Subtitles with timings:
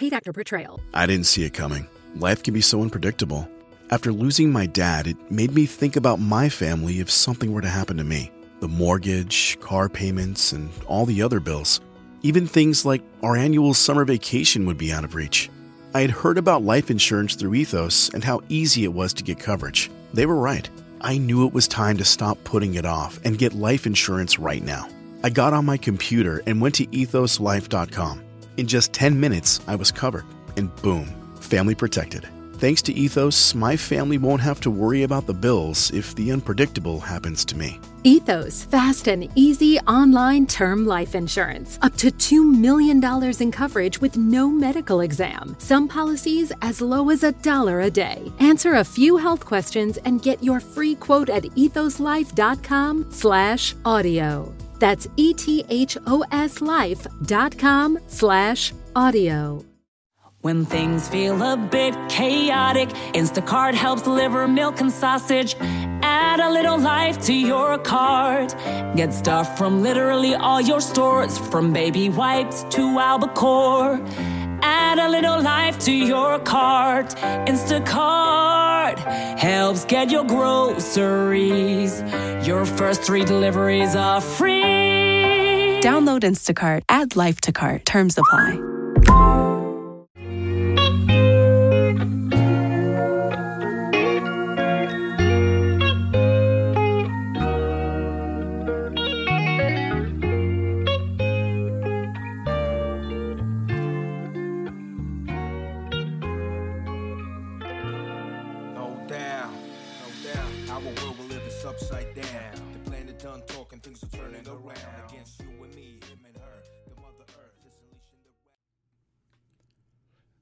[0.00, 0.80] Paid actor portrayal.
[0.94, 1.86] I didn't see it coming.
[2.14, 3.46] Life can be so unpredictable.
[3.90, 7.68] After losing my dad, it made me think about my family if something were to
[7.68, 11.82] happen to me the mortgage, car payments, and all the other bills.
[12.22, 15.50] Even things like our annual summer vacation would be out of reach.
[15.92, 19.38] I had heard about life insurance through Ethos and how easy it was to get
[19.38, 19.90] coverage.
[20.14, 20.66] They were right.
[21.02, 24.62] I knew it was time to stop putting it off and get life insurance right
[24.62, 24.88] now.
[25.22, 28.29] I got on my computer and went to ethoslife.com.
[28.56, 30.24] In just 10 minutes, I was covered,
[30.56, 31.06] and boom,
[31.40, 32.26] family protected.
[32.54, 37.00] Thanks to Ethos, my family won't have to worry about the bills if the unpredictable
[37.00, 37.80] happens to me.
[38.04, 41.78] Ethos, fast and easy online term life insurance.
[41.80, 43.02] Up to $2 million
[43.40, 45.56] in coverage with no medical exam.
[45.58, 48.30] Some policies as low as a dollar a day.
[48.40, 54.52] Answer a few health questions and get your free quote at ethoslife.com slash audio.
[54.80, 59.64] That's E-T-H-O-S life.com slash audio.
[60.42, 65.54] When things feel a bit chaotic, Instacart helps deliver milk and sausage.
[66.02, 68.54] Add a little life to your cart.
[68.96, 74.00] Get stuff from literally all your stores, from baby wipes to albacore.
[74.62, 77.14] Add a little life to your cart.
[77.46, 78.98] Instacart
[79.38, 82.02] helps get your groceries.
[82.46, 85.80] Your first three deliveries are free.
[85.82, 87.84] Download Instacart, add life to cart.
[87.86, 89.59] Terms apply.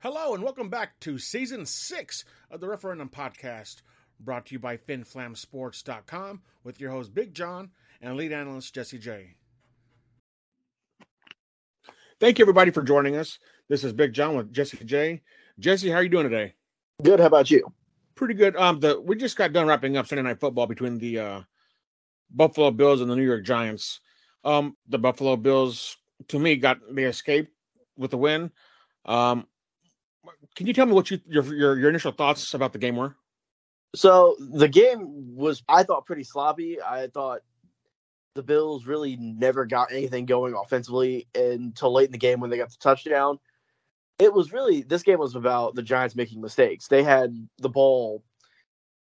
[0.00, 3.82] Hello, and welcome back to season six of the Referendum Podcast,
[4.20, 9.34] brought to you by FinFlamSports.com with your host Big John and lead analyst Jesse J.
[12.20, 13.41] Thank you, everybody, for joining us.
[13.69, 15.20] This is Big John with Jesse J.
[15.59, 16.54] Jesse, how are you doing today?
[17.03, 17.19] Good.
[17.19, 17.66] How about you?
[18.15, 18.54] Pretty good.
[18.54, 21.41] Um, the we just got done wrapping up Sunday Night Football between the uh,
[22.30, 23.98] Buffalo Bills and the New York Giants.
[24.44, 25.97] Um, the Buffalo Bills,
[26.28, 27.50] to me, got they escaped
[27.97, 28.53] with the win.
[29.04, 29.48] Um,
[30.55, 33.16] can you tell me what you your your, your initial thoughts about the game were?
[33.94, 36.81] So the game was, I thought, pretty sloppy.
[36.81, 37.41] I thought
[38.34, 42.59] the Bills really never got anything going offensively until late in the game when they
[42.59, 43.39] got the touchdown.
[44.19, 46.89] It was really this game was about the Giants making mistakes.
[46.89, 48.22] They had the ball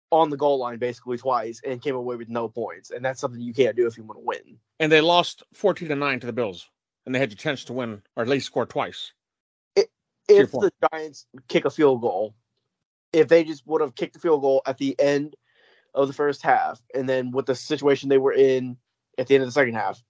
[0.09, 3.39] on the goal line basically twice and came away with no points, and that's something
[3.39, 4.57] you can't do if you want to win.
[4.79, 6.67] And they lost fourteen to nine to the Bills,
[7.05, 9.13] and they had a chance to win or at least score twice.
[10.27, 12.35] If the Giants kick a field goal,
[13.13, 15.35] if they just would have kicked the field goal at the end
[15.93, 18.77] of the first half, and then with the situation they were in
[19.17, 20.01] at the end of the second half,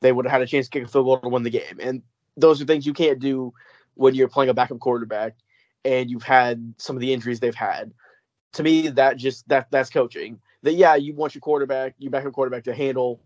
[0.00, 1.78] they would have had a chance to kick a field goal to win the game.
[1.80, 2.02] And
[2.36, 3.52] those are things you can't do
[3.94, 5.34] when you're playing a backup quarterback
[5.84, 7.92] and you've had some of the injuries they've had.
[8.54, 10.40] To me, that just that that's coaching.
[10.62, 13.20] That yeah, you want your quarterback, your backup quarterback to handle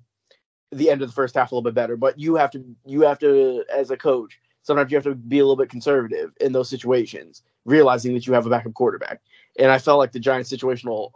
[0.73, 3.03] the end of the first half a little bit better, but you have to you
[3.03, 6.53] have to as a coach sometimes you have to be a little bit conservative in
[6.53, 9.21] those situations, realizing that you have a backup quarterback.
[9.59, 11.11] And I felt like the Giants' situational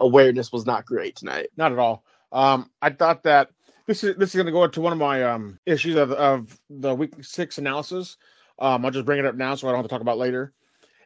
[0.00, 1.48] awareness was not great tonight.
[1.56, 2.04] Not at all.
[2.32, 3.50] Um, I thought that
[3.86, 6.58] this is this is going to go into one of my um, issues of, of
[6.68, 8.16] the week six analysis.
[8.58, 10.52] Um, I'll just bring it up now so I don't have to talk about later,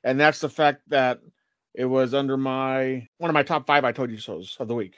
[0.03, 1.21] and that's the fact that
[1.75, 4.75] it was under my one of my top five I told you so's of the
[4.75, 4.97] week,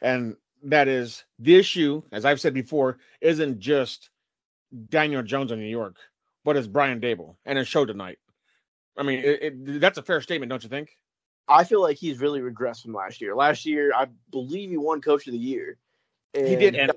[0.00, 4.08] and that is the issue, as I've said before, isn't just
[4.88, 5.96] Daniel Jones in New York,
[6.44, 8.18] but it's Brian Daboll and his show tonight.
[8.96, 10.96] I mean, it, it, that's a fair statement, don't you think?
[11.48, 13.34] I feel like he's really regressed from last year.
[13.34, 15.76] Last year, I believe he won Coach of the Year.
[16.34, 16.92] He did, and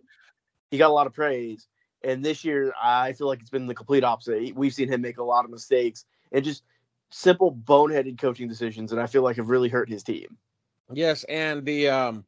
[0.72, 1.68] he got a lot of praise.
[2.04, 4.56] And this year, I feel like it's been the complete opposite.
[4.56, 6.64] We've seen him make a lot of mistakes and just
[7.10, 10.38] simple boneheaded coaching decisions, and I feel like have really hurt his team.
[10.92, 12.26] Yes, and the um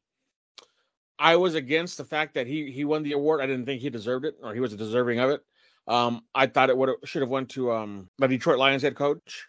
[1.20, 3.42] I was against the fact that he he won the award.
[3.42, 5.44] I didn't think he deserved it or he was deserving of it.
[5.88, 9.48] Um I thought it would should have went to um the Detroit Lions head coach,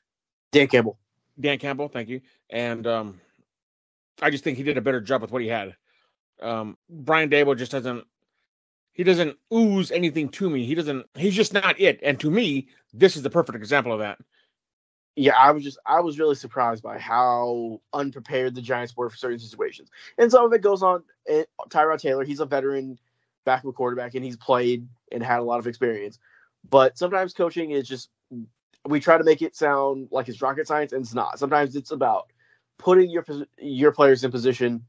[0.53, 0.99] Dan Campbell.
[1.41, 2.21] Dan Campbell, thank you.
[2.51, 3.21] And um
[4.23, 5.77] I just think he did a better job with what he had.
[6.43, 8.05] Um Brian Daboll just doesn't
[8.93, 10.65] he doesn't ooze anything to me.
[10.67, 12.01] He doesn't he's just not it.
[12.03, 14.19] And to me, this is the perfect example of that.
[15.17, 19.17] yeah, I was just I was really surprised by how unprepared the Giants were for
[19.17, 21.03] certain situations, and some of it goes on.
[21.29, 22.99] eh, Tyrod Taylor, he's a veteran
[23.49, 26.19] backup quarterback, and he's played and had a lot of experience.
[26.69, 28.11] But sometimes coaching is just
[28.87, 31.39] we try to make it sound like it's rocket science, and it's not.
[31.39, 32.31] Sometimes it's about
[32.79, 33.25] putting your
[33.59, 34.85] your players in position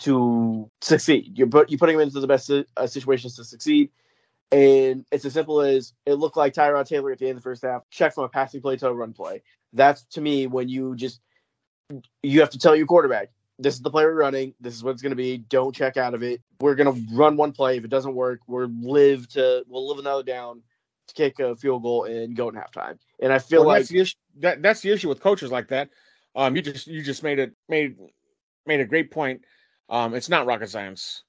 [0.00, 1.38] to succeed.
[1.38, 3.90] You're put you putting them into the best uh, situations to succeed.
[4.52, 7.48] And it's as simple as it looked like Tyrod Taylor at the end of the
[7.48, 9.42] first half, check from a passing play to a run play.
[9.72, 11.20] That's to me when you just
[12.22, 14.92] you have to tell your quarterback, this is the play we're running, this is what
[14.92, 15.38] it's gonna be.
[15.38, 16.40] Don't check out of it.
[16.60, 17.76] We're gonna run one play.
[17.76, 20.62] If it doesn't work, we're live to we'll live another down
[21.08, 22.98] to kick a field goal and go in halftime.
[23.20, 24.16] And I feel Well, like that's the issue.
[24.40, 25.90] That, that's the issue with coaches like that.
[26.34, 27.96] Um, you just you just made it made
[28.66, 29.42] made a great point.
[29.88, 31.22] Um, it's not rocket science.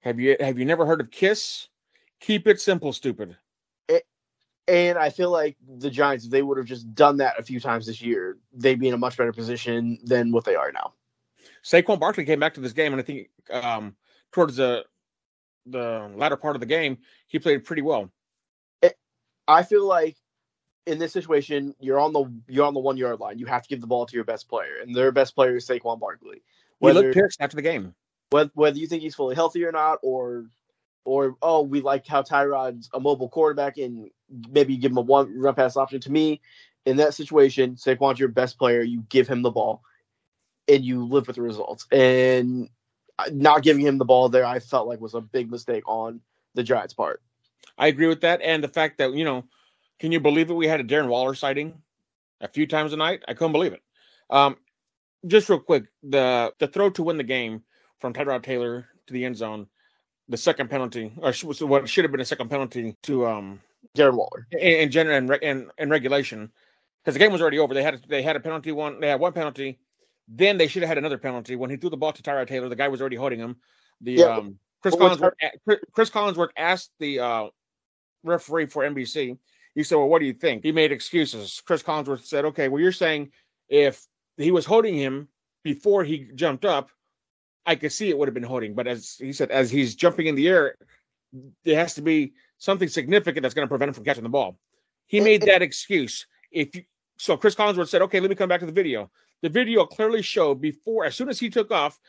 [0.00, 1.68] Have you have you never heard of KISS?
[2.20, 3.36] Keep it simple, stupid.
[4.68, 7.58] And I feel like the Giants, if they would have just done that a few
[7.58, 10.92] times this year, they'd be in a much better position than what they are now.
[11.64, 13.96] Saquon Barkley came back to this game, and I think um,
[14.32, 14.84] towards the
[15.66, 18.10] the latter part of the game, he played pretty well.
[19.48, 20.16] I feel like
[20.86, 23.38] in this situation, you're on the you're on the one yard line.
[23.38, 25.66] You have to give the ball to your best player, and their best player is
[25.66, 26.36] Saquon Barkley.
[26.36, 26.42] He
[26.80, 27.94] Whether looked pissed after the game.
[28.30, 30.46] whether, whether you think he's fully healthy or not, or
[31.04, 34.10] or oh, we like how Tyrod's a mobile quarterback and
[34.50, 36.00] maybe give him a one run pass option.
[36.00, 36.42] To me,
[36.84, 38.82] in that situation, Saquon's your best player.
[38.82, 39.82] You give him the ball,
[40.68, 41.86] and you live with the results.
[41.92, 42.68] And
[43.32, 46.20] not giving him the ball there, I felt like was a big mistake on
[46.54, 47.22] the Giants' part.
[47.78, 49.44] I agree with that, and the fact that you know,
[50.00, 50.54] can you believe it?
[50.54, 51.82] We had a Darren Waller sighting
[52.40, 53.22] a few times a night.
[53.28, 53.82] I couldn't believe it.
[54.30, 54.56] Um,
[55.26, 57.62] just real quick, the the throw to win the game
[58.00, 59.68] from Tyrod Taylor to the end zone,
[60.28, 61.32] the second penalty, or
[61.66, 63.60] what should have been a second penalty to um
[63.96, 64.46] Darren Waller.
[64.90, 66.50] general and re- in, in regulation
[67.02, 67.74] because the game was already over.
[67.74, 69.00] They had they had a penalty one.
[69.00, 69.78] They had one penalty.
[70.28, 72.68] Then they should have had another penalty when he threw the ball to Tyrod Taylor.
[72.68, 73.56] The guy was already holding him.
[74.00, 75.32] The Yeah, um, Chris Collinsworth
[75.92, 77.46] Chris Collinsworth asked the uh,
[78.22, 79.38] referee for NBC.
[79.74, 81.62] He said, "Well, what do you think?" He made excuses.
[81.64, 83.30] Chris Collinsworth said, "Okay, well, you're saying
[83.68, 85.28] if he was holding him
[85.64, 86.90] before he jumped up,
[87.64, 88.74] I could see it would have been holding.
[88.74, 90.76] But as he said, as he's jumping in the air,
[91.64, 94.58] there has to be something significant that's going to prevent him from catching the ball."
[95.06, 96.26] He made that excuse.
[96.52, 96.82] If you,
[97.16, 99.10] so, Chris Collinsworth said, "Okay, let me come back to the video."
[99.42, 102.00] The video clearly showed before, as soon as he took off,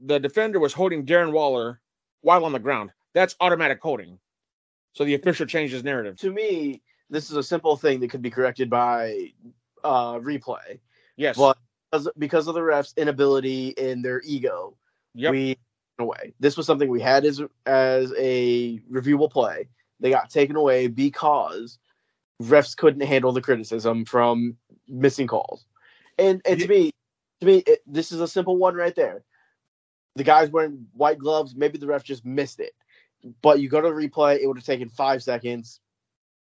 [0.00, 1.80] the defender was holding Darren Waller
[2.20, 2.90] while on the ground.
[3.14, 4.18] That's automatic holding.
[4.92, 6.16] So the official changed his narrative.
[6.18, 9.32] To me, this is a simple thing that could be corrected by
[9.84, 10.78] uh, replay.
[11.16, 11.36] Yes.
[11.36, 11.58] But
[11.90, 14.76] because, because of the refs' inability and their ego,
[15.14, 15.32] yep.
[15.32, 15.56] we
[15.98, 16.34] away.
[16.40, 19.68] This was something we had as as a reviewable play.
[20.00, 21.78] They got taken away because
[22.42, 24.56] refs couldn't handle the criticism from
[24.88, 25.64] missing calls.
[26.18, 26.92] And and to me,
[27.40, 29.24] to me, it, this is a simple one right there.
[30.14, 31.54] The guy's wearing white gloves.
[31.54, 32.72] Maybe the ref just missed it,
[33.42, 34.38] but you go to the replay.
[34.38, 35.80] It would have taken five seconds.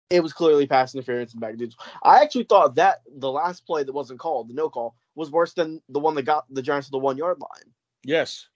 [0.10, 1.56] It was clearly pass interference and back.
[2.02, 5.54] I actually thought that the last play that wasn't called, the no call, was worse
[5.54, 7.74] than the one that got the Giants to the one yard line
[8.04, 8.48] yes.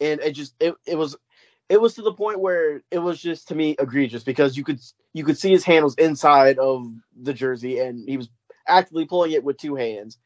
[0.00, 1.16] and it just it, it was
[1.68, 4.80] it was to the point where it was just to me egregious because you could
[5.12, 6.86] you could see his hand was inside of
[7.22, 8.28] the jersey and he was
[8.68, 10.18] actively pulling it with two hands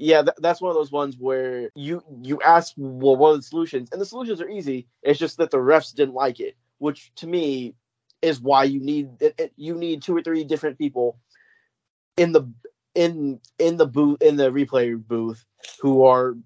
[0.00, 3.42] yeah th- that's one of those ones where you you ask well what are the
[3.44, 7.12] solutions and the solutions are easy it's just that the refs didn't like it which
[7.16, 7.74] to me
[8.22, 11.18] is why you need it, it- you need two or three different people
[12.18, 12.42] in the
[12.94, 15.46] in in the booth in the replay booth
[15.80, 16.36] who are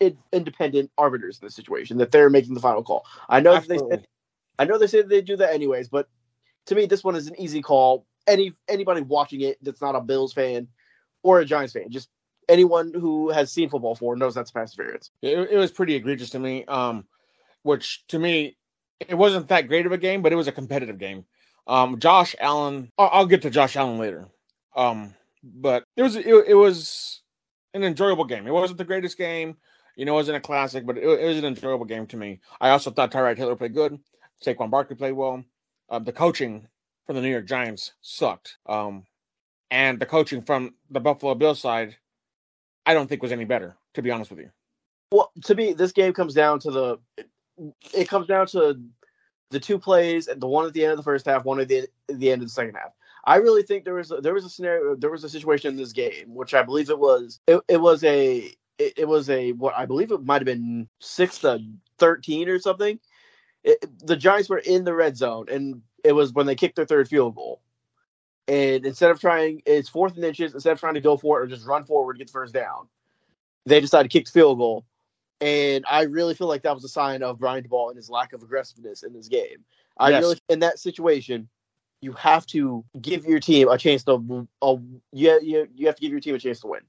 [0.00, 3.06] in, independent arbiters in this situation that they're making the final call.
[3.28, 4.06] I know they said,
[4.58, 6.08] I know they say they do that anyways, but
[6.66, 8.06] to me, this one is an easy call.
[8.28, 10.68] Any anybody watching it that's not a Bills fan
[11.22, 12.08] or a Giants fan, just
[12.48, 15.10] anyone who has seen football before knows that's pass interference.
[15.22, 16.64] It, it was pretty egregious to me.
[16.66, 17.04] Um,
[17.62, 18.56] which to me,
[19.00, 21.24] it wasn't that great of a game, but it was a competitive game.
[21.66, 22.92] Um, Josh Allen.
[22.98, 24.28] I'll, I'll get to Josh Allen later.
[24.76, 27.22] Um, but it was it, it was
[27.72, 28.46] an enjoyable game.
[28.46, 29.56] It wasn't the greatest game.
[29.96, 32.40] You know, it wasn't a classic, but it, it was an enjoyable game to me.
[32.60, 33.98] I also thought Tyrod Taylor played good.
[34.44, 35.44] Saquon Barkley played well.
[35.88, 36.68] Uh, the coaching
[37.06, 38.58] from the New York Giants sucked.
[38.66, 39.06] Um,
[39.70, 41.96] and the coaching from the Buffalo Bills side,
[42.86, 44.50] I don't think was any better, to be honest with you.
[45.10, 46.98] Well, to me, this game comes down to the
[47.94, 48.80] it comes down to
[49.50, 51.86] the two plays, the one at the end of the first half, one at the,
[52.08, 52.92] the end of the second half.
[53.24, 55.76] I really think there was a, there was a scenario, there was a situation in
[55.76, 59.52] this game, which I believe it was it, it was a it, it was a
[59.52, 61.60] what I believe it might have been six to
[61.98, 62.98] thirteen or something.
[63.62, 66.84] It, the Giants were in the red zone, and it was when they kicked their
[66.84, 67.62] third field goal.
[68.46, 70.54] And instead of trying, it's fourth and inches.
[70.54, 72.52] Instead of trying to go for it or just run forward, to get the first
[72.52, 72.88] down,
[73.66, 74.84] they decided to kick the field goal.
[75.40, 78.32] And I really feel like that was a sign of Brian Daboll and his lack
[78.32, 79.64] of aggressiveness in this game.
[79.98, 80.22] I Yes.
[80.22, 81.48] really, in that situation,
[82.00, 84.46] you have to give your team a chance to.
[84.60, 84.76] Uh,
[85.12, 86.82] you, you you have to give your team a chance to win.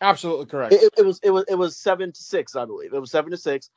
[0.00, 0.74] Absolutely correct.
[0.74, 2.92] It, it was it was it was seven to six, I believe.
[2.92, 3.70] It was seven to six.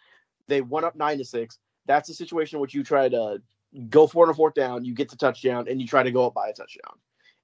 [0.48, 1.58] They went up nine to six.
[1.86, 3.42] That's a situation in which you try to
[3.90, 6.28] go for on a fourth down, you get the touchdown, and you try to go
[6.28, 6.98] up by a touchdown.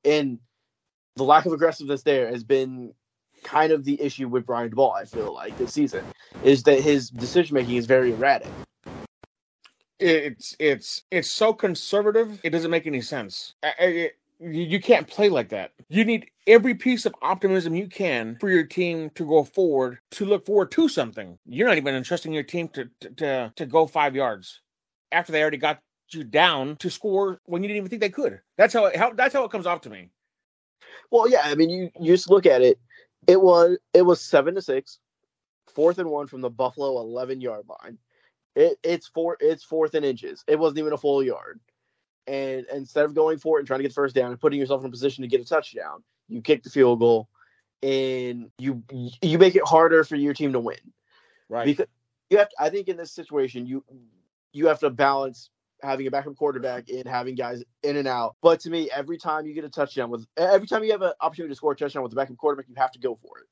[0.05, 0.39] And
[1.17, 2.94] the lack of aggressiveness there has been
[3.44, 4.94] kind of the issue with Brian Ball.
[4.94, 6.10] I feel like this season
[6.41, 8.53] is that his decision making is very erratic.
[10.00, 12.41] it's it's it's so conservative.
[12.46, 13.55] It doesn't make any sense.
[13.79, 15.74] It- you, you can't play like that.
[15.89, 20.27] You need every piece of optimism you can for your team to go forward, to
[20.27, 21.39] look forward to something.
[21.48, 24.62] You're not even entrusting your team to to to, to go five yards
[25.12, 25.82] after they already got
[26.13, 28.39] you down to score when you didn't even think they could.
[28.57, 30.09] That's how, it, how that's how it comes off to me.
[31.12, 32.79] Well, yeah, I mean, you, you just look at it.
[33.27, 35.00] It was it was seven to six,
[35.74, 37.97] fourth and one from the Buffalo eleven yard line.
[38.55, 40.43] It it's four it's fourth and inches.
[40.47, 41.59] It wasn't even a full yard.
[42.27, 44.59] And instead of going for it and trying to get the first down and putting
[44.59, 47.29] yourself in a position to get a touchdown, you kick the field goal,
[47.83, 48.83] and you
[49.21, 50.77] you make it harder for your team to win.
[51.50, 51.65] Right.
[51.65, 51.88] Because
[52.29, 53.83] you have to, I think in this situation you
[54.53, 55.50] you have to balance
[55.82, 58.36] having a backup quarterback and having guys in and out.
[58.41, 61.13] But to me, every time you get a touchdown with every time you have an
[61.22, 63.46] opportunity to score a touchdown with a backup quarterback, you have to go for it.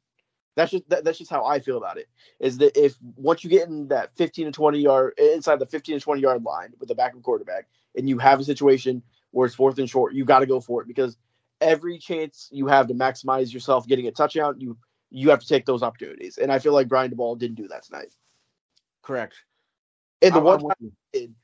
[0.56, 2.08] That's just that, that's just how I feel about it.
[2.40, 6.00] Is that if once you get in that 15 to 20 yard inside the 15
[6.00, 9.02] to 20 yard line with the backup quarterback, and you have a situation
[9.32, 11.18] where it's fourth and short, you got to go for it because
[11.62, 14.78] every chance you have to maximize yourself getting a touchdown, you
[15.10, 16.38] you have to take those opportunities.
[16.38, 18.14] And I feel like Brian Daboll didn't do that tonight.
[19.04, 19.36] Correct.
[20.22, 21.36] And the I'm- one with time did,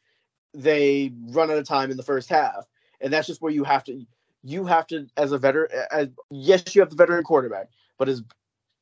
[0.54, 2.66] they run out of time in the first half,
[3.02, 4.06] and that's just where you have to
[4.44, 8.24] you have to as a veteran as yes you have the veteran quarterback, but as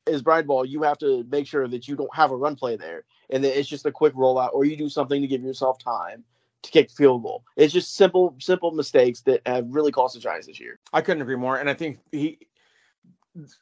[0.06, 2.76] as Brian Ball, you have to make sure that you don't have a run play
[2.76, 5.78] there, and that it's just a quick rollout, or you do something to give yourself
[5.78, 6.24] time
[6.62, 7.44] to kick field goal.
[7.56, 10.78] It's just simple simple mistakes that have really cost the Giants this year.
[10.92, 11.58] I couldn't agree more.
[11.58, 12.38] And I think he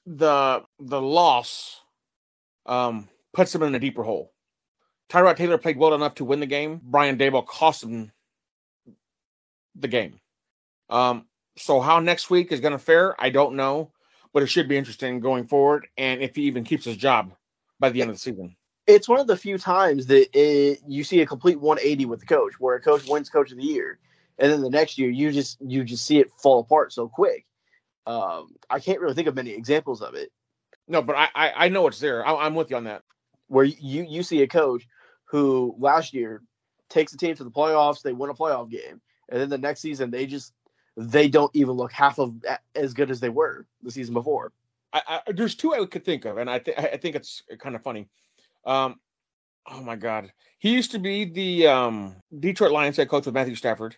[0.06, 1.80] the the loss
[2.64, 4.32] um puts him in a deeper hole.
[5.08, 6.80] Tyrod Taylor played well enough to win the game.
[6.82, 8.12] Brian Daboll cost him
[9.75, 10.20] the game.
[10.90, 13.92] Um, so how next week is going to fare, I don't know,
[14.32, 15.88] but it should be interesting going forward.
[15.96, 17.32] And if he even keeps his job
[17.80, 21.04] by the end of the season, It's one of the few times that it, you
[21.04, 23.98] see a complete 180 with the coach, where a coach wins Coach of the Year,
[24.38, 27.46] and then the next year you just you just see it fall apart so quick.
[28.06, 30.30] Um, I can't really think of many examples of it
[30.88, 32.26] no, but I I, I know it's there.
[32.26, 33.02] I, I'm with you on that.
[33.48, 34.86] where you you see a coach
[35.26, 36.42] who last year
[36.88, 39.80] takes the team to the playoffs, they win a playoff game, and then the next
[39.80, 40.52] season they just
[40.97, 42.35] they don't even look half of
[42.75, 44.52] as good as they were the season before.
[44.92, 47.75] I, I, there's two I could think of, and I think I think it's kind
[47.76, 48.09] of funny.
[48.64, 48.99] Um,
[49.71, 53.56] oh my God, he used to be the um, Detroit Lions head coach with Matthew
[53.56, 53.97] Stafford,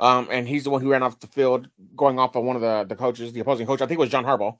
[0.00, 2.62] um, and he's the one who ran off the field going off on one of
[2.62, 3.80] the the coaches, the opposing coach.
[3.80, 4.58] I think it was John Harbaugh,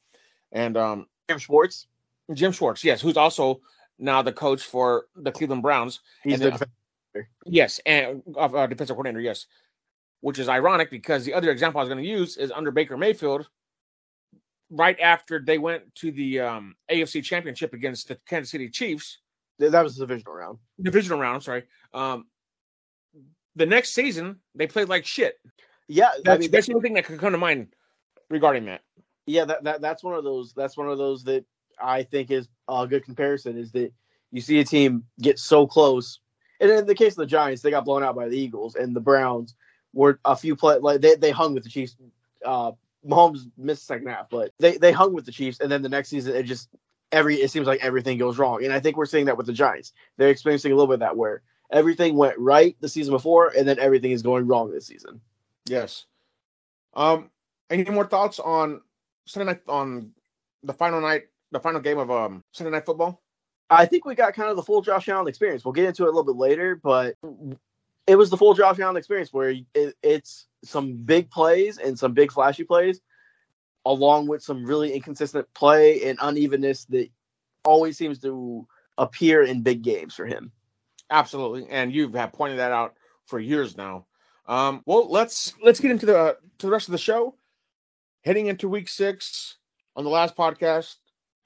[0.52, 1.86] and um, Jim Schwartz,
[2.32, 3.60] Jim Schwartz, yes, who's also
[3.98, 6.00] now the coach for the Cleveland Browns.
[6.22, 6.68] he's the defensive
[7.46, 9.46] Yes, and uh, uh, defensive coordinator, yes.
[10.20, 12.96] Which is ironic because the other example I was going to use is under Baker
[12.96, 13.48] Mayfield,
[14.70, 19.18] right after they went to the um, AFC Championship against the Kansas City Chiefs,
[19.58, 20.58] that was the divisional round.
[20.82, 21.36] divisional round.
[21.36, 21.64] I'm sorry.
[21.92, 22.26] Um,
[23.54, 25.38] the next season they played like shit.
[25.86, 27.68] Yeah, That's, I mean that's the only thing that could come to mind
[28.30, 28.80] regarding that.
[29.26, 31.44] yeah that, that that's one of those that's one of those that
[31.82, 33.92] i think is a good comparison is that
[34.30, 36.20] you see a team get so close
[36.60, 38.94] and in the case of the giants they got blown out by the eagles and
[38.94, 39.54] the browns
[39.92, 41.96] were a few play like they, they hung with the chiefs
[42.44, 42.72] uh
[43.06, 45.88] Mahomes missed the second half, but they, they hung with the Chiefs, and then the
[45.88, 46.68] next season it just
[47.12, 49.52] every it seems like everything goes wrong, and I think we're seeing that with the
[49.52, 49.92] Giants.
[50.16, 53.68] They're experiencing a little bit of that where everything went right the season before, and
[53.68, 55.20] then everything is going wrong this season.
[55.66, 56.06] Yes.
[56.94, 57.30] Um.
[57.70, 58.82] Any more thoughts on
[59.26, 60.12] Sunday night on
[60.62, 63.22] the final night, the final game of um Sunday night football?
[63.70, 65.64] I think we got kind of the full Josh Allen experience.
[65.64, 67.14] We'll get into it a little bit later, but
[68.06, 72.12] it was the full Josh Allen experience where it, it's some big plays and some
[72.12, 73.00] big flashy plays,
[73.86, 77.08] along with some really inconsistent play and unevenness that
[77.64, 78.66] always seems to
[78.98, 80.52] appear in big games for him.
[81.08, 82.94] Absolutely, and you have pointed that out
[83.26, 84.06] for years now.
[84.46, 87.34] Um, well, let's let's get into the to the rest of the show.
[88.24, 89.56] Heading into week six,
[89.96, 90.96] on the last podcast,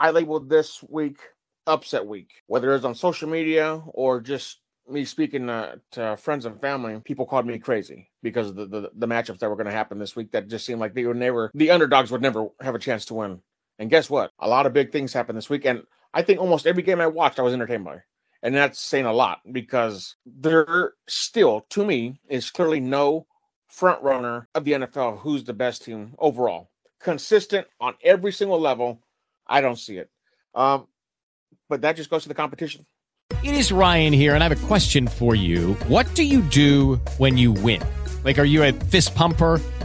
[0.00, 1.18] I labeled this week
[1.66, 2.30] upset week.
[2.46, 7.26] Whether it's on social media or just me speaking uh, to friends and family, people
[7.26, 10.16] called me crazy because of the the, the matchups that were going to happen this
[10.16, 10.32] week.
[10.32, 13.14] That just seemed like they would never, the underdogs would never have a chance to
[13.14, 13.40] win.
[13.78, 14.32] And guess what?
[14.40, 17.06] A lot of big things happened this week, and I think almost every game I
[17.06, 18.02] watched, I was entertained by
[18.42, 23.26] and that's saying a lot because there still to me is clearly no
[23.68, 25.20] front runner of the NFL.
[25.20, 26.70] Who's the best team overall?
[27.00, 29.00] Consistent on every single level.
[29.48, 30.10] I don't see it.
[30.54, 30.86] Um,
[31.68, 32.86] but that just goes to the competition.
[33.44, 35.74] It is Ryan here, and I have a question for you.
[35.86, 37.82] What do you do when you win?
[38.24, 39.60] Like, are you a fist pumper?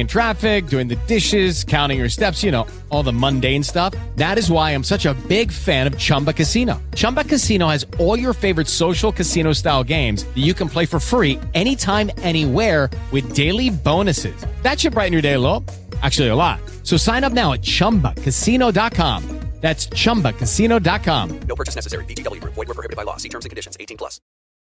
[0.00, 3.94] in traffic, doing the dishes, counting your steps, you know, all the mundane stuff.
[4.16, 6.82] That is why I'm such a big fan of Chumba Casino.
[6.94, 11.00] Chumba Casino has all your favorite social casino style games that you can play for
[11.00, 14.44] free anytime, anywhere with daily bonuses.
[14.62, 15.64] That should brighten your day a little.
[16.02, 16.60] Actually, a lot.
[16.82, 19.36] So sign up now at chumbacasino.com.
[19.60, 21.40] That's chumbacasino.com.
[21.40, 22.04] No purchase necessary.
[22.04, 22.54] VGW Group.
[22.54, 23.16] Void were prohibited by law.
[23.16, 23.76] See terms and conditions.
[23.80, 24.20] 18 plus.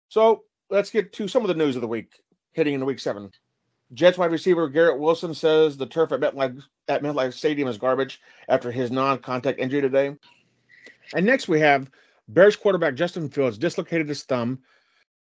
[0.08, 2.12] So let's get to some of the news of the week
[2.54, 3.30] heading into week seven.
[3.94, 8.20] Jets wide receiver Garrett Wilson says the turf at MetLife, at MetLife Stadium is garbage
[8.48, 10.16] after his non contact injury today.
[11.14, 11.90] And next we have
[12.28, 14.60] Bears quarterback Justin Fields dislocated his thumb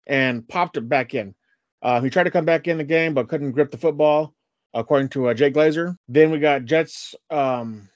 [0.06, 1.34] and popped it back in.
[1.82, 4.34] Uh, he tried to come back in the game but couldn't grip the football,
[4.74, 5.96] according to uh, Jay Glazer.
[6.10, 7.88] Then we got Jets um,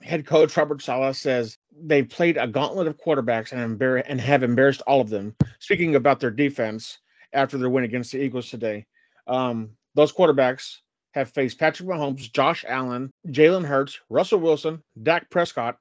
[0.00, 4.42] head coach Robert Saleh says they played a gauntlet of quarterbacks and, embar- and have
[4.42, 5.34] embarrassed all of them.
[5.58, 6.98] Speaking about their defense
[7.32, 8.86] after their win against the Eagles today,
[9.26, 10.76] um, those quarterbacks
[11.12, 15.76] have faced Patrick Mahomes, Josh Allen, Jalen Hurts, Russell Wilson, Dak Prescott,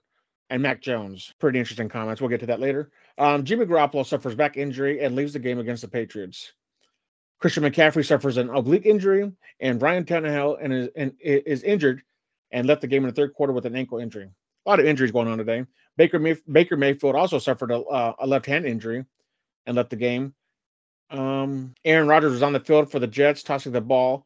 [0.50, 1.34] and Mac Jones.
[1.39, 2.22] Pretty interesting comments.
[2.22, 2.92] We'll get to that later.
[3.18, 6.54] Um, Jimmy Garoppolo suffers back injury and leaves the game against the Patriots.
[7.39, 12.01] Christian McCaffrey suffers an oblique injury, and Ryan Tannehill and is, and is injured
[12.51, 14.30] and left the game in the third quarter with an ankle injury.
[14.66, 15.66] A lot of injuries going on today.
[15.96, 19.06] Baker May- Baker Mayfield also suffered a, uh, a left hand injury
[19.65, 20.34] and left the game.
[21.12, 24.26] Um, Aaron Rodgers was on the field for the Jets, tossing the ball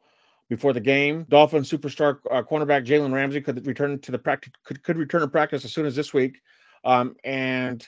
[0.49, 1.25] before the game.
[1.29, 5.27] Dolphin superstar uh, cornerback Jalen Ramsey could return to the practice could, could return to
[5.27, 6.41] practice as soon as this week,
[6.83, 7.87] um, and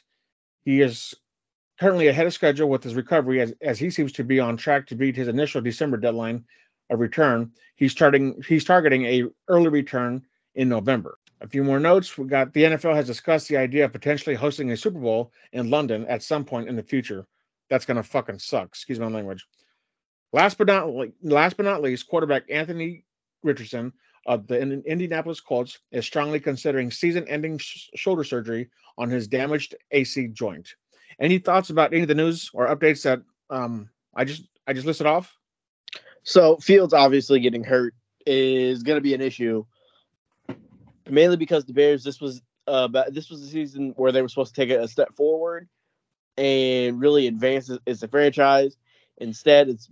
[0.64, 1.14] he is
[1.80, 4.88] currently ahead of schedule with his recovery as, as he seems to be on track
[4.88, 6.44] to beat his initial December deadline
[6.90, 7.52] of return.
[7.76, 10.24] He's starting he's targeting a early return
[10.56, 11.18] in November.
[11.42, 12.18] A few more notes.
[12.18, 15.70] We got the NFL has discussed the idea of potentially hosting a Super Bowl in
[15.70, 17.28] London at some point in the future.
[17.70, 18.68] That's gonna fucking suck.
[18.68, 19.46] Excuse my language.
[20.34, 20.90] Last but not
[21.22, 23.06] last but not least, quarterback Anthony
[23.44, 23.94] Richardson
[24.26, 30.30] of the Indianapolis Colts is strongly considering season-ending sh- shoulder surgery on his damaged AC
[30.30, 30.76] joint.
[31.20, 34.88] Any thoughts about any of the news or updates that um, I just I just
[34.88, 35.36] listed off?
[36.24, 37.94] So Fields obviously getting hurt
[38.26, 39.64] is going to be an issue,
[41.10, 44.56] mainly because the Bears this was uh this was the season where they were supposed
[44.56, 45.70] to take a step forward
[46.38, 48.78] and really advances as a franchise.
[49.18, 49.90] Instead, it's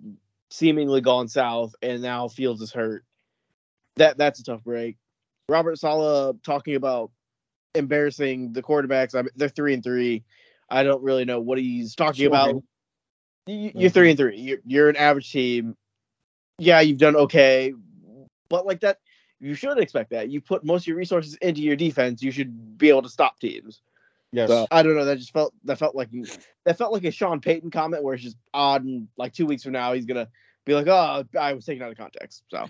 [0.49, 3.05] seemingly gone south, and now Fields is hurt.
[3.95, 4.97] That that's a tough break.
[5.49, 7.11] Robert Saleh talking about
[7.75, 9.15] embarrassing the quarterbacks.
[9.15, 10.23] I mean, they're three and three.
[10.69, 12.63] I don't really know what he's talking about.
[13.45, 14.37] You, you're three and three.
[14.37, 15.75] You're, you're an average team.
[16.59, 17.73] Yeah, you've done okay,
[18.49, 18.99] but like that,
[19.39, 20.29] you should expect that.
[20.29, 22.21] You put most of your resources into your defense.
[22.21, 23.81] You should be able to stop teams.
[24.33, 24.49] Yes.
[24.49, 25.05] So I don't know.
[25.05, 26.09] That just felt that felt like
[26.65, 29.61] that felt like a Sean Payton comment where it's just odd and like two weeks
[29.61, 30.27] from now he's gonna
[30.65, 32.43] be like, oh, I was taken out of context.
[32.49, 32.67] So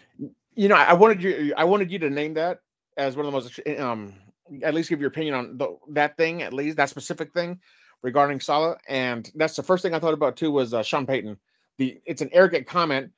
[0.56, 2.60] you know, I wanted you I wanted you to name that
[2.98, 4.14] as one of the most um
[4.62, 7.60] at least give your opinion on the, that thing at least that specific thing
[8.02, 8.78] regarding Saleh.
[8.90, 11.38] and that's the first thing I thought about too was uh, Sean Payton.
[11.78, 13.10] The it's an arrogant comment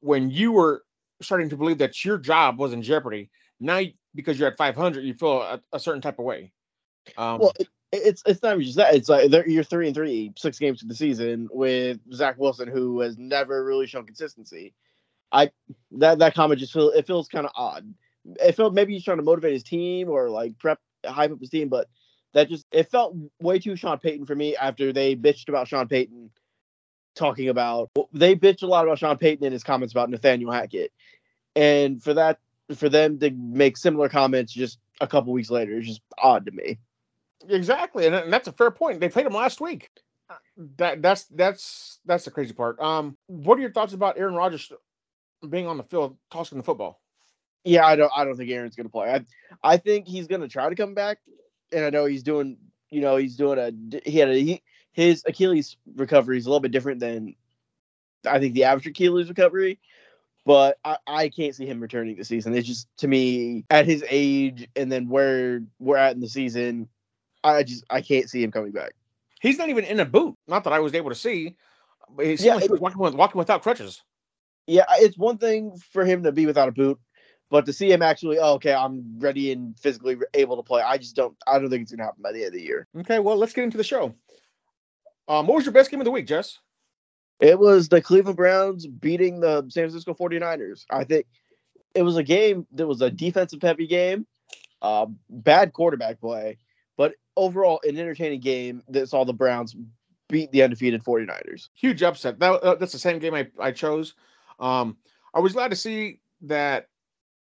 [0.00, 0.84] when you were
[1.20, 3.28] starting to believe that your job was in jeopardy.
[3.58, 3.80] Now
[4.14, 6.52] because you're at 500, you feel a, a certain type of way.
[7.16, 8.94] Um, well, it, it's it's not just that.
[8.94, 13.00] It's like you're three and three, six games to the season with Zach Wilson, who
[13.00, 14.74] has never really shown consistency.
[15.32, 15.50] I
[15.92, 17.94] that that comment just feel it feels kind of odd.
[18.24, 21.50] It felt maybe he's trying to motivate his team or like prep hype up his
[21.50, 21.88] team, but
[22.34, 25.88] that just it felt way too Sean Payton for me after they bitched about Sean
[25.88, 26.30] Payton
[27.14, 30.92] talking about they bitched a lot about Sean Payton in his comments about Nathaniel Hackett.
[31.56, 32.38] And for that
[32.76, 36.52] for them to make similar comments just a couple weeks later is just odd to
[36.52, 36.78] me.
[37.46, 39.00] Exactly, and, and that's a fair point.
[39.00, 39.90] They played him last week.
[40.76, 42.80] That that's that's that's the crazy part.
[42.80, 44.70] Um, what are your thoughts about Aaron Rodgers
[45.48, 47.00] being on the field tossing the football?
[47.64, 49.10] Yeah, I don't I don't think Aaron's gonna play.
[49.10, 49.24] I
[49.62, 51.18] I think he's gonna try to come back,
[51.72, 52.58] and I know he's doing
[52.90, 56.60] you know he's doing a he had a he, his Achilles recovery is a little
[56.60, 57.34] bit different than
[58.26, 59.78] I think the average Achilles recovery,
[60.44, 62.54] but I, I can't see him returning this season.
[62.54, 66.88] It's just to me at his age and then where we're at in the season,
[67.44, 68.92] I just I can't see him coming back.
[69.40, 70.36] He's not even in a boot.
[70.48, 71.56] Not that I was able to see.
[72.10, 74.02] But he's Yeah, yeah, it- walking, with, walking without crutches.
[74.66, 76.98] Yeah, it's one thing for him to be without a boot,
[77.48, 80.82] but to see him actually, oh, okay, I'm ready and physically able to play.
[80.82, 81.34] I just don't.
[81.46, 82.86] I don't think it's gonna happen by the end of the year.
[82.98, 84.14] Okay, well, let's get into the show.
[85.26, 86.58] Um, what was your best game of the week, Jess?
[87.40, 90.84] It was the Cleveland Browns beating the San Francisco 49ers.
[90.90, 91.26] I think
[91.94, 94.26] it was a game that was a defensive heavy game,
[94.82, 96.58] uh, bad quarterback play,
[97.38, 99.74] overall an entertaining game that saw the Browns
[100.28, 101.68] beat the undefeated 49ers.
[101.74, 102.38] Huge upset.
[102.38, 104.14] That, uh, that's the same game I, I chose.
[104.60, 104.96] Um,
[105.34, 106.88] I was glad to see that.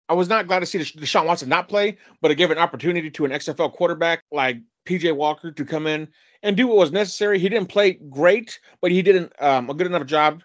[0.09, 2.57] I was not glad to see Desha- Deshaun Watson not play, but it gave an
[2.57, 6.09] opportunity to an XFL quarterback like PJ Walker to come in
[6.43, 7.39] and do what was necessary.
[7.39, 10.43] He didn't play great, but he did an, um, a good enough job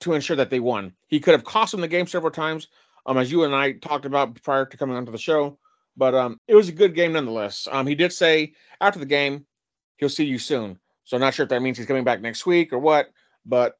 [0.00, 0.92] to ensure that they won.
[1.08, 2.68] He could have cost them the game several times,
[3.06, 5.58] um, as you and I talked about prior to coming onto the show.
[5.98, 7.66] But um, it was a good game nonetheless.
[7.70, 9.44] Um, he did say after the game,
[9.96, 10.78] he'll see you soon.
[11.02, 13.08] So I'm not sure if that means he's coming back next week or what,
[13.44, 13.78] but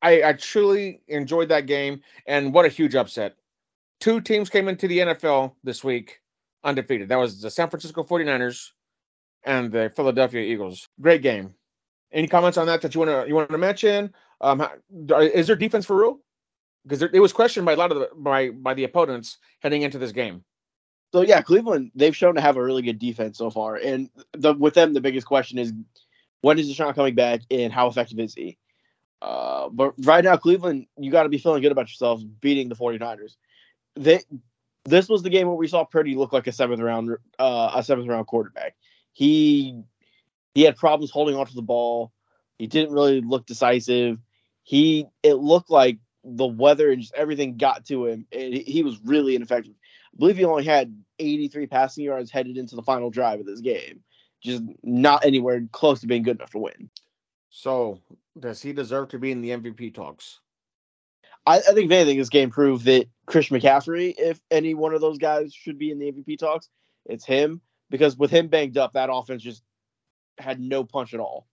[0.00, 2.02] I, I truly enjoyed that game.
[2.26, 3.34] And what a huge upset.
[4.00, 6.20] Two teams came into the NFL this week
[6.62, 7.08] undefeated.
[7.08, 8.68] That was the San Francisco 49ers
[9.44, 10.88] and the Philadelphia Eagles.
[11.00, 11.54] Great game.
[12.12, 14.14] Any comments on that that you want to you want to mention?
[14.40, 14.66] Um,
[15.10, 16.20] is there defense for real?
[16.84, 19.98] Because it was questioned by a lot of the by by the opponents heading into
[19.98, 20.44] this game.
[21.12, 24.54] So yeah, Cleveland they've shown to have a really good defense so far, and the
[24.54, 25.72] with them the biggest question is
[26.40, 28.58] when is Deshaun coming back and how effective is he?
[29.20, 32.76] Uh, but right now, Cleveland, you got to be feeling good about yourselves beating the
[32.76, 33.36] 49ers.
[33.96, 34.20] They
[34.84, 37.82] this was the game where we saw Purdy look like a seventh round uh, a
[37.82, 38.76] seventh round quarterback.
[39.12, 39.82] He
[40.54, 42.12] he had problems holding onto the ball.
[42.58, 44.18] He didn't really look decisive.
[44.62, 48.82] He it looked like the weather and just everything got to him, and he, he
[48.82, 49.74] was really ineffective.
[50.18, 53.60] I believe he only had 83 passing yards headed into the final drive of this
[53.60, 54.00] game.
[54.40, 56.90] Just not anywhere close to being good enough to win.
[57.50, 58.00] So
[58.38, 60.40] does he deserve to be in the MVP talks?
[61.46, 65.00] I, I think if anything, this game proved that Chris McCaffrey, if any one of
[65.00, 66.68] those guys should be in the MVP talks,
[67.06, 67.60] it's him.
[67.90, 69.62] Because with him banged up, that offense just
[70.38, 71.46] had no punch at all.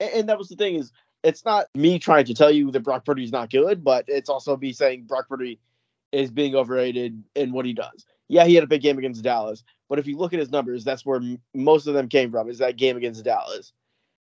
[0.00, 0.92] And, and that was the thing is,
[1.22, 4.28] it's not me trying to tell you that Brock Purdy is not good, but it's
[4.28, 5.58] also me saying Brock Purdy
[6.12, 8.06] is being overrated in what he does.
[8.28, 10.84] Yeah, he had a big game against Dallas, but if you look at his numbers,
[10.84, 12.48] that's where m- most of them came from.
[12.48, 13.72] Is that game against Dallas?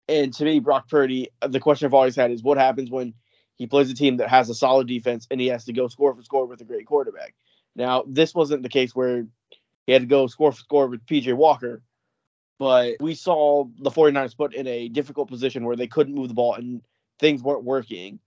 [0.08, 3.14] And to me, Brock Purdy, uh, the question I've always had is what happens when
[3.56, 6.16] he plays a team that has a solid defense and he has to go score
[6.16, 7.36] for score with a great quarterback.
[7.76, 9.26] Now, this wasn't the case where
[9.86, 11.82] he had to go score for score with PJ Walker,
[12.60, 16.34] but we saw the 49ers put in a difficult position where they couldn't move the
[16.34, 16.82] ball and
[17.20, 18.20] things weren't working.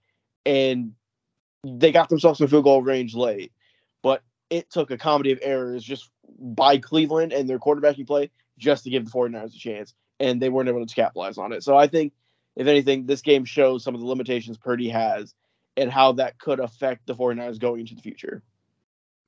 [0.46, 0.92] And
[1.64, 3.52] they got themselves in field goal range late.
[4.02, 8.84] But it took a comedy of errors just by Cleveland and their quarterbacking play just
[8.84, 9.94] to give the 49ers a chance.
[10.20, 11.62] And they weren't able to capitalize on it.
[11.62, 12.12] So I think,
[12.54, 15.34] if anything, this game shows some of the limitations Purdy has
[15.76, 18.42] and how that could affect the 49ers going into the future.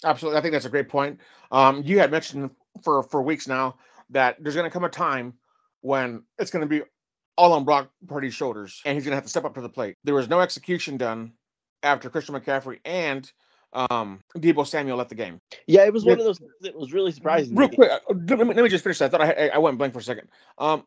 [0.05, 1.21] Absolutely, I think that's a great point.
[1.51, 2.51] Um, you had mentioned
[2.85, 3.77] for for weeks now
[4.11, 5.35] that there's going to come a time
[5.81, 6.83] when it's going to be
[7.37, 9.69] all on Brock Purdy's shoulders, and he's going to have to step up to the
[9.69, 9.97] plate.
[10.05, 11.33] There was no execution done
[11.87, 13.31] after Christian McCaffrey and
[13.73, 15.41] um, Deebo Samuel left the game.
[15.67, 17.55] Yeah, it was one of those things that was really surprising.
[17.57, 19.07] Real quick, uh, let me, let me just finish that.
[19.07, 20.29] I thought I, I- I went blank for a second.
[20.59, 20.85] Um,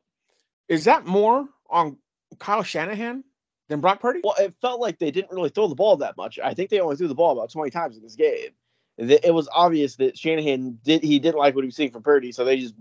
[0.67, 1.97] is that more on
[2.39, 3.23] Kyle Shanahan
[3.69, 4.21] than Brock Purdy?
[4.23, 6.39] Well, it felt like they didn't really throw the ball that much.
[6.43, 8.49] I think they only threw the ball about 20 times in this game.
[8.97, 12.33] It was obvious that Shanahan did he didn't like what he was seeing from Purdy,
[12.33, 12.75] so they just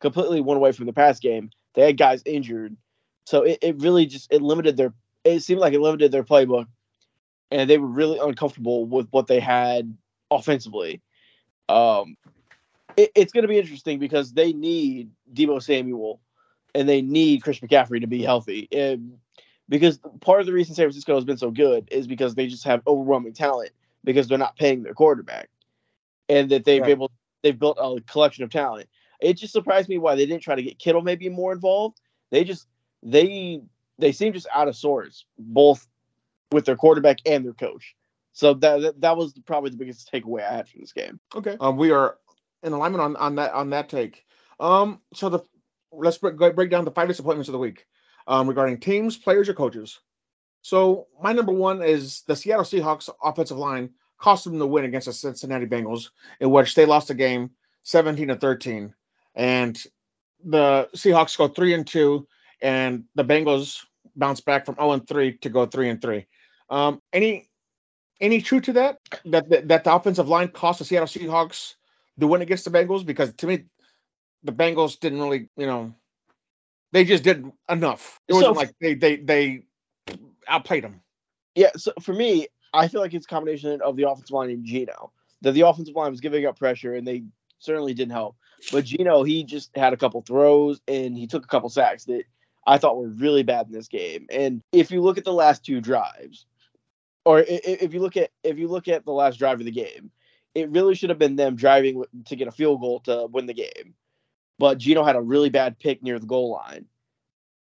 [0.00, 1.50] completely went away from the pass game.
[1.74, 2.76] They had guys injured,
[3.24, 4.92] so it, it really just it limited their.
[5.22, 6.66] It seemed like it limited their playbook,
[7.50, 9.96] and they were really uncomfortable with what they had
[10.30, 11.00] offensively.
[11.68, 12.16] Um,
[12.96, 16.20] it, it's going to be interesting because they need Deebo Samuel,
[16.74, 18.68] and they need Chris McCaffrey to be healthy.
[18.72, 19.18] And
[19.68, 22.64] because part of the reason San Francisco has been so good is because they just
[22.64, 23.70] have overwhelming talent
[24.04, 25.48] because they're not paying their quarterback,
[26.28, 26.90] and that they've Right.
[26.90, 27.10] able
[27.42, 28.88] they've built a collection of talent.
[29.20, 32.00] It just surprised me why they didn't try to get Kittle maybe more involved.
[32.30, 32.66] They just
[33.02, 33.60] they
[33.98, 35.86] they seem just out of sorts both
[36.52, 37.94] with their quarterback and their coach.
[38.32, 41.20] So that that, that was probably the biggest takeaway I had from this game.
[41.34, 41.56] Okay.
[41.60, 42.18] Um, we are
[42.62, 44.24] in alignment on, on that on that take.
[44.58, 45.40] Um, so the
[45.92, 47.86] let's break, break down the five disappointments of the week
[48.26, 50.00] um, regarding teams, players, or coaches.
[50.62, 55.06] So my number one is the Seattle Seahawks offensive line cost them the win against
[55.06, 56.10] the Cincinnati Bengals,
[56.40, 57.50] in which they lost the game
[57.84, 58.94] 17 to 13.
[59.34, 59.82] And
[60.44, 62.28] the Seahawks go three and two,
[62.62, 63.84] and the Bengals
[64.16, 66.26] bounce back from 0 and 3 to go three and three.
[66.70, 67.48] Um, any
[68.20, 68.98] any truth to that?
[69.26, 71.74] That that, that the offensive line cost the Seattle Seahawks
[72.18, 73.04] the win against the Bengals?
[73.04, 73.64] Because to me,
[74.44, 75.94] the Bengals didn't really, you know,
[76.92, 78.20] they just did enough.
[78.28, 79.62] It wasn't So- like they they they
[80.48, 81.00] outplayed them.
[81.56, 84.64] Yeah, so for me, I feel like it's a combination of the offensive line and
[84.64, 85.12] Geno.
[85.42, 87.24] That the offensive line was giving up pressure and they
[87.58, 88.36] certainly didn't help.
[88.70, 92.24] But Geno, he just had a couple throws and he took a couple sacks that
[92.66, 94.26] I thought were really bad in this game.
[94.30, 96.46] And if you look at the last two drives,
[97.24, 100.10] or if you look at if you look at the last drive of the game,
[100.54, 103.54] it really should have been them driving to get a field goal to win the
[103.54, 103.94] game.
[104.58, 106.86] But Geno had a really bad pick near the goal line,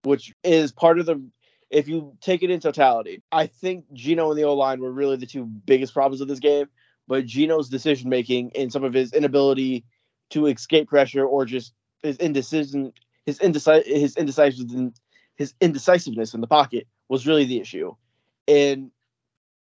[0.04, 1.22] which is part of the
[1.70, 5.18] if you take it in totality, I think Geno and the O line were really
[5.18, 6.68] the two biggest problems of this game.
[7.08, 9.86] But Geno's decision making and some of his inability
[10.32, 12.92] to escape pressure or just his indecision,
[13.26, 15.00] his indecisive, his indecisiveness,
[15.36, 17.96] his indecisiveness in the pocket was really the issue.
[18.48, 18.92] And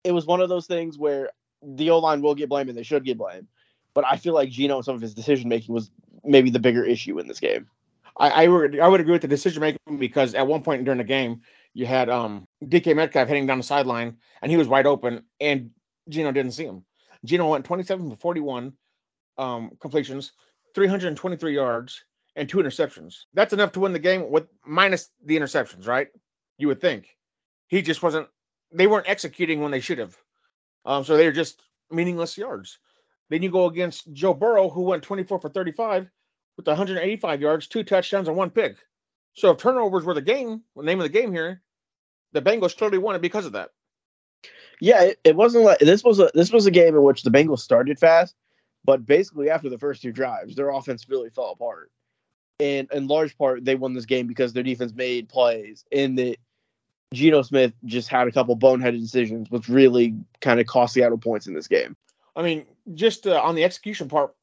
[0.04, 1.30] it was one of those things where
[1.62, 3.46] the O line will get blamed and they should get blamed.
[3.94, 5.90] But I feel like Geno and some of his decision making was
[6.24, 7.68] maybe the bigger issue in this game.
[8.16, 10.98] I, I would I would agree with the decision making because at one point during
[10.98, 11.42] the game
[11.74, 15.70] you had um DK Metcalf heading down the sideline and he was wide open and
[16.08, 16.84] Geno didn't see him.
[17.24, 18.72] Geno went 27 for 41
[19.38, 20.32] um completions,
[20.74, 22.04] 323 yards
[22.36, 23.24] and two interceptions.
[23.34, 26.08] That's enough to win the game with minus the interceptions, right?
[26.58, 27.16] You would think.
[27.68, 28.28] He just wasn't
[28.72, 30.16] they weren't executing when they should have.
[30.84, 32.78] Um so they're just meaningless yards.
[33.28, 36.10] Then you go against Joe Burrow who went 24 for 35
[36.56, 38.76] with 185 yards, two touchdowns, and one pick.
[39.34, 41.62] So if turnovers were the game, the name of the game here,
[42.32, 43.70] the Bengals clearly won it because of that.
[44.80, 47.30] Yeah, it, it wasn't like this was a this was a game in which the
[47.30, 48.34] Bengals started fast,
[48.84, 51.90] but basically after the first two drives, their offense really fell apart.
[52.58, 56.36] And in large part, they won this game because their defense made plays, and that
[57.12, 61.46] Geno Smith just had a couple boneheaded decisions, which really kind of cost Seattle points
[61.46, 61.96] in this game.
[62.34, 64.34] I mean, just uh, on the execution part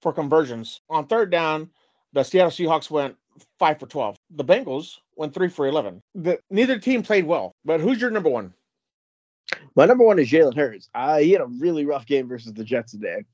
[0.00, 1.70] for conversions, on third down,
[2.12, 3.16] the Seattle Seahawks went
[3.58, 4.16] five for 12.
[4.30, 6.02] The Bengals went three for 11.
[6.14, 8.54] The, neither team played well, but who's your number one?
[9.74, 10.88] My number one is Jalen Hurts.
[10.94, 13.24] Uh, he had a really rough game versus the Jets today.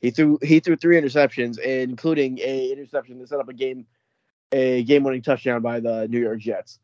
[0.00, 3.86] He threw he threw three interceptions, including a interception that set up a game
[4.52, 6.78] a game winning touchdown by the New York Jets.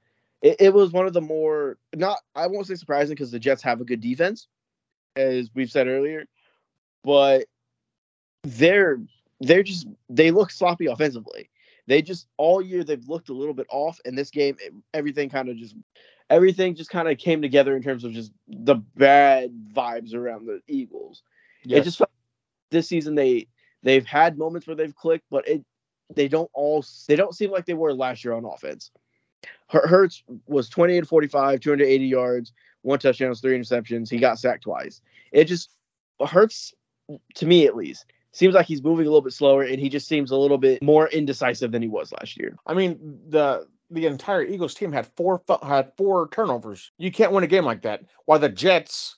[0.46, 3.62] It, it was one of the more not I won't say surprising because the Jets
[3.62, 4.46] have a good defense,
[5.16, 6.26] as we've said earlier,
[7.02, 7.46] but
[8.44, 9.00] they're
[9.40, 11.50] they're just they look sloppy offensively.
[11.88, 13.98] They just all year they've looked a little bit off.
[14.04, 15.74] In this game, it- everything kind of just
[16.30, 20.60] everything just kind of came together in terms of just the bad vibes around the
[20.68, 21.24] Eagles.
[21.78, 22.00] It just
[22.70, 23.48] this season they
[23.82, 25.64] they've had moments where they've clicked, but it
[26.14, 28.92] they don't all they don't seem like they were last year on offense.
[29.68, 34.08] Hurts was 28 to 45, 280 yards, one touchdown, three interceptions.
[34.08, 35.00] He got sacked twice.
[35.32, 35.70] It just
[36.24, 36.72] Hurts
[37.34, 40.06] to me at least seems like he's moving a little bit slower and he just
[40.06, 42.56] seems a little bit more indecisive than he was last year.
[42.66, 46.92] I mean, the the entire Eagles team had four had four turnovers.
[46.98, 48.02] You can't win a game like that.
[48.26, 49.16] While the Jets,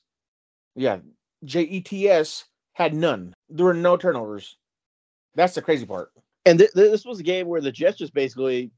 [0.77, 0.99] yeah,
[1.45, 3.35] J E T S had none.
[3.51, 4.57] There were no turnovers.
[5.35, 6.11] That's the crazy part.
[6.47, 8.71] And th- th- this was a game where the Jets just basically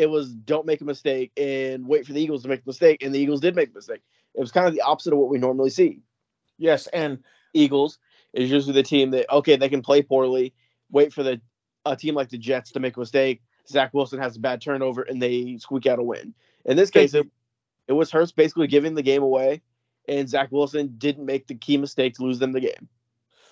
[0.00, 3.02] it was don't make a mistake and wait for the Eagles to make a mistake,
[3.02, 4.00] and the Eagles did make a mistake.
[4.34, 6.00] It was kind of the opposite of what we normally see.
[6.56, 7.18] Yes, and
[7.52, 7.98] Eagles
[8.32, 10.54] is usually the team that okay they can play poorly,
[10.90, 11.38] wait for the
[11.84, 13.42] a team like the Jets to make a mistake.
[13.68, 16.34] Zach Wilson has a bad turnover and they squeak out a win.
[16.64, 17.26] In this case, it,
[17.86, 19.60] it was Hurts basically giving the game away,
[20.08, 22.88] and Zach Wilson didn't make the key mistake to lose them the game.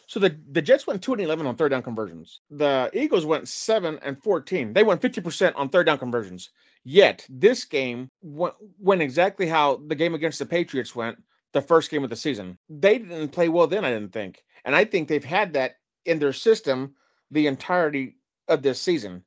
[0.09, 2.41] So the, the Jets went 2 and 11 on third down conversions.
[2.51, 4.73] The Eagles went 7 and 14.
[4.73, 6.49] They went 50% on third down conversions.
[6.83, 11.91] Yet this game went, went exactly how the game against the Patriots went the first
[11.91, 12.57] game of the season.
[12.71, 14.43] They didn't play well then, I didn't think.
[14.65, 15.73] And I think they've had that
[16.07, 16.95] in their system
[17.31, 18.17] the entirety
[18.49, 19.25] of this season.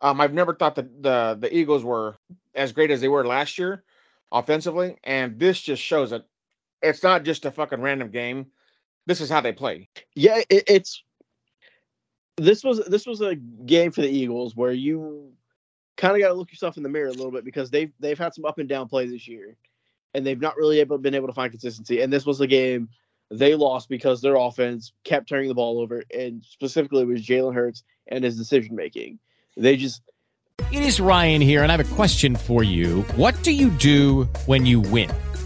[0.00, 2.16] Um, I've never thought that the, the Eagles were
[2.56, 3.84] as great as they were last year
[4.32, 4.96] offensively.
[5.04, 6.24] And this just shows it.
[6.82, 8.46] it's not just a fucking random game.
[9.06, 9.88] This is how they play.
[10.14, 11.02] Yeah, it, it's
[12.36, 15.32] this was this was a game for the Eagles where you
[15.96, 18.18] kind of got to look yourself in the mirror a little bit because they've they've
[18.18, 19.56] had some up and down play this year,
[20.14, 22.00] and they've not really able been able to find consistency.
[22.00, 22.88] And this was a game
[23.30, 27.54] they lost because their offense kept turning the ball over, and specifically it was Jalen
[27.54, 29.18] Hurts and his decision making.
[29.56, 30.02] They just
[30.70, 33.02] It is Ryan here, and I have a question for you.
[33.16, 35.10] What do you do when you win?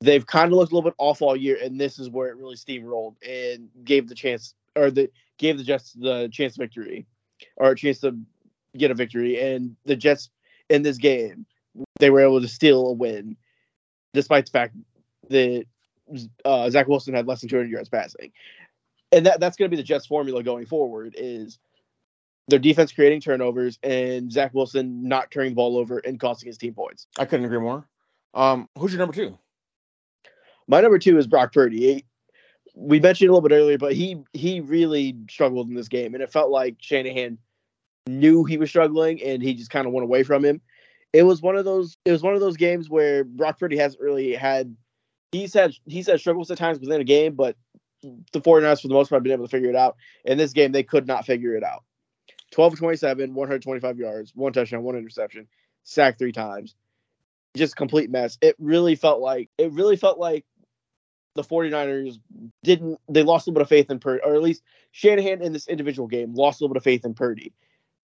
[0.00, 2.36] They've kind of looked a little bit off all year, and this is where it
[2.36, 7.06] really steamrolled and gave the chance or the gave the Jets the chance victory
[7.56, 8.16] or a chance to
[8.76, 9.40] get a victory.
[9.40, 10.30] And the Jets
[10.68, 11.46] in this game,
[11.98, 13.36] they were able to steal a win,
[14.12, 14.76] despite the fact
[15.30, 15.64] that
[16.44, 18.32] uh, Zach Wilson had less than 200 yards passing.
[19.10, 21.58] And that, that's going to be the Jets' formula going forward: is
[22.48, 26.58] their defense creating turnovers and Zach Wilson not turning the ball over and costing his
[26.58, 27.06] team points.
[27.18, 27.86] I couldn't agree more.
[28.34, 29.38] Um, who's your number two?
[30.68, 31.94] My number two is Brock Purdy.
[31.94, 32.04] He-
[32.74, 36.22] we mentioned a little bit earlier, but he he really struggled in this game, and
[36.22, 37.38] it felt like Shanahan
[38.06, 40.60] knew he was struggling, and he just kind of went away from him.
[41.12, 41.96] It was one of those.
[42.04, 44.76] It was one of those games where Brock Purdy hasn't really had.
[45.32, 47.56] He's had he's had struggles at times within a game, but
[48.02, 49.96] the 49ers for the most part have been able to figure it out.
[50.24, 51.82] In this game, they could not figure it out.
[52.52, 55.48] 12 of 27, 125 yards, one touchdown, one interception,
[55.82, 56.76] sacked three times.
[57.56, 58.38] Just complete mess.
[58.40, 60.44] It really felt like it really felt like
[61.34, 62.18] the 49ers
[62.62, 64.62] didn't they lost a little bit of faith in Purdy, or at least
[64.92, 67.52] Shanahan in this individual game lost a little bit of faith in Purdy.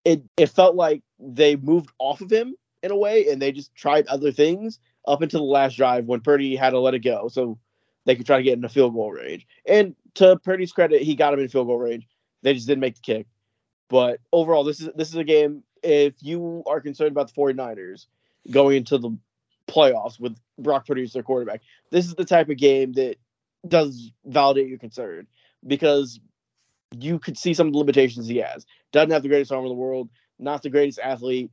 [0.04, 3.74] It it felt like they moved off of him in a way and they just
[3.74, 7.28] tried other things up until the last drive when Purdy had to let it go.
[7.28, 7.58] So
[8.04, 9.46] they could try to get in the field goal range.
[9.66, 12.06] And to Purdy's credit, he got him in field goal range.
[12.42, 13.26] They just didn't make the kick.
[13.88, 15.62] But overall, this is this is a game.
[15.82, 18.06] If you are concerned about the 49ers
[18.50, 19.16] going into the
[19.66, 23.16] playoffs with Brock Purdy as their quarterback, this is the type of game that
[23.66, 25.26] does validate your concern
[25.66, 26.20] because
[26.98, 28.66] you could see some of the limitations he has.
[28.92, 31.50] Doesn't have the greatest arm in the world, not the greatest athlete.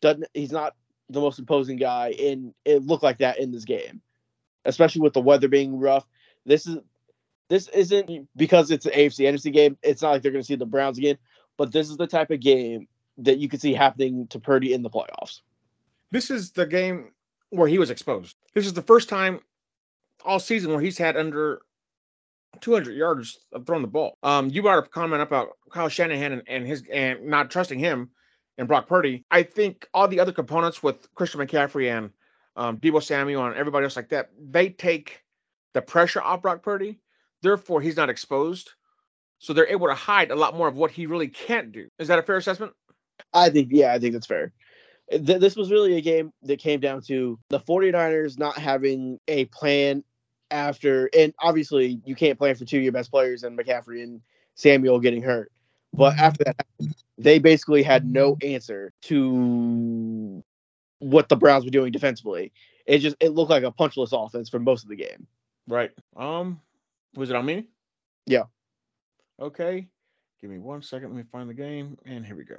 [0.00, 0.74] Doesn't he's not
[1.08, 4.00] the most imposing guy, and it looked like that in this game,
[4.64, 6.06] especially with the weather being rough.
[6.44, 6.78] This is
[7.48, 9.76] this isn't because it's an AFC NFC game.
[9.82, 11.18] It's not like they're going to see the Browns again,
[11.56, 14.82] but this is the type of game that you could see happening to Purdy in
[14.82, 15.40] the playoffs.
[16.10, 17.11] This is the game
[17.52, 18.36] where he was exposed.
[18.54, 19.40] This is the first time
[20.24, 21.60] all season where he's had under
[22.60, 24.16] 200 yards of throwing the ball.
[24.22, 27.50] Um, you brought up a comment up about Kyle Shanahan and, and his and not
[27.50, 28.10] trusting him
[28.56, 29.24] and Brock Purdy.
[29.30, 32.10] I think all the other components with Christian McCaffrey and
[32.56, 35.22] um, Deebo Samuel and everybody else like that, they take
[35.74, 37.00] the pressure off Brock Purdy.
[37.42, 38.70] Therefore, he's not exposed.
[39.38, 41.88] So they're able to hide a lot more of what he really can't do.
[41.98, 42.72] Is that a fair assessment?
[43.34, 44.52] I think, yeah, I think that's fair.
[45.12, 49.44] Th- This was really a game that came down to the 49ers not having a
[49.46, 50.02] plan
[50.50, 54.20] after, and obviously you can't plan for two of your best players and McCaffrey and
[54.54, 55.52] Samuel getting hurt.
[55.92, 56.66] But after that,
[57.18, 60.42] they basically had no answer to
[60.98, 62.52] what the Browns were doing defensively.
[62.86, 65.26] It just it looked like a punchless offense for most of the game.
[65.68, 65.90] Right.
[66.16, 66.60] Um,
[67.14, 67.66] was it on me?
[68.26, 68.44] Yeah.
[69.40, 69.86] Okay.
[70.40, 71.08] Give me one second.
[71.10, 71.96] Let me find the game.
[72.06, 72.56] And here we go.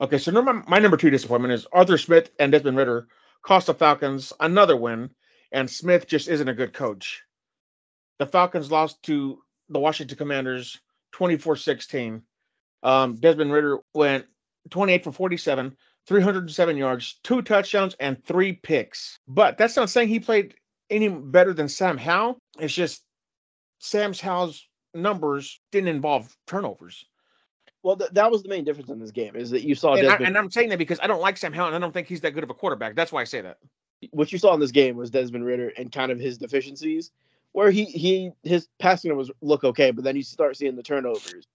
[0.00, 0.18] Okay.
[0.18, 3.08] So number, my number two disappointment is Arthur Smith and Desmond Ridder
[3.42, 5.10] cost the Falcons another win,
[5.52, 7.22] and Smith just isn't a good coach.
[8.18, 10.78] The Falcons lost to the Washington Commanders
[11.12, 12.22] 24 16.
[12.82, 14.26] Um, Desmond Ridder went
[14.70, 19.18] 28 for 47, 307 yards, two touchdowns, and three picks.
[19.26, 20.54] But that's not saying he played
[20.90, 22.38] any better than Sam Howell.
[22.58, 23.02] It's just
[23.78, 27.04] Sam Howell's numbers didn't involve turnovers.
[27.88, 30.00] Well, th- that was the main difference in this game is that you saw And,
[30.00, 30.26] I, Desmond.
[30.26, 32.20] and I'm saying that because I don't like Sam Howell and I don't think he's
[32.20, 32.94] that good of a quarterback.
[32.94, 33.56] That's why I say that.
[34.10, 37.12] what you saw in this game was Desmond Ridder and kind of his deficiencies,
[37.52, 41.46] where he he his passing was look okay, but then you start seeing the turnovers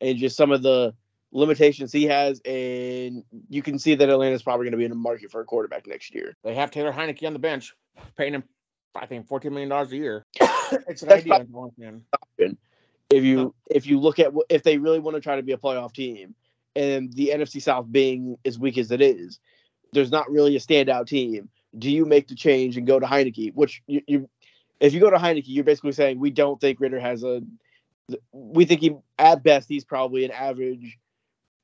[0.00, 0.94] and just some of the
[1.30, 4.96] limitations he has, and you can see that Atlanta's probably going to be in the
[4.96, 6.34] market for a quarterback next year.
[6.42, 7.74] They have Taylor Heinicke on the bench,
[8.16, 8.44] paying him,
[8.94, 10.24] I think, $14 million a year.
[10.40, 11.34] it's an That's idea.
[11.34, 12.56] on the one hand.
[13.12, 15.58] If you if you look at if they really want to try to be a
[15.58, 16.34] playoff team,
[16.74, 19.38] and the NFC South being as weak as it is,
[19.92, 21.48] there's not really a standout team.
[21.78, 23.54] Do you make the change and go to Heinicke?
[23.54, 24.28] Which you, you
[24.80, 27.42] if you go to Heinicke, you're basically saying we don't think Ridder has a
[28.32, 30.98] we think he at best he's probably an average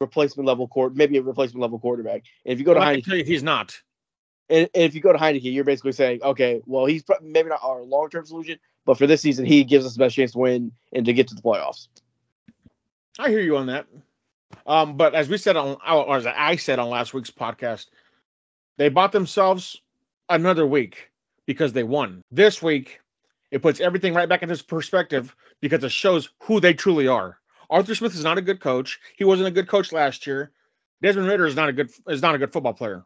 [0.01, 2.22] replacement level court, maybe a replacement level quarterback.
[2.44, 3.76] And if you go to Well, I can Heinicke, tell you he's not.
[4.49, 7.49] and, and if you go to Heinicke, you're basically saying, okay, well he's pro- maybe
[7.49, 8.59] not our long term solution,
[8.89, 11.28] but for this season he gives us the best chance to win and to get
[11.28, 11.89] to the playoffs.
[13.18, 13.86] I hear you on that.
[14.66, 17.89] Um, but as we said on, or as I said on last week's podcast,
[18.78, 19.82] they bought themselves
[20.30, 21.11] another week
[21.45, 22.22] because they won.
[22.30, 23.01] This week,
[23.51, 27.36] it puts everything right back into perspective because it shows who they truly are.
[27.68, 28.99] Arthur Smith is not a good coach.
[29.18, 30.51] He wasn't a good coach last year.
[31.03, 33.05] Desmond Ridder is not a good is not a good football player.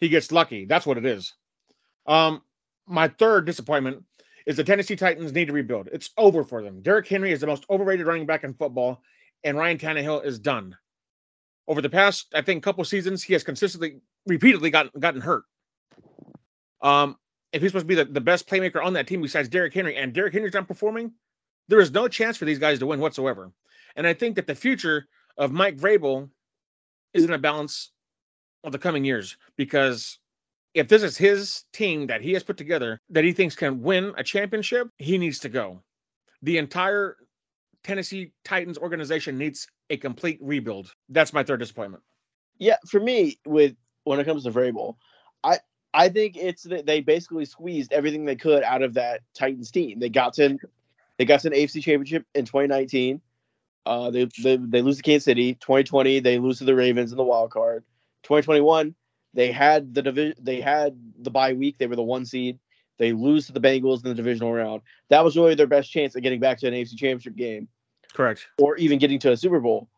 [0.00, 0.64] He gets lucky.
[0.64, 1.34] That's what it is.
[2.04, 2.42] Um,
[2.88, 4.02] my third disappointment
[4.48, 5.90] is the Tennessee Titans need to rebuild.
[5.92, 6.80] It's over for them.
[6.80, 9.02] Derrick Henry is the most overrated running back in football,
[9.44, 10.74] and Ryan Tannehill is done.
[11.68, 15.44] Over the past, I think, couple seasons, he has consistently, repeatedly gotten gotten hurt.
[16.80, 17.16] Um,
[17.52, 19.96] if he's supposed to be the, the best playmaker on that team besides Derrick Henry,
[19.96, 21.12] and Derrick Henry's not performing,
[21.68, 23.52] there is no chance for these guys to win whatsoever.
[23.96, 26.30] And I think that the future of Mike Vrabel
[27.12, 27.90] is in a balance
[28.64, 30.18] of the coming years because
[30.78, 34.12] if this is his team that he has put together that he thinks can win
[34.16, 35.82] a championship, he needs to go.
[36.42, 37.16] The entire
[37.82, 40.92] Tennessee Titans organization needs a complete rebuild.
[41.08, 42.02] That's my third disappointment.
[42.58, 43.74] Yeah, for me, with
[44.04, 44.96] when it comes to Vrabel,
[45.42, 45.58] I
[45.94, 49.98] I think it's that they basically squeezed everything they could out of that Titans team.
[49.98, 50.58] They got to
[51.18, 53.20] they got to an AFC championship in 2019.
[53.86, 55.54] Uh, they, they they lose to Kansas City.
[55.54, 57.84] 2020 they lose to the Ravens in the wild card.
[58.24, 58.94] 2021
[59.34, 61.76] they had the division they had the bye week.
[61.78, 62.58] They were the one seed.
[62.98, 64.82] They lose to the Bengals in the divisional round.
[65.08, 67.68] That was really their best chance at getting back to an AFC championship game
[68.12, 68.48] Correct.
[68.58, 69.88] or even getting to a Super Bowl.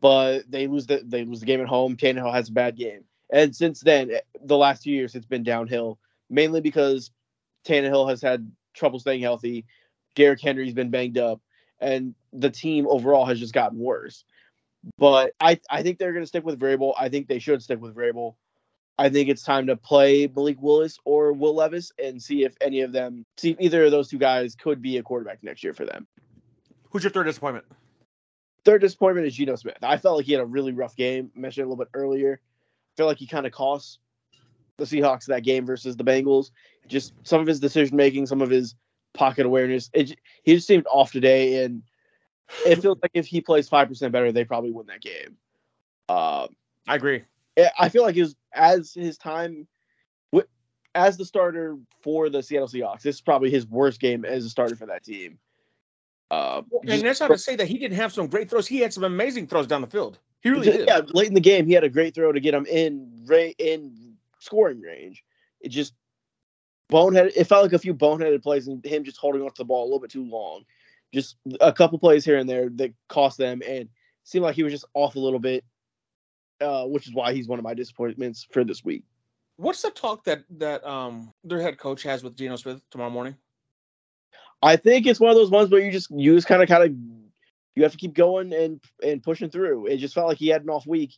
[0.00, 1.96] But they lose the they lose the game at home.
[1.96, 5.42] Tannehill has a bad game, and since then, eh, the last two years, it's been
[5.42, 5.98] downhill.
[6.28, 7.10] Mainly because
[7.64, 9.66] Tannehill has had trouble staying healthy.
[10.14, 11.40] Derrick Henry's been banged up,
[11.80, 14.24] and the team overall has just gotten worse.
[14.96, 16.94] But I I think they're going to stick with Vrabel.
[16.98, 18.36] I think they should stick with Vrabel.
[19.00, 22.82] I think it's time to play Malik Willis or Will Levis and see if any
[22.82, 25.72] of them, see if either of those two guys could be a quarterback next year
[25.72, 26.06] for them.
[26.90, 27.64] Who's your third disappointment?
[28.66, 29.78] Third disappointment is Geno Smith.
[29.82, 31.30] I felt like he had a really rough game.
[31.34, 32.42] I mentioned it a little bit earlier.
[32.42, 34.00] I feel like he kind of cost
[34.76, 36.50] the Seahawks that game versus the Bengals.
[36.86, 38.74] Just some of his decision making, some of his
[39.14, 39.88] pocket awareness.
[39.94, 41.82] It, he just seemed off today, and
[42.66, 45.38] it feels like if he plays five percent better, they probably win that game.
[46.06, 46.48] Uh,
[46.86, 47.22] I agree.
[47.78, 49.66] I- feel like his as his time
[50.94, 53.02] as the starter for the Seattle Seahawks.
[53.02, 55.38] This is probably his worst game as a starter for that team.
[56.32, 58.66] Uh, And that's not to say that he didn't have some great throws.
[58.66, 60.18] He had some amazing throws down the field.
[60.40, 60.88] He really did.
[60.88, 63.52] Yeah, late in the game, he had a great throw to get him in ra-
[63.58, 65.24] in scoring range.
[65.60, 65.94] It just
[66.90, 67.32] boneheaded.
[67.36, 69.86] It felt like a few boneheaded plays and him just holding onto the ball a
[69.86, 70.64] little bit too long.
[71.12, 73.88] Just a couple plays here and there that cost them, and
[74.24, 75.64] seemed like he was just off a little bit,
[76.60, 79.04] uh, which is why he's one of my disappointments for this week.
[79.56, 83.36] What's the talk that that um their head coach has with Geno Smith tomorrow morning?
[84.62, 86.84] I think it's one of those ones where you just you just kind of kind
[86.84, 86.96] of
[87.76, 89.86] you have to keep going and and pushing through.
[89.86, 91.14] It just felt like he had an off week,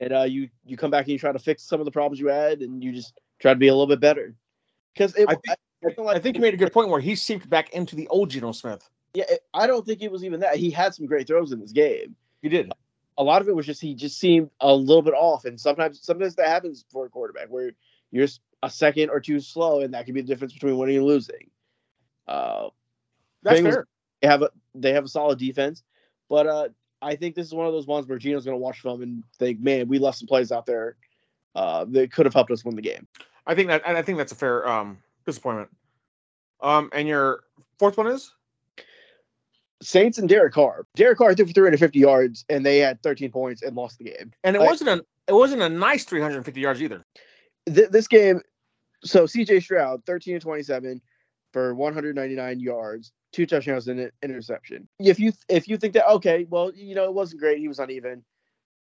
[0.00, 2.20] and uh, you you come back and you try to fix some of the problems
[2.20, 4.34] you had, and you just try to be a little bit better.
[4.94, 7.48] Because I think I like I think you made a good point where he seeped
[7.48, 8.88] back into the old Geno Smith.
[9.14, 10.56] yeah, it- I don't think it was even that.
[10.56, 12.16] He had some great throws in this game.
[12.42, 12.72] He did.
[13.18, 16.00] A lot of it was just he just seemed a little bit off, and sometimes
[16.02, 17.72] sometimes that happens for a quarterback where
[18.10, 18.28] you're
[18.62, 21.50] a second or two slow, and that can be the difference between winning and losing.
[22.26, 22.68] Uh,
[23.42, 23.86] That's fair.
[24.22, 25.82] they have a they have a solid defense,
[26.28, 26.68] but uh,
[27.02, 29.22] I think this is one of those ones where Geno's going to watch film and
[29.38, 30.96] think, man, we left some plays out there
[31.54, 33.06] uh, that could have helped us win the game.
[33.46, 35.70] I think that I think that's a fair um disappointment.
[36.60, 37.44] Um, and your
[37.78, 38.32] fourth one is
[39.80, 40.86] Saints and Derek Carr.
[40.96, 44.32] Derek Carr threw for 350 yards, and they had 13 points and lost the game.
[44.44, 47.04] and it I- wasn't a it wasn't a nice 350 yards either.
[47.66, 48.40] Th- this game,
[49.04, 51.00] so CJ Stroud, 13 and 27
[51.52, 54.88] for 199 yards, two touchdowns and an interception.
[54.98, 57.58] If you if you think that okay, well, you know, it wasn't great.
[57.58, 58.24] He was uneven.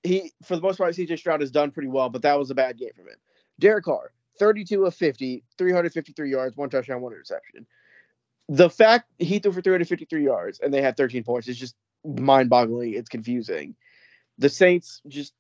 [0.04, 2.56] He for the most part, CJ Stroud has done pretty well, but that was a
[2.56, 3.18] bad game from him.
[3.60, 7.66] Derek Carr, 32 of 50, 353 yards, one touchdown, one interception.
[8.48, 11.76] The fact he threw for 353 yards and they had 13 points is just
[12.06, 12.93] mind-boggling.
[12.93, 13.76] It's confusing.
[14.38, 15.34] The Saints just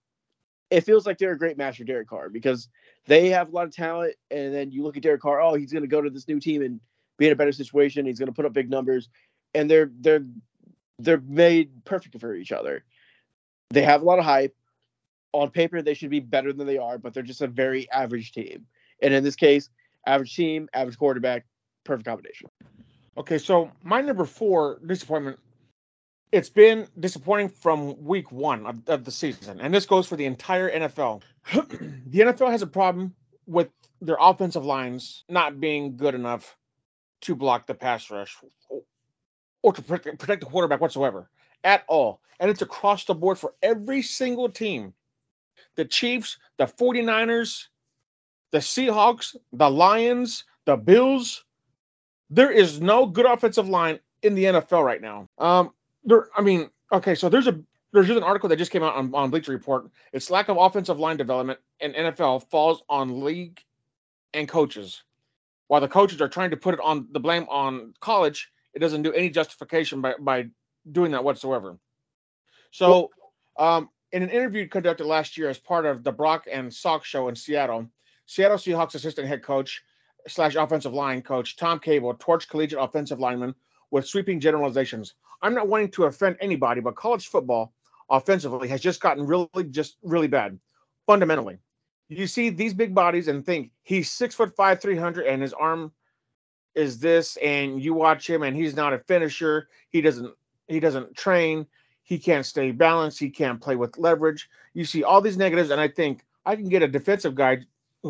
[0.71, 2.67] it feels like they're a great match for Derek Carr because
[3.05, 5.41] they have a lot of talent, and then you look at Derek Carr.
[5.41, 6.79] Oh, he's going to go to this new team and
[7.17, 8.05] be in a better situation.
[8.05, 9.09] He's going to put up big numbers,
[9.53, 10.25] and they're they're
[10.99, 12.83] they're made perfect for each other.
[13.69, 14.55] They have a lot of hype.
[15.33, 18.31] On paper, they should be better than they are, but they're just a very average
[18.31, 18.65] team.
[19.01, 19.69] And in this case,
[20.07, 21.45] average team, average quarterback,
[21.83, 22.49] perfect combination.
[23.17, 25.39] Okay, so my number four disappointment
[26.31, 30.25] it's been disappointing from week one of, of the season, and this goes for the
[30.25, 31.21] entire NFL.
[31.53, 33.15] the NFL has a problem
[33.47, 33.69] with
[34.01, 36.57] their offensive lines not being good enough
[37.21, 38.35] to block the pass rush
[39.61, 41.29] or to protect, protect the quarterback whatsoever
[41.63, 42.19] at all.
[42.41, 44.93] And it's across the board for every single team
[45.75, 47.67] the Chiefs, the 49ers,
[48.51, 51.44] the Seahawks, the Lions, the Bills.
[52.29, 55.27] There is no good offensive line in the NFL right now.
[55.37, 55.71] Um,
[56.03, 57.59] there, I mean, okay, so there's a
[57.93, 59.89] there's just an article that just came out on, on Bleacher Report.
[60.11, 63.61] Its lack of offensive line development in NFL falls on league
[64.33, 65.03] and coaches.
[65.67, 69.03] While the coaches are trying to put it on the blame on college, it doesn't
[69.03, 70.47] do any justification by, by
[70.91, 71.79] doing that whatsoever.
[72.71, 73.11] So,
[73.57, 77.29] um, in an interview conducted last year as part of the Brock and Sock show
[77.29, 77.89] in Seattle,
[78.25, 79.81] Seattle Seahawks assistant head coach
[80.27, 83.53] slash offensive line coach Tom Cable torched collegiate offensive linemen
[83.91, 85.15] with sweeping generalizations.
[85.41, 87.73] I'm not wanting to offend anybody, but college football
[88.09, 90.59] offensively has just gotten really, just really bad.
[91.05, 91.59] Fundamentally,
[92.09, 95.91] you see these big bodies and think he's six foot five, 300, and his arm
[96.73, 99.69] is this, and you watch him and he's not a finisher.
[99.89, 100.33] He doesn't,
[100.67, 101.65] he doesn't train.
[102.03, 103.19] He can't stay balanced.
[103.19, 104.49] He can't play with leverage.
[104.73, 107.59] You see all these negatives, and I think I can get a defensive guy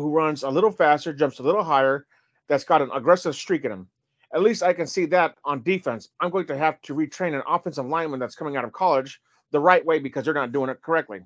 [0.00, 2.06] who runs a little faster, jumps a little higher,
[2.48, 3.88] that's got an aggressive streak in him.
[4.34, 6.10] At least I can see that on defense.
[6.20, 9.20] I'm going to have to retrain an offensive lineman that's coming out of college
[9.52, 11.20] the right way because they're not doing it correctly.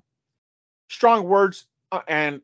[0.89, 2.41] Strong words, uh, and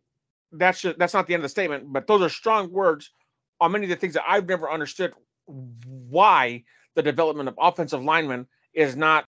[0.51, 3.11] that's just, that's not the end of the statement, but those are strong words
[3.61, 5.13] on many of the things that I've never understood
[5.45, 6.63] why
[6.95, 9.25] the development of offensive linemen is not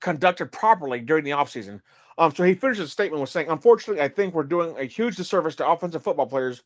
[0.00, 1.80] conducted properly during the offseason.
[2.18, 5.16] Um, so he finishes his statement with saying, Unfortunately, I think we're doing a huge
[5.16, 6.62] disservice to offensive football players,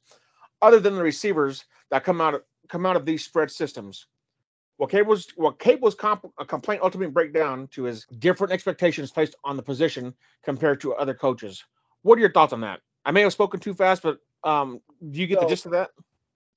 [0.63, 4.07] other than the receivers that come out of, come out of these spread systems.
[4.79, 9.35] What Cable's what Cable's comp, a complaint ultimately break down to is different expectations placed
[9.45, 11.65] on the position compared to other coaches.
[12.03, 12.81] What are your thoughts on that?
[13.05, 14.81] I may have spoken too fast, but um,
[15.11, 15.91] do you get so, the gist of that?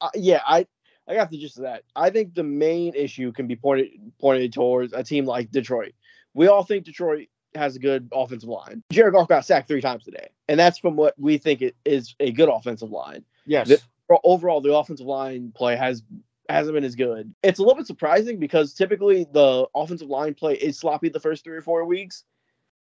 [0.01, 0.65] Uh, yeah, I
[1.07, 1.83] I got the gist of that.
[1.95, 5.93] I think the main issue can be pointed pointed towards a team like Detroit.
[6.33, 7.27] We all think Detroit
[7.59, 8.83] has a good offensive line.
[8.91, 12.15] Jared Goff got sacked three times today, and that's from what we think it is
[12.19, 13.23] a good offensive line.
[13.45, 13.67] Yes.
[13.67, 13.79] The,
[14.23, 16.03] overall, the offensive line play has
[16.49, 17.33] hasn't been as good.
[17.43, 21.43] It's a little bit surprising because typically the offensive line play is sloppy the first
[21.43, 22.23] three or four weeks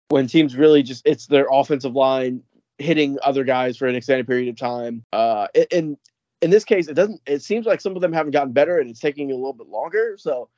[0.09, 2.43] when teams really just it's their offensive line
[2.77, 5.03] hitting other guys for an extended period of time.
[5.13, 5.97] Uh, in
[6.41, 7.21] in this case, it doesn't.
[7.25, 9.67] It seems like some of them haven't gotten better, and it's taking a little bit
[9.67, 10.15] longer.
[10.17, 10.49] So,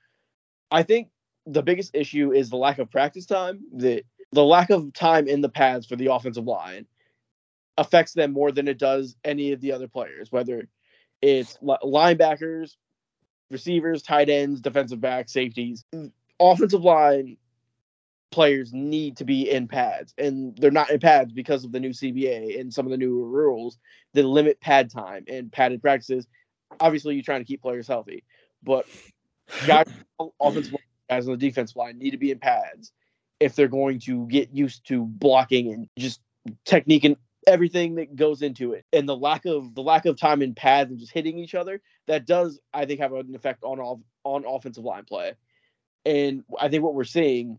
[0.71, 1.09] I think
[1.47, 3.61] the biggest issue is the lack of practice time.
[3.73, 6.85] The the lack of time in the pads for the offensive line
[7.77, 10.67] affects them more than it does any of the other players, whether
[11.21, 12.75] it's linebackers,
[13.49, 15.85] receivers, tight ends, defensive backs, safeties.
[16.39, 17.37] Offensive line
[18.31, 21.91] players need to be in pads, and they're not in pads because of the new
[21.91, 23.77] CBA and some of the new rules
[24.13, 26.27] that limit pad time and padded practices.
[26.79, 28.23] Obviously, you're trying to keep players healthy,
[28.61, 28.85] but
[29.65, 29.87] guys,
[30.41, 30.75] offensive
[31.09, 32.91] guys on the defense line need to be in pads
[33.39, 36.21] if they're going to get used to blocking and just
[36.65, 40.41] technique and everything that goes into it and the lack of the lack of time
[40.41, 43.79] in pads and just hitting each other that does i think have an effect on
[43.79, 45.33] all on offensive line play
[46.05, 47.57] and i think what we're seeing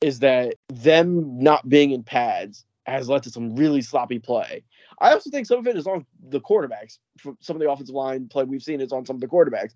[0.00, 4.62] is that them not being in pads has led to some really sloppy play.
[5.00, 6.98] I also think some of it is on the quarterbacks.
[7.40, 9.74] Some of the offensive line play we've seen is on some of the quarterbacks,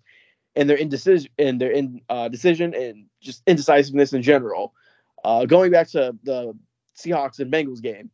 [0.55, 4.73] and their indecision and their in uh, decision and just indecisiveness in general.
[5.23, 6.53] Uh, going back to the
[6.97, 8.09] Seahawks and Bengals game,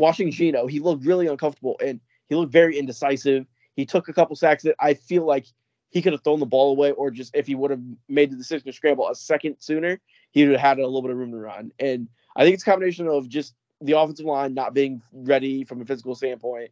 [0.00, 3.46] watching Geno, he looked really uncomfortable and he looked very indecisive.
[3.74, 5.46] He took a couple sacks that I feel like
[5.90, 8.36] he could have thrown the ball away, or just if he would have made the
[8.36, 10.00] decision to scramble a second sooner,
[10.32, 11.72] he would have had a little bit of room to run.
[11.78, 15.80] And I think it's a combination of just the offensive line not being ready from
[15.80, 16.70] a physical standpoint,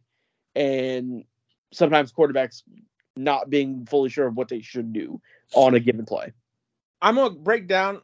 [0.55, 1.23] and
[1.71, 2.63] sometimes quarterbacks
[3.15, 5.21] not being fully sure of what they should do
[5.53, 6.31] on a given play.
[7.01, 8.01] I'm gonna break down.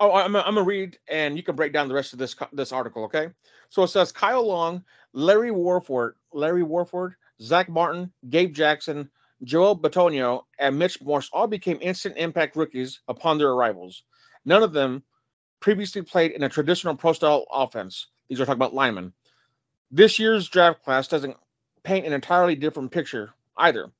[0.00, 2.36] Oh, I'm gonna, I'm gonna read, and you can break down the rest of this
[2.52, 3.04] this article.
[3.04, 3.28] Okay,
[3.68, 9.10] so it says Kyle Long, Larry Warford, Larry Warford, Zack Martin, Gabe Jackson,
[9.42, 14.04] Joel Bitonio, and Mitch Morse all became instant impact rookies upon their arrivals.
[14.44, 15.02] None of them
[15.60, 18.06] previously played in a traditional pro style offense.
[18.28, 19.12] These are talking about linemen.
[19.90, 21.36] This year's draft class doesn't
[21.82, 23.90] paint an entirely different picture either.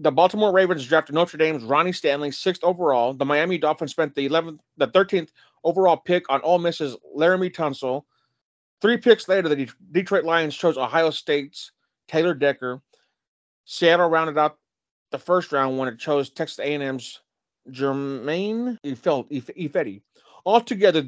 [0.00, 3.12] The Baltimore Ravens drafted Notre Dame's Ronnie Stanley, sixth overall.
[3.12, 5.30] The Miami Dolphins spent the 11th, the 13th
[5.64, 8.04] overall pick on Ole Miss's Laremy Tunsil.
[8.80, 11.72] Three picks later, the Detroit Lions chose Ohio State's
[12.06, 12.80] Taylor Decker.
[13.64, 14.56] Seattle rounded out
[15.10, 17.20] the first round when it chose Texas A&M's
[17.70, 20.02] Germain Ifedi.
[20.46, 21.04] Altogether,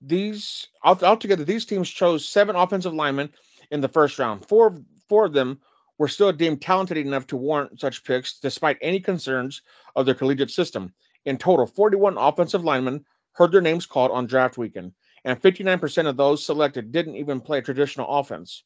[0.00, 3.30] these altogether these teams chose seven offensive linemen
[3.70, 4.46] in the first round.
[4.46, 5.60] Four four of them
[5.98, 9.62] were still deemed talented enough to warrant such picks, despite any concerns
[9.94, 10.92] of their collegiate system.
[11.24, 14.92] In total, 41 offensive linemen heard their names called on draft weekend,
[15.24, 18.64] and 59% of those selected didn't even play traditional offense.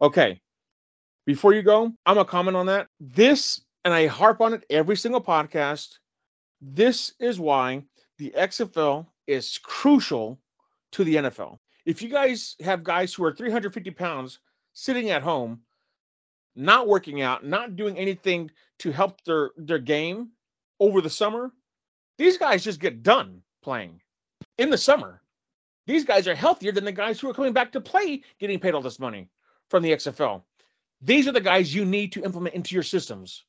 [0.00, 0.40] Okay,
[1.26, 2.88] before you go, I'm gonna comment on that.
[3.00, 5.98] This, and I harp on it every single podcast.
[6.60, 7.82] This is why
[8.18, 10.40] the XFL is crucial
[10.92, 11.58] to the NFL.
[11.84, 14.38] If you guys have guys who are 350 pounds
[14.72, 15.60] sitting at home,
[16.56, 18.50] not working out, not doing anything
[18.80, 20.30] to help their their game
[20.80, 21.52] over the summer,
[22.18, 24.00] these guys just get done playing
[24.58, 25.20] in the summer.
[25.86, 28.74] These guys are healthier than the guys who are coming back to play getting paid
[28.74, 29.28] all this money
[29.70, 30.42] from the XFL.
[31.00, 33.44] These are the guys you need to implement into your systems.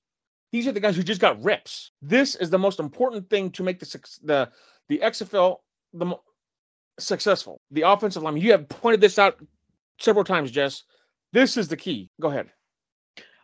[0.51, 1.91] These are the guys who just got reps.
[2.01, 4.49] This is the most important thing to make the the
[4.89, 5.57] the XFL
[5.93, 6.23] the mo-
[6.99, 7.61] successful.
[7.71, 8.37] The offensive line.
[8.37, 9.39] You have pointed this out
[9.99, 10.83] several times, Jess.
[11.33, 12.09] This is the key.
[12.21, 12.51] Go ahead.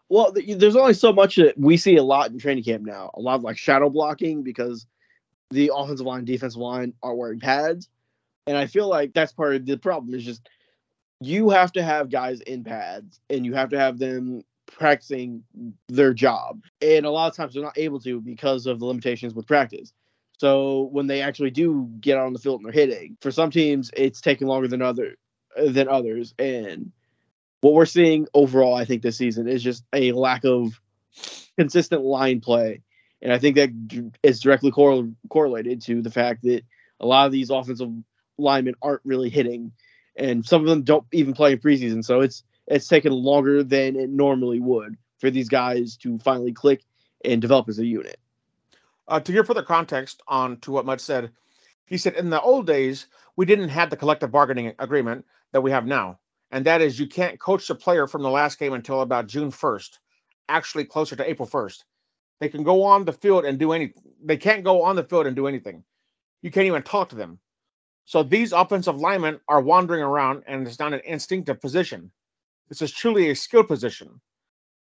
[0.10, 3.10] Well, there's only so much that we see a lot in training camp now.
[3.16, 4.86] A lot of like shadow blocking because
[5.49, 7.89] the offensive line, defensive line are wearing pads,
[8.45, 10.14] and I feel like that's part of the problem.
[10.14, 10.47] Is just
[11.20, 15.43] you have to have guys in pads, and you have to have them practicing
[15.88, 19.34] their job, and a lot of times they're not able to because of the limitations
[19.34, 19.93] with practice.
[20.39, 23.89] So when they actually do get on the field and they're hitting, for some teams
[23.95, 25.16] it's taking longer than other
[25.56, 26.91] than others, and
[27.64, 30.80] what we're seeing overall, I think this season is just a lack of
[31.57, 32.82] consistent line play,
[33.22, 36.64] and I think that is directly correl- correlated to the fact that
[36.99, 37.89] a lot of these offensive
[38.38, 39.72] linemen aren't really hitting,
[40.16, 42.03] and some of them don't even play in preseason.
[42.03, 46.84] So it's it's taken longer than it normally would for these guys to finally click
[47.24, 48.18] and develop as a unit.
[49.07, 51.32] Uh, to give further context on to what Mudd said,
[51.86, 55.72] he said in the old days we didn't have the collective bargaining agreement that we
[55.72, 56.20] have now,
[56.54, 59.49] and that is you can't coach the player from the last game until about June
[59.49, 59.99] first,
[60.49, 61.84] actually closer to April first.
[62.39, 63.91] They can go on the field and do any.
[64.24, 65.84] They can't go on the field and do anything.
[66.43, 67.39] You can't even talk to them.
[68.06, 72.12] So these offensive linemen are wandering around, and it's not an instinctive position.
[72.70, 74.22] This is truly a skill position.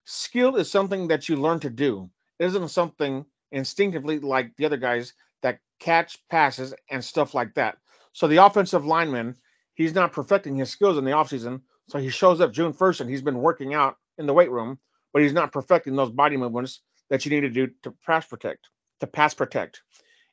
[0.04, 2.10] Skill is something that you learn to do.
[2.38, 7.78] It isn't something instinctively like the other guys that catch passes and stuff like that.
[8.12, 9.36] So the offensive lineman,
[9.76, 11.60] he's not perfecting his skills in the offseason.
[11.88, 14.78] So he shows up June 1st and he's been working out in the weight room,
[15.12, 18.68] but he's not perfecting those body movements that you need to do to pass protect,
[19.00, 19.82] to pass protect.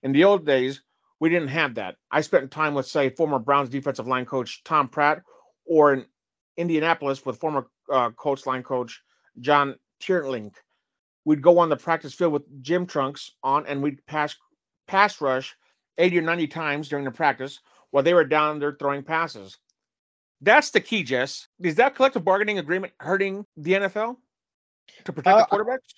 [0.02, 0.82] In the old days,
[1.20, 1.96] we didn't have that.
[2.10, 5.22] I spent time with, say, former Browns defensive line coach Tom Pratt,
[5.66, 6.06] or in
[6.58, 9.02] Indianapolis with former uh, coach line coach
[9.40, 10.56] John Teerlinck.
[11.26, 14.36] We'd go on the practice field with gym trunks on, and we'd pass
[14.88, 15.56] pass rush
[15.98, 17.60] 80 or 90 times during the practice
[17.94, 19.60] while they were down there throwing passes.
[20.42, 21.48] That's the key, Jess.
[21.62, 24.18] Is that collective bargaining agreement hurting the NFL
[25.06, 25.94] to protect Uh, the quarterbacks?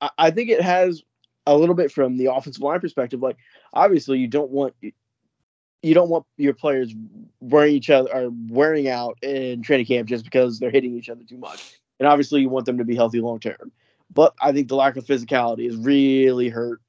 [0.00, 1.00] I, I think it has
[1.46, 3.22] a little bit from the offensive line perspective.
[3.22, 3.36] Like
[3.72, 6.92] obviously you don't want you don't want your players
[7.38, 11.22] wearing each other or wearing out in training camp just because they're hitting each other
[11.22, 11.78] too much.
[12.00, 13.70] And obviously you want them to be healthy long term.
[14.12, 16.80] But I think the lack of physicality has really hurt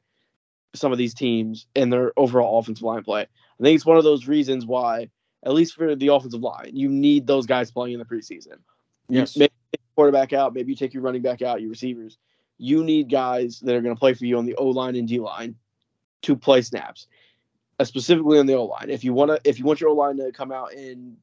[0.74, 3.22] some of these teams and their overall offensive line play.
[3.22, 5.10] I think it's one of those reasons why,
[5.44, 8.58] at least for the offensive line, you need those guys playing in the preseason.
[9.10, 9.36] Yes.
[9.36, 12.18] maybe take your quarterback out, maybe you take your running back out, your receivers.
[12.58, 15.08] You need guys that are going to play for you on the O line and
[15.08, 15.56] D line
[16.24, 17.08] to play snaps,
[17.80, 18.90] uh, specifically on the O line.
[18.90, 21.18] If you want to, if you want your O line to come out and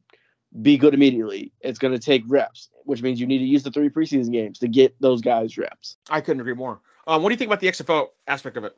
[0.63, 3.71] be good immediately, it's going to take reps, which means you need to use the
[3.71, 5.97] three preseason games to get those guys reps.
[6.11, 6.81] I couldn't agree more.
[7.07, 8.77] Um, what do you think about the XFL aspect of it?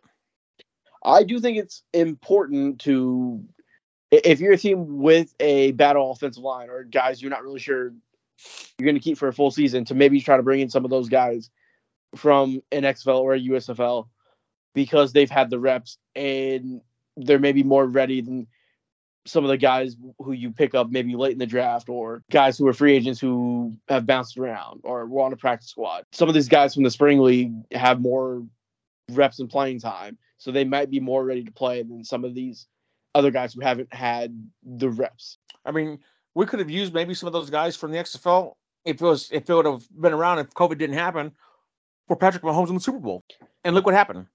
[1.05, 3.45] I do think it's important to
[4.11, 7.93] if you're a team with a battle offensive line or guys you're not really sure
[8.79, 10.85] you're going to keep for a full season to maybe try to bring in some
[10.85, 11.51] of those guys
[12.17, 14.09] from an XFL or a USFL
[14.75, 16.81] because they've had the reps and
[17.17, 18.47] they're maybe more ready than
[19.27, 22.57] some of the guys who you pick up maybe late in the draft or guys
[22.57, 26.05] who are free agents who have bounced around or were on a practice squad.
[26.13, 28.47] Some of these guys from the spring league have more
[29.11, 32.35] reps and playing time, so they might be more ready to play than some of
[32.35, 32.67] these
[33.15, 35.39] other guys who haven't had the reps.
[35.67, 35.99] I mean,
[36.35, 39.29] we could have used maybe some of those guys from the XFL if it was
[39.33, 41.33] if it would have been around if COVID didn't happen
[42.07, 43.25] for Patrick Mahomes in the Super Bowl.
[43.65, 44.27] And look what happened.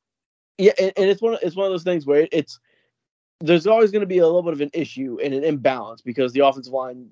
[0.58, 2.60] Yeah, and, and it's one of, it's one of those things where it's
[3.40, 6.34] there's always going to be a little bit of an issue and an imbalance because
[6.34, 7.10] the offensive line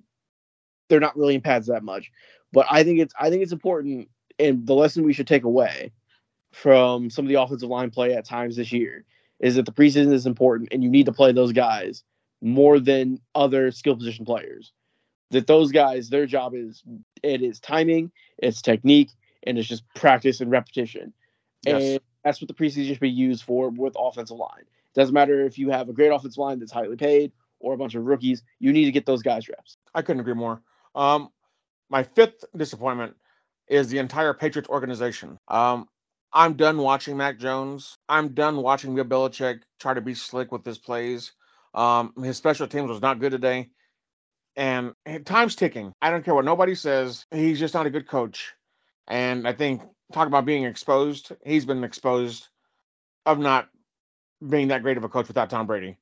[0.90, 2.12] they're not really in pads that much.
[2.52, 5.92] But I think it's I think it's important and the lesson we should take away
[6.52, 9.06] from some of the offensive line play at times this year
[9.40, 12.04] is that the preseason is important and you need to play those guys
[12.42, 14.72] more than other skill position players.
[15.32, 16.84] That those guys, their job is
[17.24, 19.12] it is timing, it's technique,
[19.44, 21.14] and it's just practice and repetition.
[21.66, 21.82] Yes.
[21.82, 24.66] And that's what the preseason should be used for with offensive line.
[24.94, 27.96] Doesn't matter if you have a great offensive line that's highly paid or a bunch
[27.96, 29.78] of rookies, you need to get those guys reps.
[29.96, 30.62] I couldn't agree more.
[30.96, 31.30] Um,
[31.90, 33.16] my fifth disappointment
[33.68, 35.40] is the entire Patriots organization.
[35.48, 35.88] Um,
[36.34, 37.98] I'm done watching Mac Jones.
[38.08, 41.34] I'm done watching Bill Belichick try to be slick with his plays.
[41.74, 43.70] Um, his special teams was not good today.
[44.56, 44.94] And
[45.26, 45.94] time's ticking.
[46.02, 47.26] I don't care what nobody says.
[47.32, 48.54] He's just not a good coach.
[49.08, 51.32] And I think talk about being exposed.
[51.46, 52.48] He's been exposed
[53.26, 53.70] of not
[54.48, 55.98] being that great of a coach without Tom Brady.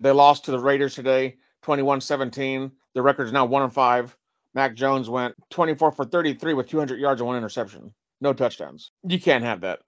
[0.00, 2.70] They lost to the Raiders today, 21-17.
[2.94, 4.16] The record is now 1 and 5.
[4.54, 7.94] Mac Jones went 24 for 33 with 200 yards and one interception.
[8.22, 8.92] No touchdowns.
[9.02, 9.80] You can't have that.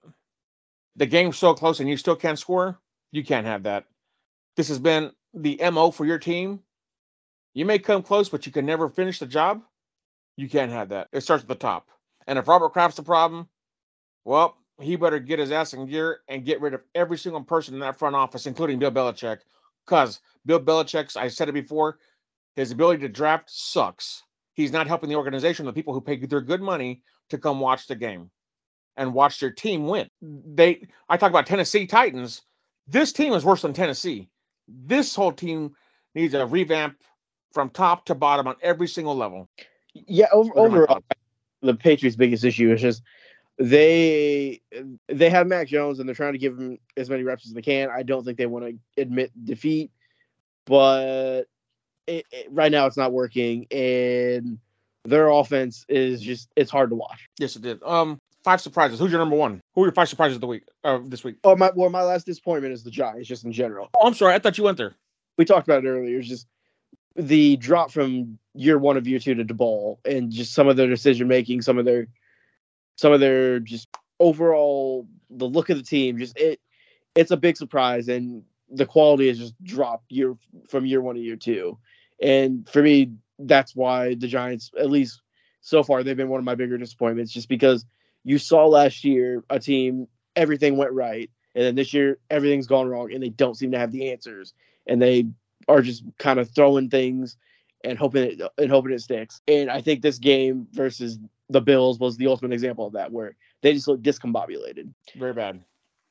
[0.97, 2.77] The game's so close and you still can't score.
[3.13, 3.85] You can't have that.
[4.57, 6.59] This has been the MO for your team.
[7.53, 9.61] You may come close, but you can never finish the job.
[10.35, 11.07] You can't have that.
[11.13, 11.87] It starts at the top.
[12.27, 13.47] And if Robert Kraft's the problem,
[14.25, 17.73] well, he better get his ass in gear and get rid of every single person
[17.73, 19.39] in that front office, including Bill Belichick.
[19.85, 21.99] Because Bill Belichick's, I said it before,
[22.57, 24.23] his ability to draft sucks.
[24.55, 27.87] He's not helping the organization, the people who pay their good money to come watch
[27.87, 28.29] the game
[28.97, 30.07] and watch their team win.
[30.21, 32.41] They I talk about Tennessee Titans.
[32.87, 34.29] This team is worse than Tennessee.
[34.67, 35.75] This whole team
[36.13, 36.97] needs a revamp
[37.53, 39.49] from top to bottom on every single level.
[39.93, 41.01] Yeah, over, overall,
[41.61, 43.01] the Patriots' biggest issue is just
[43.57, 44.61] they
[45.07, 47.61] they have Mac Jones and they're trying to give him as many reps as they
[47.61, 47.89] can.
[47.89, 49.91] I don't think they want to admit defeat,
[50.65, 51.45] but
[52.07, 54.59] it, it- right now it's not working, and
[55.05, 57.27] their offense is just it's hard to watch.
[57.39, 57.81] Yes, it did.
[57.83, 58.99] Um, five surprises.
[58.99, 59.61] Who's your number one?
[59.73, 60.63] Who are your five surprises of the week?
[60.83, 61.37] Uh, this week.
[61.43, 61.71] Oh my!
[61.75, 63.89] Well, my last disappointment is the Giants, just in general.
[63.95, 64.33] Oh, I'm sorry.
[64.33, 64.95] I thought you went there.
[65.37, 66.19] We talked about it earlier.
[66.19, 66.47] It's just
[67.15, 70.87] the drop from year one of year two to Daboll, and just some of their
[70.87, 72.07] decision making, some of their,
[72.95, 73.87] some of their just
[74.19, 76.17] overall the look of the team.
[76.17, 76.59] Just it,
[77.15, 80.35] it's a big surprise, and the quality has just dropped year
[80.67, 81.77] from year one to year two.
[82.21, 85.21] And for me, that's why the Giants, at least
[85.61, 87.85] so far, they've been one of my bigger disappointments, just because
[88.23, 92.87] you saw last year a team everything went right, and then this year everything's gone
[92.87, 94.53] wrong, and they don't seem to have the answers,
[94.87, 95.25] and they
[95.67, 97.37] are just kind of throwing things
[97.83, 99.41] and hoping it and hoping it sticks.
[99.47, 101.19] And I think this game versus
[101.49, 104.91] the Bills was the ultimate example of that, where they just looked discombobulated.
[105.15, 105.63] Very bad.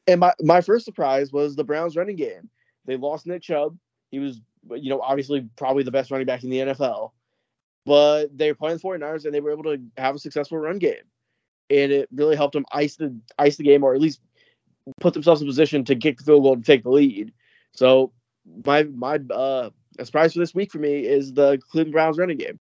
[0.06, 2.48] And my, my first surprise was the Browns running game.
[2.84, 3.76] They lost Nick Chubb.
[4.10, 4.40] He was,
[4.70, 7.10] you know, obviously probably the best running back in the NFL.
[7.86, 10.78] But they were playing the 49ers and they were able to have a successful run
[10.78, 11.04] game.
[11.70, 14.20] And it really helped them ice the ice the game or at least
[15.00, 17.32] put themselves in position to kick the field goal and take the lead.
[17.72, 18.12] So
[18.64, 19.70] my my uh
[20.02, 22.58] surprise for this week for me is the Cleveland Browns running game.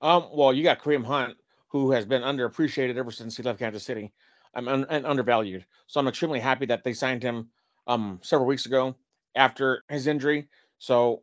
[0.00, 1.36] Um, well, you got Kareem Hunt,
[1.68, 4.12] who has been underappreciated ever since he left Kansas City,
[4.54, 5.64] um, and, and undervalued.
[5.86, 7.48] So I'm extremely happy that they signed him
[7.86, 8.96] um several weeks ago
[9.34, 10.48] after his injury.
[10.78, 11.22] So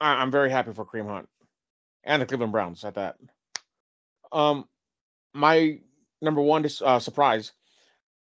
[0.00, 1.28] I, I'm very happy for Kareem Hunt
[2.04, 3.16] and the Cleveland Browns at that.
[4.32, 4.66] Um,
[5.34, 5.78] my
[6.22, 7.52] number one uh, surprise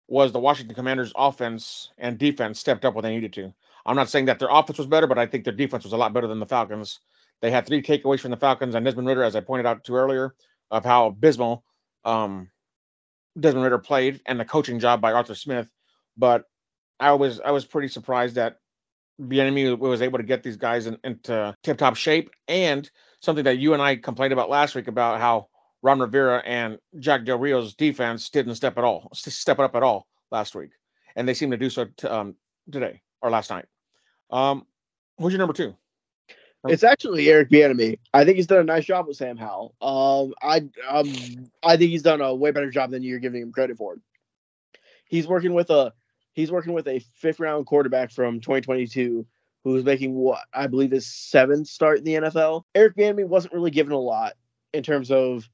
[0.08, 3.52] was the Washington Commanders' offense and defense stepped up when they needed to.
[3.86, 5.96] I'm not saying that their offense was better, but I think their defense was a
[5.96, 7.00] lot better than the Falcons.
[7.40, 9.94] They had three takeaways from the Falcons and Desmond Ridder, as I pointed out to
[9.94, 10.34] earlier,
[10.70, 11.64] of how abysmal
[12.04, 12.50] um,
[13.38, 15.68] Desmond Ridder played and the coaching job by Arthur Smith.
[16.16, 16.44] But
[17.00, 18.58] I was I was pretty surprised that
[19.20, 22.90] Bieniemy was able to get these guys in, into tip top shape and
[23.20, 25.48] something that you and I complained about last week about how
[25.82, 29.82] Ron Rivera and Jack Del Rio's defense didn't step at all, step it up at
[29.82, 30.70] all last week,
[31.16, 32.34] and they seem to do so t- um,
[32.70, 33.66] today or last night.
[34.30, 34.66] Um,
[35.18, 35.76] who's your number two?
[36.68, 37.98] It's actually Eric Bieniemy.
[38.14, 39.74] I think he's done a nice job with Sam Howell.
[39.82, 40.58] Um, I
[40.88, 41.12] um,
[41.64, 43.96] I think he's done a way better job than you're giving him credit for.
[45.06, 45.92] He's working with a
[46.32, 49.26] he's working with a fifth round quarterback from 2022
[49.64, 52.64] who's making what I believe is seventh start in the NFL.
[52.74, 54.32] Eric Bieniemy wasn't really given a lot
[54.72, 55.48] in terms of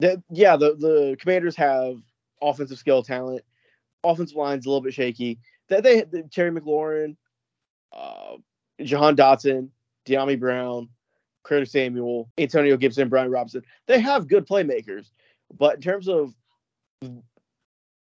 [0.00, 0.22] that.
[0.30, 1.96] Yeah, the the Commanders have
[2.40, 3.42] offensive skill talent.
[4.04, 5.38] Offensive line's a little bit shaky.
[5.68, 7.16] That they, they Terry McLaurin,
[7.92, 8.36] uh,
[8.82, 9.70] Jahan Dotson,
[10.06, 10.88] Dyami Brown,
[11.42, 13.62] Curtis Samuel, Antonio Gibson, Brian Robinson.
[13.86, 15.10] They have good playmakers,
[15.56, 16.34] but in terms of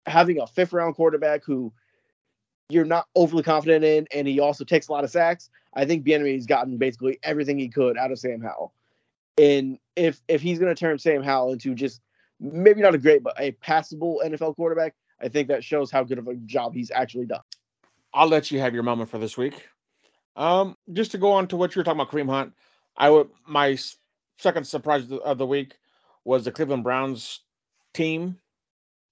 [0.06, 1.72] having a fifth round quarterback who
[2.72, 6.04] you're not overly confident in, and he also takes a lot of sacks, I think
[6.04, 8.72] Bieniemy's gotten basically everything he could out of Sam Howell.
[9.38, 12.00] And if if he's going to turn Sam Howell into just
[12.40, 16.18] maybe not a great but a passable NFL quarterback, I think that shows how good
[16.18, 17.40] of a job he's actually done.
[18.12, 19.68] I'll let you have your moment for this week.
[20.36, 22.52] Um, just to go on to what you were talking about, Kareem Hunt,
[22.96, 23.78] I would my
[24.38, 25.76] second surprise of the week
[26.24, 27.40] was the Cleveland Browns
[27.94, 28.38] team,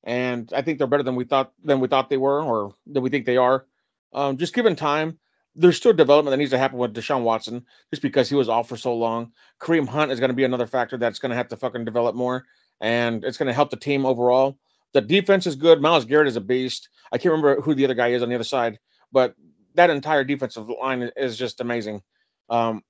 [0.08, 3.02] and I think they're better than we thought than we thought they were, or than
[3.02, 3.66] we think they are.
[4.14, 5.18] Um, just given time,
[5.54, 8.70] there's still development that needs to happen with Deshaun Watson, just because he was off
[8.70, 9.32] for so long.
[9.60, 12.16] Kareem Hunt is going to be another factor that's going to have to fucking develop
[12.16, 12.46] more,
[12.80, 14.58] and it's going to help the team overall.
[14.94, 15.82] The defense is good.
[15.82, 16.88] Myles Garrett is a beast.
[17.12, 18.78] I can't remember who the other guy is on the other side,
[19.12, 19.34] but
[19.74, 22.02] that entire defensive line is just amazing.
[22.48, 22.82] Um,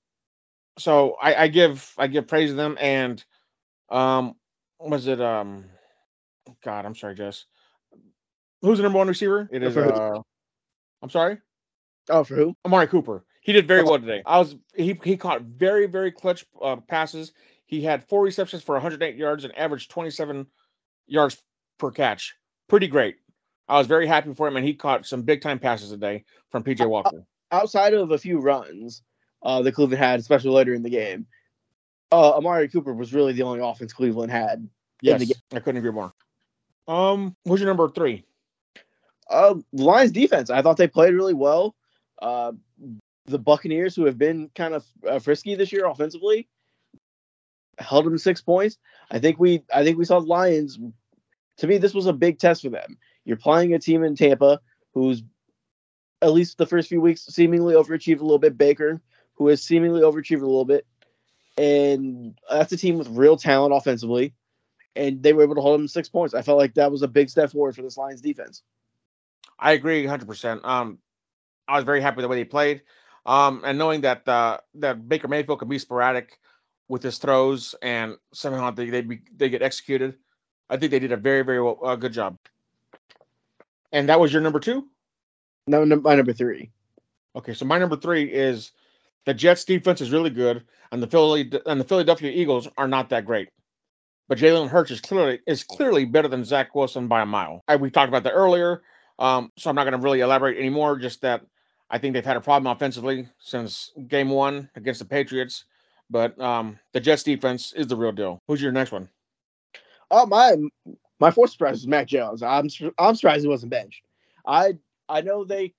[0.79, 3.25] so I, I give I give praise to them and
[3.91, 4.35] um
[4.79, 5.65] was it um
[6.65, 7.47] God I'm sorry Jess.
[8.63, 9.49] Who's the number one receiver?
[9.51, 10.21] It is uh
[11.03, 11.39] I'm sorry?
[12.11, 12.57] Oh, for who?
[12.65, 13.25] Amari Cooper.
[13.41, 14.23] He did very well today.
[14.27, 17.33] I was he he caught very very clutch uh, passes.
[17.67, 20.47] He had four receptions for 108 yards and averaged 27
[21.07, 21.37] yards
[21.79, 22.35] per catch.
[22.69, 23.17] Pretty great.
[23.69, 26.65] I was very happy for him and he caught some big time passes today from
[26.65, 27.25] PJ Walker.
[27.53, 29.03] Outside of a few runs
[29.43, 31.27] uh, that Cleveland had, especially later in the game,
[32.11, 34.69] uh, Amari Cooper was really the only offense Cleveland had.
[35.03, 35.31] yes.
[35.53, 36.15] I couldn't agree more
[36.89, 38.25] um who's your number three
[39.31, 41.75] Uh, Lions defense, I thought they played really well.
[42.21, 42.53] Uh,
[43.27, 46.49] the Buccaneers, who have been kind of uh, frisky this year offensively,
[47.79, 48.79] held them six points.
[49.11, 50.79] I think we, I think we saw the Lions.
[51.59, 52.97] To me, this was a big test for them.
[53.27, 54.61] You're playing a team in Tampa
[54.95, 55.23] who's
[56.23, 58.57] at least the first few weeks seemingly overachieved a little bit.
[58.57, 59.03] Baker,
[59.35, 60.87] who has seemingly overachieved a little bit,
[61.59, 64.33] and that's a team with real talent offensively.
[64.97, 66.35] And they were able to hold them six points.
[66.35, 68.63] I felt like that was a big step forward for this Lions defense.
[69.59, 70.65] I agree 100%.
[70.65, 70.99] Um,
[71.67, 72.83] I was very happy with the way they played.
[73.27, 76.39] Um, and knowing that uh, that Baker Mayfield can be sporadic
[76.89, 80.17] with his throws and somehow they they, be, they get executed,
[80.71, 82.37] I think they did a very very well, uh, good job.
[83.93, 84.87] And that was your number two.
[85.67, 86.71] No, num- my number three.
[87.37, 88.73] Okay, so my number three is
[89.27, 93.11] the Jets defense is really good, and the Philly and the Philadelphia Eagles are not
[93.11, 93.51] that great.
[94.29, 97.65] But Jalen Hurts is clearly is clearly better than Zach Wilson by a mile.
[97.67, 98.83] I, we talked about that earlier,
[99.19, 100.99] um, so I'm not going to really elaborate anymore.
[100.99, 101.43] Just that
[101.91, 105.65] I think they've had a problem offensively since Game One against the Patriots.
[106.11, 108.43] But um, the Jets defense is the real deal.
[108.47, 109.09] Who's your next one?
[110.11, 110.57] Oh my
[111.21, 112.43] my fourth surprise is Mac Jones.
[112.43, 112.69] I'm
[112.99, 114.03] I'm surprised he wasn't benched.
[114.47, 115.75] I I know they.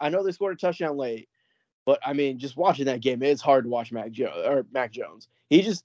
[0.00, 1.28] I know they scored a touchdown late,
[1.84, 4.92] but I mean, just watching that game, it's hard to watch Mac Jones or Mac
[4.92, 5.28] Jones.
[5.50, 5.84] He just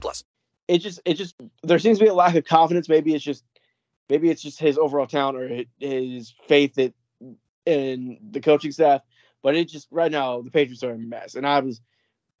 [0.00, 0.24] plus.
[0.68, 2.88] it just it just there seems to be a lack of confidence.
[2.88, 3.44] Maybe it's just
[4.08, 6.94] maybe it's just his overall talent or his faith that
[7.66, 9.02] in the coaching staff.
[9.42, 11.80] But it just right now the Patriots are a mess, and I was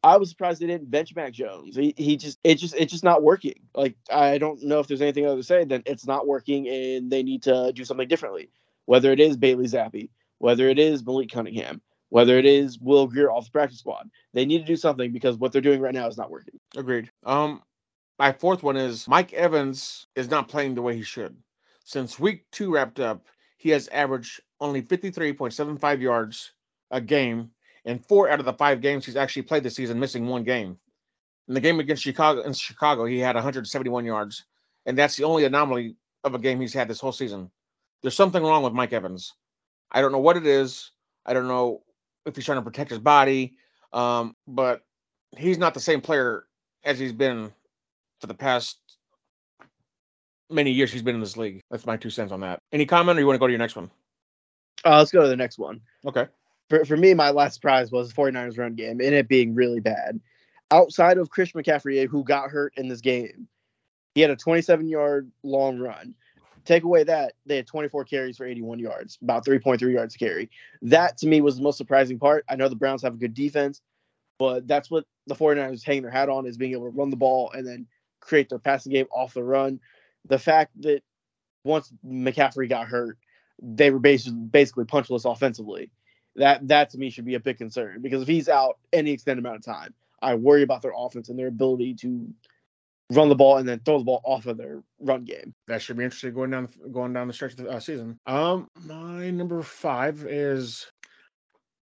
[0.04, 1.76] I was surprised they didn't bench Mac Jones.
[1.76, 3.60] He he just it just it's just not working.
[3.74, 7.10] Like I don't know if there's anything other to say than it's not working, and
[7.10, 8.50] they need to do something differently.
[8.86, 11.80] Whether it is Bailey Zappe, whether it is Malik Cunningham,
[12.12, 15.38] whether it is Will Grier off the practice squad, they need to do something because
[15.38, 16.60] what they're doing right now is not working.
[16.76, 17.10] Agreed.
[17.24, 17.62] Um,
[18.18, 21.34] my fourth one is Mike Evans is not playing the way he should.
[21.84, 23.24] Since week two wrapped up,
[23.56, 26.52] he has averaged only 53.75 yards
[26.90, 27.50] a game
[27.86, 30.76] in four out of the five games he's actually played this season, missing one game.
[31.48, 34.44] In the game against Chicago, in Chicago, he had 171 yards,
[34.84, 37.50] and that's the only anomaly of a game he's had this whole season.
[38.02, 39.32] There's something wrong with Mike Evans.
[39.90, 40.90] I don't know what it is.
[41.24, 41.82] I don't know
[42.26, 43.54] if he's trying to protect his body,
[43.92, 44.82] um, but
[45.36, 46.44] he's not the same player
[46.84, 47.52] as he's been
[48.20, 48.78] for the past
[50.50, 51.60] many years he's been in this league.
[51.70, 52.60] That's my two cents on that.
[52.72, 53.90] Any comment, or you want to go to your next one?
[54.84, 55.80] Uh, let's go to the next one.
[56.06, 56.26] Okay.
[56.68, 59.80] For, for me, my last surprise was the 49ers run game and it being really
[59.80, 60.20] bad.
[60.70, 63.48] Outside of Chris McCaffrey, who got hurt in this game,
[64.14, 66.14] he had a 27 yard long run.
[66.64, 70.50] Take away that they had 24 carries for 81 yards, about 3.3 yards a carry.
[70.82, 72.44] That to me was the most surprising part.
[72.48, 73.80] I know the Browns have a good defense,
[74.38, 77.16] but that's what the 49ers hang their hat on is being able to run the
[77.16, 77.86] ball and then
[78.20, 79.80] create their passing game off the run.
[80.26, 81.02] The fact that
[81.64, 83.18] once McCaffrey got hurt,
[83.60, 85.90] they were basically basically punchless offensively.
[86.36, 89.44] That that to me should be a big concern because if he's out any extended
[89.44, 92.32] amount of time, I worry about their offense and their ability to
[93.12, 95.54] run the ball and then throw the ball off of their run game.
[95.68, 98.18] That should be interesting going down going down the stretch of the uh, season.
[98.26, 100.86] Um, my number five is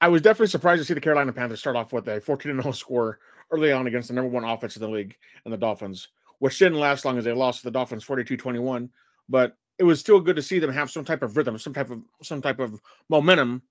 [0.01, 2.73] I was definitely surprised to see the Carolina Panthers start off with a 14 0
[2.73, 3.19] score
[3.51, 6.09] early on against the number one offense in the league and the Dolphins,
[6.39, 8.89] which didn't last long as they lost to the Dolphins 42 21.
[9.29, 11.91] But it was still good to see them have some type of rhythm, some type
[11.91, 13.63] of some type of momentum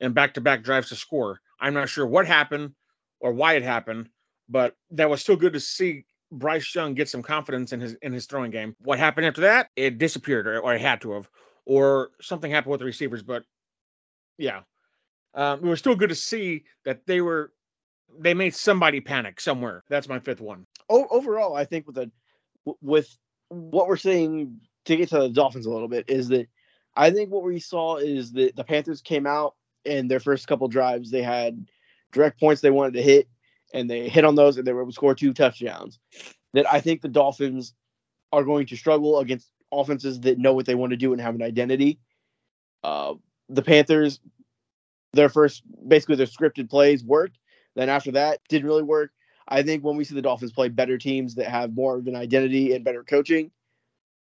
[0.00, 1.40] and back to back drives to score.
[1.60, 2.72] I'm not sure what happened
[3.20, 4.08] or why it happened,
[4.48, 8.12] but that was still good to see Bryce Young get some confidence in his in
[8.12, 8.76] his throwing game.
[8.82, 9.70] What happened after that?
[9.76, 11.28] It disappeared, or, or it had to have,
[11.64, 13.22] or something happened with the receivers.
[13.22, 13.44] But
[14.36, 14.60] yeah,
[15.34, 17.52] um, it was still good to see that they were
[18.18, 19.84] they made somebody panic somewhere.
[19.88, 20.66] That's my fifth one.
[20.88, 22.10] O- overall, I think with the
[22.80, 23.16] with
[23.48, 26.48] what we're seeing to get to the Dolphins a little bit is that
[26.96, 29.54] I think what we saw is that the Panthers came out
[29.84, 31.10] in their first couple drives.
[31.10, 31.68] They had
[32.12, 33.28] direct points they wanted to hit,
[33.72, 35.98] and they hit on those, and they were able to score two touchdowns.
[36.54, 37.74] That I think the Dolphins
[38.32, 41.34] are going to struggle against offenses that know what they want to do and have
[41.34, 41.98] an identity.
[42.82, 43.14] Uh,
[43.48, 44.20] the Panthers,
[45.12, 47.38] their first, basically their scripted plays worked.
[47.76, 49.10] Then after that, didn't really work.
[49.46, 52.16] I think when we see the Dolphins play better teams that have more of an
[52.16, 53.50] identity and better coaching,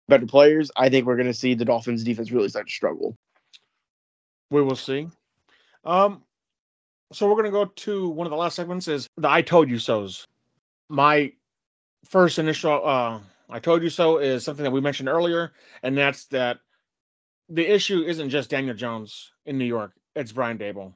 [0.08, 3.18] better players, I think we're going to see the Dolphins defense really start to struggle.
[4.50, 5.08] We will see.
[5.86, 6.24] Um,
[7.12, 9.70] so we're going to go to one of the last segments is the I told
[9.70, 10.28] you so's.
[10.90, 11.32] My
[12.06, 15.54] first initial uh I told you so is something that we mentioned earlier
[15.84, 16.60] and that's that
[17.50, 20.94] the issue isn't just Daniel Jones in New York, it's Brian Daboll.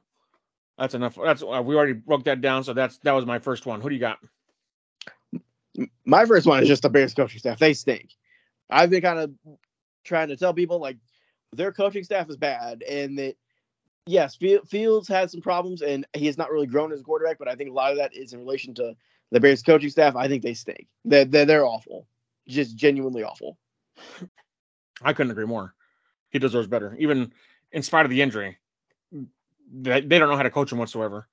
[0.78, 1.16] That's enough.
[1.22, 3.80] That's uh, we already broke that down so that's that was my first one.
[3.80, 4.18] Who do you got?
[6.04, 7.58] My first one is just the Bears coaching staff.
[7.58, 8.10] They stink.
[8.70, 9.32] I've been kind of
[10.04, 10.96] trying to tell people like
[11.52, 13.36] their coaching staff is bad and that
[14.06, 17.48] yes, Fields has some problems and he has not really grown as a quarterback, but
[17.48, 18.94] I think a lot of that is in relation to
[19.30, 20.16] the Bears coaching staff.
[20.16, 20.86] I think they stink.
[21.04, 22.06] They're, they're, they're awful,
[22.48, 23.58] just genuinely awful.
[25.02, 25.74] I couldn't agree more.
[26.30, 27.32] He deserves better, even
[27.72, 28.56] in spite of the injury.
[29.12, 31.28] They, they don't know how to coach him whatsoever.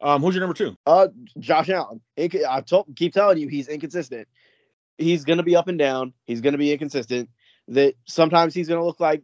[0.00, 0.76] Um, who's your number two?
[0.86, 1.08] Uh,
[1.38, 2.00] Josh Allen.
[2.16, 4.28] I told, keep telling you, he's inconsistent.
[4.96, 6.12] He's going to be up and down.
[6.24, 7.30] He's going to be inconsistent.
[7.68, 9.22] That sometimes he's going to look like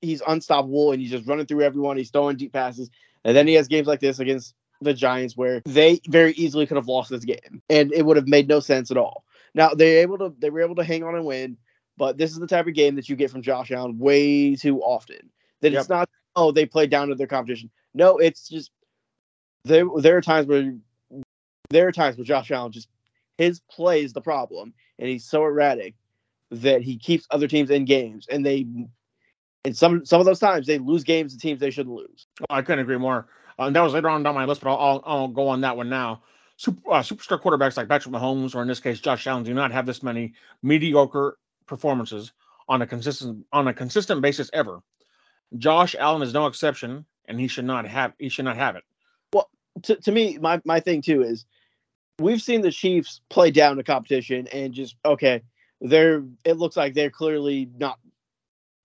[0.00, 1.96] he's unstoppable and he's just running through everyone.
[1.96, 2.90] He's throwing deep passes.
[3.24, 6.76] And then he has games like this against the Giants where they very easily could
[6.76, 9.24] have lost this game and it would have made no sense at all.
[9.54, 11.56] Now they're able to they were able to hang on and win,
[11.96, 14.80] but this is the type of game that you get from Josh Allen way too
[14.82, 15.30] often.
[15.62, 15.80] That yep.
[15.80, 17.70] it's not oh they play down to their competition.
[17.94, 18.70] No, it's just
[19.64, 20.74] there there are times where
[21.70, 22.88] there are times where Josh Allen just
[23.38, 25.94] his play is the problem and he's so erratic
[26.50, 28.66] that he keeps other teams in games and they
[29.66, 32.28] and some some of those times they lose games to teams they shouldn't lose.
[32.42, 33.26] Oh, I couldn't agree more.
[33.58, 35.76] Uh, that was later on down my list, but I'll, I'll, I'll go on that
[35.76, 36.22] one now.
[36.56, 39.72] Super, uh, superstar quarterbacks like Patrick Mahomes, or in this case Josh Allen, do not
[39.72, 42.32] have this many mediocre performances
[42.68, 44.80] on a consistent on a consistent basis ever.
[45.58, 48.84] Josh Allen is no exception, and he should not have he should not have it.
[49.32, 49.50] Well,
[49.82, 51.44] to, to me, my my thing too is
[52.20, 55.42] we've seen the Chiefs play down the competition and just okay,
[55.80, 57.98] they're it looks like they're clearly not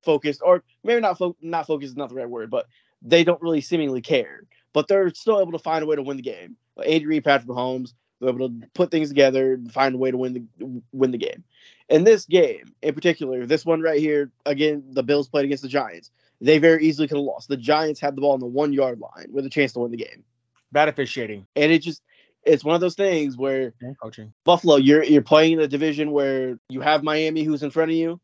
[0.03, 2.67] focused, or maybe not fo- not focused is not the right word, but
[3.01, 4.43] they don't really seemingly care.
[4.73, 6.55] But they're still able to find a way to win the game.
[6.77, 10.33] Reid, Patrick Mahomes, they're able to put things together and find a way to win
[10.59, 11.43] the win the game.
[11.89, 15.69] In this game, in particular, this one right here, again, the Bills played against the
[15.69, 16.11] Giants.
[16.39, 17.49] They very easily could have lost.
[17.49, 19.91] The Giants had the ball on the one yard line with a chance to win
[19.91, 20.23] the game.
[20.71, 22.01] Bad officiating, and it just
[22.43, 26.57] it's one of those things where coaching Buffalo, you're you're playing in a division where
[26.69, 28.19] you have Miami who's in front of you,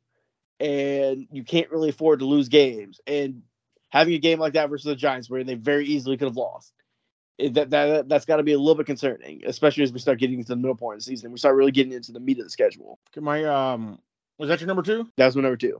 [0.59, 2.99] and you can't really afford to lose games.
[3.07, 3.43] And
[3.89, 6.73] having a game like that versus the Giants, where they very easily could have lost,
[7.39, 10.41] that that that's got to be a little bit concerning, especially as we start getting
[10.41, 11.31] to the middle point of the season.
[11.31, 12.99] We start really getting into the meat of the schedule.
[13.13, 13.99] Can my um,
[14.39, 15.07] was that your number two?
[15.17, 15.79] That was my number two.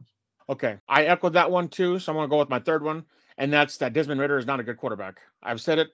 [0.49, 3.03] Okay, I echoed that one too, so I'm gonna go with my third one,
[3.37, 5.19] and that's that Desmond Ridder is not a good quarterback.
[5.41, 5.89] I've said it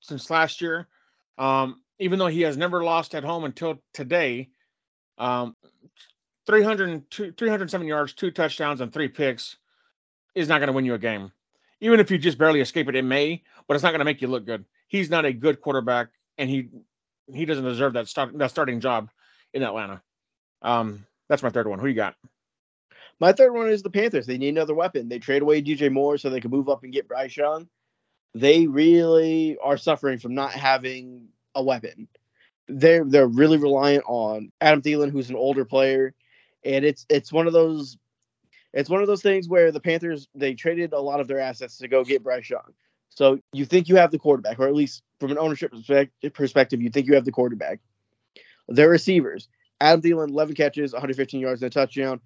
[0.00, 0.86] since last year.
[1.38, 4.50] Um, even though he has never lost at home until today,
[5.18, 5.56] um,
[6.46, 9.56] 300, 307 yards, two touchdowns, and three picks
[10.34, 11.30] is not going to win you a game.
[11.80, 14.22] Even if you just barely escape it, it may, but it's not going to make
[14.22, 14.64] you look good.
[14.88, 16.68] He's not a good quarterback, and he
[17.32, 19.08] he doesn't deserve that start that starting job
[19.52, 20.02] in Atlanta.
[20.62, 21.78] Um, that's my third one.
[21.78, 22.14] Who you got?
[23.20, 24.26] My third one is the Panthers.
[24.26, 25.08] They need another weapon.
[25.08, 27.68] They trade away DJ Moore so they can move up and get Bryce Young.
[28.34, 32.08] They really are suffering from not having a weapon.
[32.68, 36.14] They're they're really reliant on Adam Thielen, who's an older player,
[36.64, 37.96] and it's it's one of those
[38.72, 41.78] it's one of those things where the Panthers they traded a lot of their assets
[41.78, 42.72] to go get Bryce Young.
[43.10, 45.72] So you think you have the quarterback, or at least from an ownership
[46.32, 47.80] perspective, you think you have the quarterback.
[48.68, 49.48] Their receivers,
[49.80, 52.20] Adam Thielen, 11 catches, 115 yards, and a touchdown.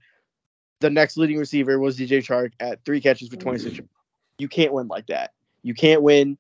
[0.81, 3.81] The next leading receiver was DJ Chark at three catches for 26.
[4.39, 5.33] You can't win like that.
[5.63, 6.39] You can't win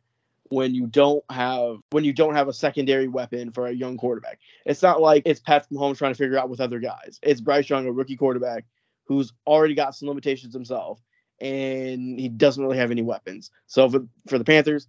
[0.50, 4.38] when you don't have when you don't have a secondary weapon for a young quarterback.
[4.64, 7.18] It's not like it's Pat Mahomes trying to figure out with other guys.
[7.22, 8.64] It's Bryce Young, a rookie quarterback,
[9.04, 11.00] who's already got some limitations himself,
[11.40, 13.50] and he doesn't really have any weapons.
[13.66, 14.88] So for for the Panthers,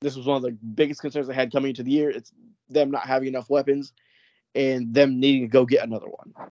[0.00, 2.10] this was one of the biggest concerns I had coming into the year.
[2.10, 2.32] It's
[2.68, 3.92] them not having enough weapons
[4.54, 6.50] and them needing to go get another one.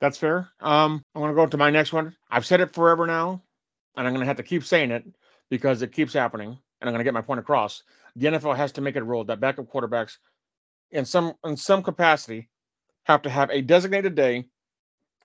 [0.00, 0.50] That's fair.
[0.60, 2.14] Um, I want to go to my next one.
[2.30, 3.42] I've said it forever now,
[3.96, 5.04] and I'm going to have to keep saying it
[5.50, 7.82] because it keeps happening, and I'm going to get my point across.
[8.16, 10.18] The NFL has to make it a rule that backup quarterbacks,
[10.90, 12.48] in some in some capacity,
[13.04, 14.44] have to have a designated day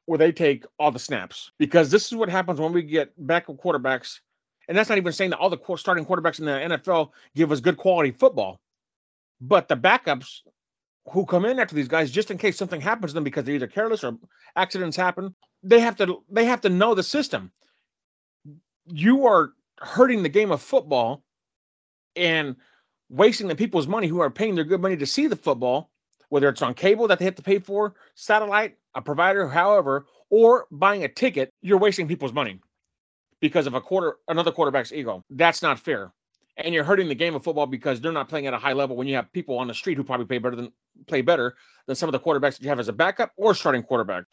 [0.06, 3.58] where they take all the snaps because this is what happens when we get backup
[3.58, 4.20] quarterbacks.
[4.68, 7.60] And that's not even saying that all the starting quarterbacks in the NFL give us
[7.60, 8.60] good quality football,
[9.42, 10.40] but the backups
[11.12, 13.56] who come in after these guys just in case something happens to them because they're
[13.56, 14.18] either careless or
[14.56, 15.34] accidents happen
[15.64, 17.52] they have to they have to know the system
[18.86, 21.24] you are hurting the game of football
[22.20, 22.56] and
[23.10, 25.90] wasting the people's money who are paying their good money to see the football
[26.30, 30.68] whether it's on cable that they have to pay for satellite a provider however or
[30.72, 32.60] buying a ticket you're wasting people's money
[33.40, 36.14] because of a quarter another quarterback's ego that's not fair
[36.58, 38.96] and you're hurting the game of football because they're not playing at a high level
[38.96, 40.72] when you have people on the street who probably play better than
[41.08, 41.56] play better
[41.88, 44.26] than some of the quarterbacks that you have as a backup or starting quarterback.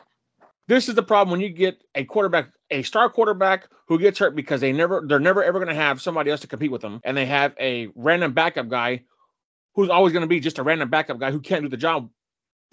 [0.69, 4.35] This is the problem when you get a quarterback, a star quarterback who gets hurt
[4.35, 7.01] because they never they're never ever going to have somebody else to compete with them,
[7.05, 9.03] and they have a random backup guy
[9.75, 12.11] who's always going to be just a random backup guy who can't do the job.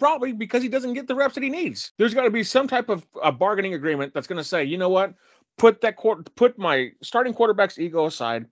[0.00, 1.92] Probably because he doesn't get the reps that he needs.
[1.98, 4.76] There's got to be some type of a bargaining agreement that's going to say, you
[4.76, 5.14] know what,
[5.56, 5.96] put that
[6.34, 8.46] put my starting quarterback's ego aside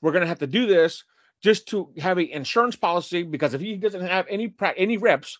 [0.00, 1.04] we're going to have to do this
[1.42, 5.38] just to have an insurance policy because if he doesn't have any any reps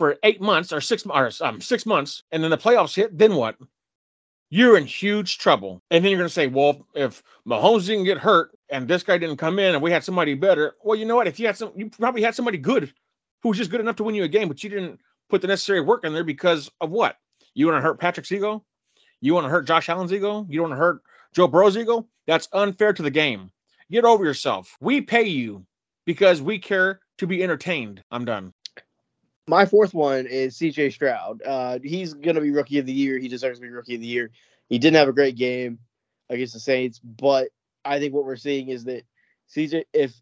[0.00, 3.34] for eight months or six or um, six months, and then the playoffs hit, then
[3.34, 3.58] what?
[4.48, 5.82] You're in huge trouble.
[5.90, 9.18] And then you're going to say, well, if Mahomes didn't get hurt and this guy
[9.18, 11.26] didn't come in and we had somebody better, well, you know what?
[11.26, 12.94] If you had some, you probably had somebody good
[13.42, 14.98] who was just good enough to win you a game, but you didn't
[15.28, 17.18] put the necessary work in there because of what?
[17.52, 18.64] You want to hurt Patrick's ego?
[19.20, 20.46] You want to hurt Josh Allen's ego?
[20.48, 21.02] You don't want to hurt
[21.34, 22.08] Joe Burrow's ego?
[22.26, 23.50] That's unfair to the game.
[23.90, 24.78] Get over yourself.
[24.80, 25.66] We pay you
[26.06, 28.02] because we care to be entertained.
[28.10, 28.54] I'm done.
[29.46, 31.42] My fourth one is CJ Stroud.
[31.42, 33.18] Uh, he's going to be rookie of the year.
[33.18, 34.30] He deserves to be rookie of the year.
[34.68, 35.78] He didn't have a great game
[36.30, 37.48] against the Saints, but
[37.84, 39.04] I think what we're seeing is that
[39.54, 40.14] CJ, if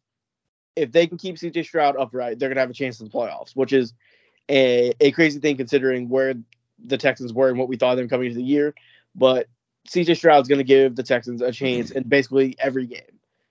[0.77, 3.13] if they can keep CJ Stroud upright, they're going to have a chance in the
[3.13, 3.95] playoffs, which is
[4.51, 6.35] a, a crazy thing considering where
[6.85, 8.75] the Texans were and what we thought of them coming into the year.
[9.15, 9.49] But
[9.89, 13.01] CJ Stroud's going to give the Texans a chance in basically every game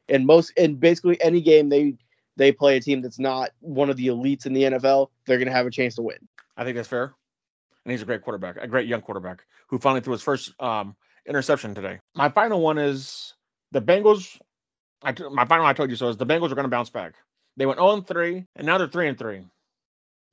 [0.10, 1.96] And most in basically any game they
[2.38, 5.48] they play a team that's not one of the elites in the NFL, they're going
[5.48, 6.18] to have a chance to win.
[6.56, 7.14] I think that's fair.
[7.86, 10.96] And he's a great quarterback, a great young quarterback who finally threw his first um,
[11.28, 12.00] interception today.
[12.16, 13.34] My final one is
[13.72, 14.40] the Bengals.
[15.04, 17.16] I my final I told you so is the Bengals are going to bounce back.
[17.56, 19.42] They went 0 3, and now they're 3 and 3.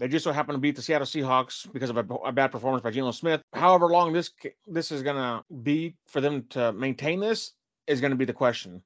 [0.00, 2.82] They just so happened to beat the Seattle Seahawks because of a, a bad performance
[2.82, 3.42] by Geno Smith.
[3.52, 4.30] However long this
[4.66, 7.52] this is going to be for them to maintain this
[7.86, 8.82] is going to be the question.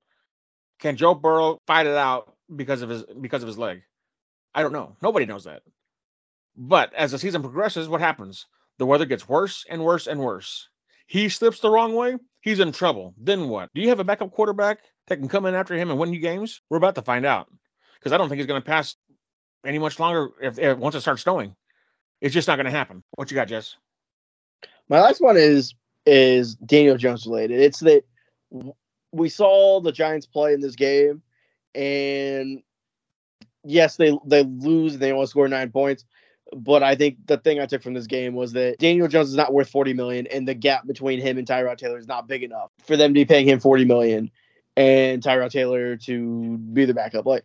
[0.79, 3.83] Can Joe Burrow fight it out because of his because of his leg?
[4.55, 4.97] I don't know.
[5.03, 5.63] Nobody knows that.
[6.57, 8.47] But as the season progresses, what happens?
[8.79, 10.69] The weather gets worse and worse and worse.
[11.07, 13.15] He slips the wrong way, he's in trouble.
[13.17, 13.71] Then what?
[13.75, 16.21] Do you have a backup quarterback that can come in after him and win you
[16.21, 16.61] games?
[16.69, 17.49] We're about to find out.
[17.99, 18.95] Because I don't think he's going to pass
[19.65, 21.55] any much longer if, if once it starts snowing.
[22.21, 23.03] It's just not going to happen.
[23.13, 23.77] What you got, Jess?
[24.89, 25.75] My last one is
[26.07, 27.61] is Daniel Jones related.
[27.61, 28.03] It's that
[29.13, 31.23] we saw the Giants play in this game,
[31.79, 32.63] and
[33.65, 36.05] yes, they they lose they only score nine points.
[36.57, 39.35] But I think the thing I took from this game was that Daniel Jones is
[39.35, 42.43] not worth 40 million, and the gap between him and Tyrod Taylor is not big
[42.43, 44.31] enough for them to be paying him 40 million
[44.77, 47.27] and Tyrod Taylor to be the backup.
[47.27, 47.45] Like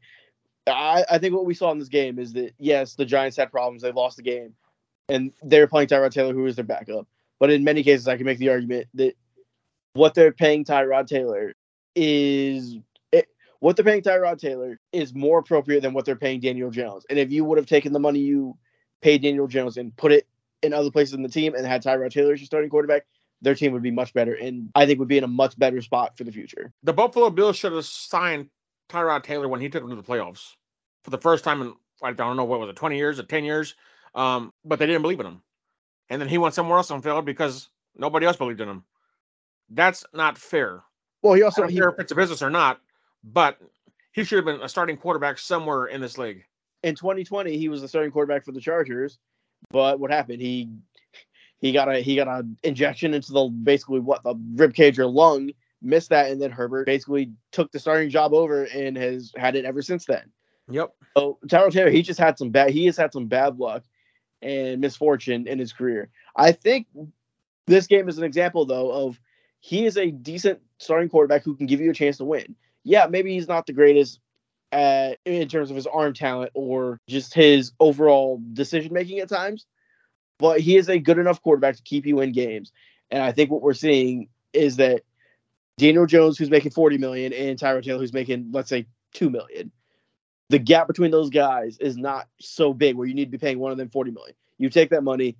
[0.66, 3.52] I, I think what we saw in this game is that yes, the Giants had
[3.52, 4.54] problems, they lost the game,
[5.10, 7.08] and they were playing Tyrod Taylor, who is their backup.
[7.40, 9.16] But in many cases, I can make the argument that
[9.94, 11.54] what they're paying Tyrod Taylor
[11.96, 12.78] is
[13.64, 17.06] what they're paying Tyrod Taylor is more appropriate than what they're paying Daniel Jones.
[17.10, 18.58] And if you would have taken the money you
[19.02, 20.28] paid Daniel Jones and put it
[20.62, 23.06] in other places in the team and had Tyrod Taylor as your starting quarterback,
[23.42, 25.82] their team would be much better, and I think would be in a much better
[25.82, 26.74] spot for the future.
[26.84, 28.50] The Buffalo Bills should have signed
[28.90, 30.56] Tyrod Taylor when he took them to the playoffs
[31.06, 33.46] for the first time in I don't know what was it, 20 years or 10
[33.46, 33.76] years.
[34.14, 35.42] Um, but they didn't believe in him.
[36.10, 38.84] And then he went somewhere else and failed because nobody else believed in him.
[39.70, 40.84] That's not fair.
[41.22, 42.82] Well, he also I don't he, care if it's a business or not,
[43.24, 43.58] but
[44.12, 46.44] he should have been a starting quarterback somewhere in this league.
[46.84, 49.20] in 2020 he was the starting quarterback for the Chargers,
[49.72, 50.42] but what happened?
[50.42, 50.70] He
[51.60, 55.08] he got a he got an injection into the basically what the rib cage or
[55.08, 55.52] lung,
[55.82, 59.66] missed that, and then Herbert basically took the starting job over and has had it
[59.66, 60.32] ever since then.
[60.70, 60.94] Yep.
[61.18, 63.84] So Tyrod Taylor, he just had some bad he has had some bad luck
[64.42, 66.10] and misfortune in his career.
[66.36, 66.88] I think
[67.68, 69.20] this game is an example though of
[69.60, 72.56] he is a decent starting quarterback who can give you a chance to win.
[72.84, 74.20] Yeah, maybe he's not the greatest
[74.72, 79.66] at, in terms of his arm talent or just his overall decision making at times,
[80.40, 82.72] but he is a good enough quarterback to keep you in games.
[83.12, 85.04] And I think what we're seeing is that
[85.78, 89.72] Daniel Jones, who's making 40 million, and Tyrod Taylor, who's making, let's say, 2 million.
[90.50, 93.60] The gap between those guys is not so big where you need to be paying
[93.60, 94.36] one of them 40 million.
[94.58, 95.36] You take that money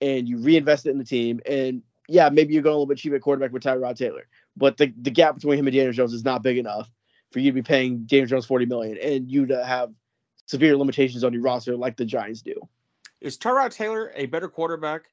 [0.00, 1.40] and you reinvest it in the team.
[1.46, 4.26] And yeah, maybe you're going a little bit cheap at quarterback with Tyrod Taylor,
[4.58, 6.90] but the, the gap between him and Daniel Jones is not big enough
[7.32, 9.90] for you to be paying Daniel Jones 40 million and you to have
[10.46, 12.54] severe limitations on your roster like the Giants do.
[13.20, 15.10] Is Tyrod Taylor a better quarterback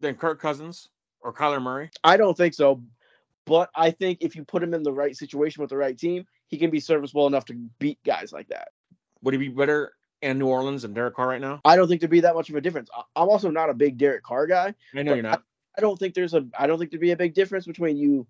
[0.00, 0.88] than Kirk Cousins
[1.20, 1.90] or Kyler Murray?
[2.04, 2.82] I don't think so.
[3.46, 6.26] But I think if you put him in the right situation with the right team,
[6.46, 8.68] he can be serviceable enough to beat guys like that.
[9.22, 11.60] Would he be better in New Orleans than Derek Carr right now?
[11.64, 12.90] I don't think there'd be that much of a difference.
[12.96, 14.74] I- I'm also not a big Derek Carr guy.
[14.94, 15.42] I know you're not.
[15.76, 18.26] I don't think there's a I don't think there'd be a big difference between you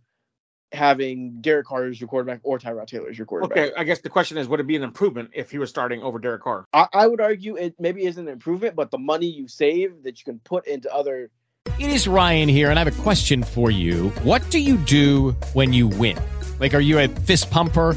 [0.72, 3.58] having Derek Carr as your quarterback or Tyrod Taylor as your quarterback.
[3.58, 6.02] Okay, I guess the question is, would it be an improvement if he was starting
[6.02, 6.66] over Derek Carr?
[6.72, 10.18] I, I would argue it maybe isn't an improvement, but the money you save that
[10.18, 11.30] you can put into other
[11.78, 14.10] It is Ryan here, and I have a question for you.
[14.22, 16.18] What do you do when you win?
[16.58, 17.96] Like, are you a fist pumper?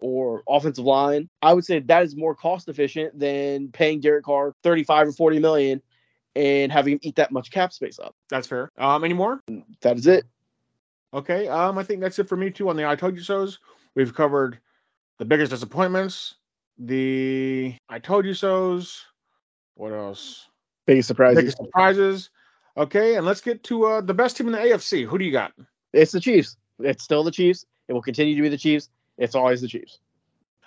[0.00, 4.54] or offensive line, I would say that is more cost efficient than paying Derek Carr
[4.62, 5.82] 35 or 40 million
[6.36, 8.14] and having him eat that much cap space up.
[8.28, 8.70] That's fair.
[8.78, 9.40] Um, any more?
[9.82, 10.24] That is it.
[11.12, 11.48] Okay.
[11.48, 13.58] Um, I think that's it for me too on the I told you so's.
[13.94, 14.58] We've covered
[15.18, 16.36] the biggest disappointments,
[16.78, 19.04] the I told you so's.
[19.74, 20.48] What else?
[20.86, 21.36] Biggest surprises.
[21.36, 22.30] Biggest surprises.
[22.76, 25.04] Okay, and let's get to uh, the best team in the AFC.
[25.04, 25.52] Who do you got?
[25.92, 26.56] It's the Chiefs.
[26.78, 27.66] It's still the Chiefs.
[27.88, 28.88] It will continue to be the Chiefs.
[29.20, 30.00] It's always the Chiefs.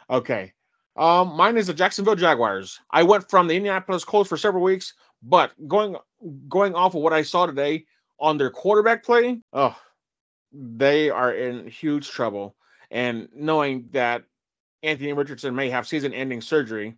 [0.10, 0.54] Okay.
[0.96, 2.80] Um, mine is the Jacksonville Jaguars.
[2.92, 4.94] I went from the Indianapolis Colts for several weeks,
[5.24, 5.96] but going
[6.48, 7.86] going off of what I saw today
[8.20, 9.76] on their quarterback play, oh,
[10.54, 12.56] they are in huge trouble.
[12.92, 14.24] And knowing that
[14.84, 16.96] Anthony Richardson may have season-ending surgery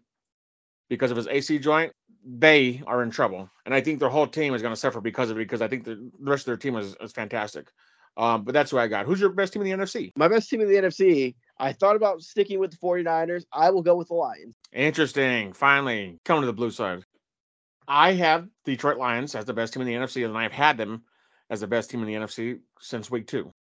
[0.90, 1.94] because of his AC joint,
[2.26, 3.50] they are in trouble.
[3.66, 5.42] And I think their whole team is going to suffer because of it.
[5.42, 7.72] Because I think the, the rest of their team is, is fantastic.
[8.18, 9.06] Um, but that's who I got.
[9.06, 10.12] Who's your best team in the NFC?
[10.16, 13.46] My best team in the NFC, I thought about sticking with the 49ers.
[13.52, 14.56] I will go with the Lions.
[14.74, 15.54] Interesting.
[15.54, 17.06] Finally, coming to the blue side.
[17.88, 21.04] I have Detroit Lions as the best team in the NFC, and I've had them
[21.50, 23.54] as the best team in the NFC since week two.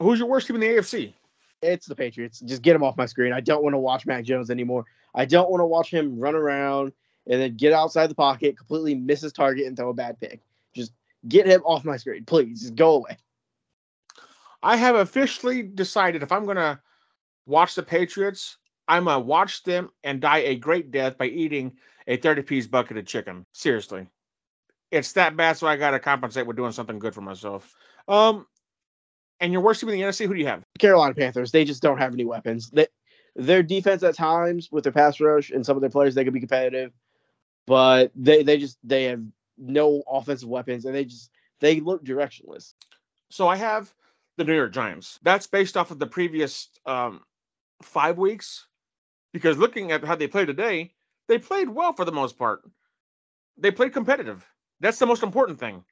[0.00, 1.12] Who's your worst team in the AFC?
[1.60, 2.38] It's the Patriots.
[2.40, 3.32] Just get them off my screen.
[3.32, 4.84] I don't want to watch Mac Jones anymore.
[5.14, 6.92] I don't want to watch him run around
[7.26, 10.40] and then get outside the pocket, completely miss his target, and throw a bad pick.
[10.74, 10.92] Just
[11.26, 12.62] get him off my screen, please.
[12.62, 13.16] Just go away.
[14.62, 16.80] I have officially decided if I'm going to
[17.48, 21.72] watch the Patriots, I'm going to watch them and die a great death by eating
[22.06, 23.44] a 30 piece bucket of chicken.
[23.52, 24.06] Seriously.
[24.90, 27.74] It's that bad, so I got to compensate with doing something good for myself.
[28.06, 28.46] Um,
[29.40, 30.64] and your worst team in the NFC, who do you have?
[30.78, 31.52] Carolina Panthers.
[31.52, 32.70] They just don't have any weapons.
[32.70, 32.86] They,
[33.36, 36.32] their defense at times with their pass rush and some of their players, they could
[36.32, 36.92] be competitive,
[37.66, 39.22] but they they just they have
[39.56, 41.30] no offensive weapons and they just
[41.60, 42.72] they look directionless.
[43.30, 43.92] So I have
[44.38, 45.20] the New York Giants.
[45.22, 47.20] That's based off of the previous um,
[47.82, 48.66] five weeks,
[49.32, 50.92] because looking at how they played today,
[51.28, 52.62] they played well for the most part.
[53.56, 54.46] They played competitive.
[54.80, 55.84] That's the most important thing.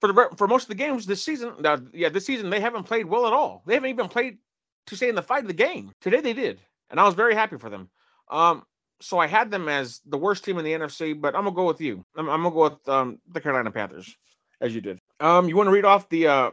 [0.00, 2.84] For the for most of the games this season, uh, yeah, this season they haven't
[2.84, 3.62] played well at all.
[3.66, 4.38] They haven't even played
[4.86, 5.92] to stay in the fight of the game.
[6.00, 6.60] Today they did,
[6.90, 7.90] and I was very happy for them.
[8.30, 8.64] Um,
[9.00, 11.66] so I had them as the worst team in the NFC, but I'm gonna go
[11.66, 12.04] with you.
[12.16, 14.16] I'm, I'm gonna go with um, the Carolina Panthers,
[14.60, 15.00] as you did.
[15.20, 16.50] Um, you want to read off the uh,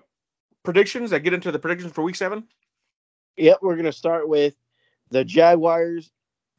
[0.64, 2.48] predictions that get into the predictions for week seven?
[3.38, 4.56] Yep, we're gonna start with
[5.11, 6.11] the Jaguars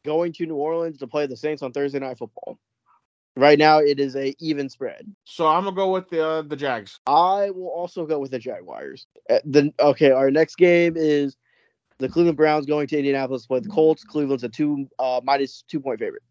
[0.04, 2.58] going to New Orleans to play the Saints on Thursday Night Football.
[3.38, 5.06] Right now, it is a even spread.
[5.24, 7.00] So I'm gonna go with the uh, the Jags.
[7.06, 9.06] I will also go with the Jaguars.
[9.28, 11.36] Uh, The okay, our next game is
[11.98, 14.04] the Cleveland Browns going to Indianapolis to play the Colts.
[14.04, 16.22] Cleveland's a two uh, minus two point favorite.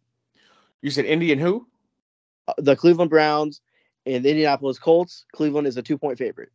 [0.81, 1.67] You said Indian who?
[2.47, 3.61] Uh, the Cleveland Browns
[4.07, 5.25] and the Indianapolis Colts.
[5.31, 6.51] Cleveland is a two point favorite.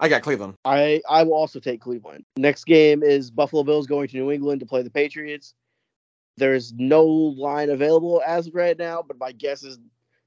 [0.00, 0.54] I got Cleveland.
[0.64, 2.24] I I will also take Cleveland.
[2.36, 5.54] Next game is Buffalo Bills going to New England to play the Patriots.
[6.38, 9.78] There is no line available as of right now, but my guess is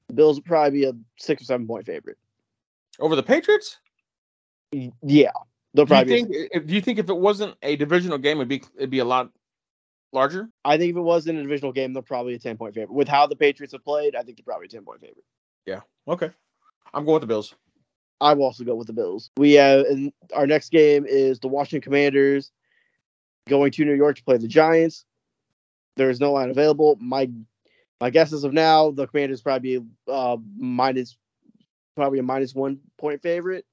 [0.06, 2.18] the Bills will probably be a six or seven point favorite.
[3.00, 3.78] Over the Patriots?
[4.72, 5.32] Yeah,
[5.74, 6.04] they'll Do you probably.
[6.04, 6.50] be a think?
[6.52, 9.04] If, do you think if it wasn't a divisional game, it'd be it'd be a
[9.04, 9.30] lot
[10.12, 10.48] larger?
[10.64, 12.94] I think if it was in a divisional game, they're probably a 10 point favorite.
[12.94, 15.24] With how the Patriots have played, I think they're probably a 10 point favorite.
[15.66, 15.80] Yeah.
[16.06, 16.30] Okay.
[16.92, 17.54] I'm going with the Bills.
[18.20, 19.30] I will also go with the Bills.
[19.36, 22.50] We have and our next game is the Washington Commanders
[23.48, 25.04] going to New York to play the Giants.
[25.96, 26.96] There is no line available.
[27.00, 27.30] My
[28.00, 31.16] my guess as of now, the Commanders probably be uh, minus
[31.96, 33.66] probably a minus one point favorite.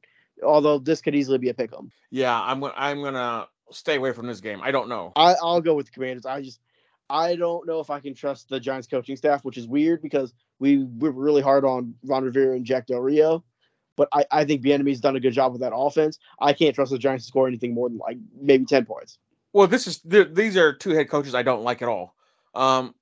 [0.43, 1.91] Although this could easily be a pick 'em.
[2.09, 4.59] Yeah, I'm gonna I'm gonna stay away from this game.
[4.61, 5.11] I don't know.
[5.15, 6.25] I, I'll go with the Commanders.
[6.25, 6.59] I just
[7.09, 10.33] I don't know if I can trust the Giants coaching staff, which is weird because
[10.59, 13.43] we we're really hard on Ron Rivera and Jack Del Rio.
[14.01, 16.17] But I, I think Bieniemy's done a good job with that offense.
[16.39, 19.19] I can't trust the Giants to score anything more than like maybe ten points.
[19.53, 22.15] Well, this is these are two head coaches I don't like at all.
[22.55, 22.95] Um,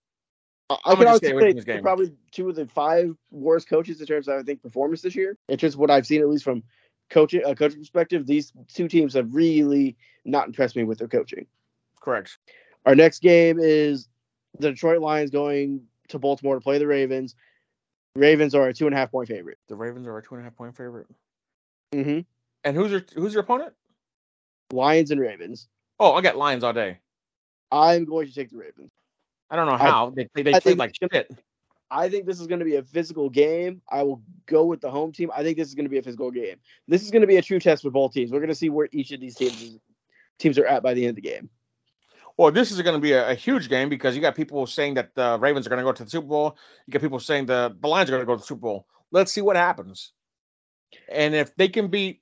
[0.70, 4.08] I, I'm can gonna honestly say they're probably two of the five worst coaches in
[4.08, 5.38] terms of I think performance this year.
[5.48, 6.64] It's just what I've seen at least from
[7.10, 8.28] coaching a coaching perspective.
[8.28, 9.96] These two teams have really
[10.26, 11.46] not impressed me with their coaching.
[12.02, 12.40] correct.
[12.86, 14.10] Our next game is
[14.60, 17.36] the Detroit Lions going to Baltimore to play the Ravens.
[18.20, 19.58] Ravens are a two and a half point favorite.
[19.68, 21.08] The Ravens are a two and a half point favorite.
[21.94, 22.20] Mm-hmm.
[22.64, 23.74] And who's your who's your opponent?
[24.72, 25.68] Lions and Ravens.
[26.00, 27.00] Oh, I got Lions all day.
[27.72, 28.92] I'm going to take the Ravens.
[29.50, 31.32] I don't know I- how they they, they I played like shit.
[31.92, 33.82] I think this is going to be a physical game.
[33.90, 35.32] I will go with the home team.
[35.36, 36.58] I think this is going to be a physical game.
[36.88, 38.32] This is going to be a true test for both teams.
[38.32, 39.80] We're going to see where each of these teams
[40.38, 41.50] teams are at by the end of the game.
[42.40, 44.94] Well, this is going to be a, a huge game because you got people saying
[44.94, 46.58] that the Ravens are going to go to the Super Bowl.
[46.88, 48.88] You got people saying the, the Lions are going to go to the Super Bowl.
[49.12, 50.14] Let's see what happens.
[51.10, 52.22] And if they can beat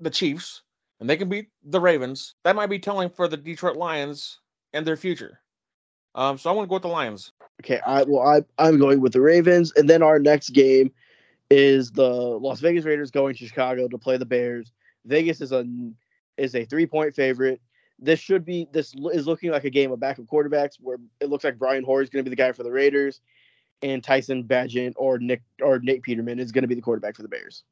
[0.00, 0.62] the Chiefs
[0.98, 4.40] and they can beat the Ravens, that might be telling for the Detroit Lions
[4.72, 5.38] and their future.
[6.16, 7.30] Um, so I want to go with the Lions.
[7.62, 10.90] Okay, I well I I'm going with the Ravens, and then our next game
[11.50, 14.72] is the Las Vegas Raiders going to Chicago to play the Bears.
[15.04, 15.64] Vegas is a
[16.36, 17.60] is a three point favorite.
[17.98, 21.44] This should be this is looking like a game of backup quarterbacks where it looks
[21.44, 23.20] like Brian Hoyer is going to be the guy for the Raiders,
[23.82, 27.22] and Tyson Bagent or Nick or Nate Peterman is going to be the quarterback for
[27.22, 27.62] the Bears.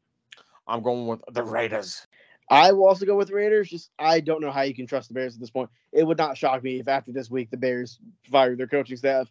[0.66, 2.06] I'm going with the Raiders.
[2.50, 3.68] I will also go with the Raiders.
[3.68, 5.70] Just I don't know how you can trust the Bears at this point.
[5.92, 7.98] It would not shock me if after this week the Bears
[8.30, 9.28] fired their coaching staff.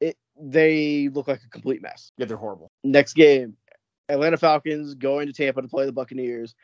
[0.00, 2.12] It they look like a complete mess.
[2.16, 2.70] Yeah, they're horrible.
[2.84, 3.56] Next game,
[4.08, 6.54] Atlanta Falcons going to Tampa to play the Buccaneers.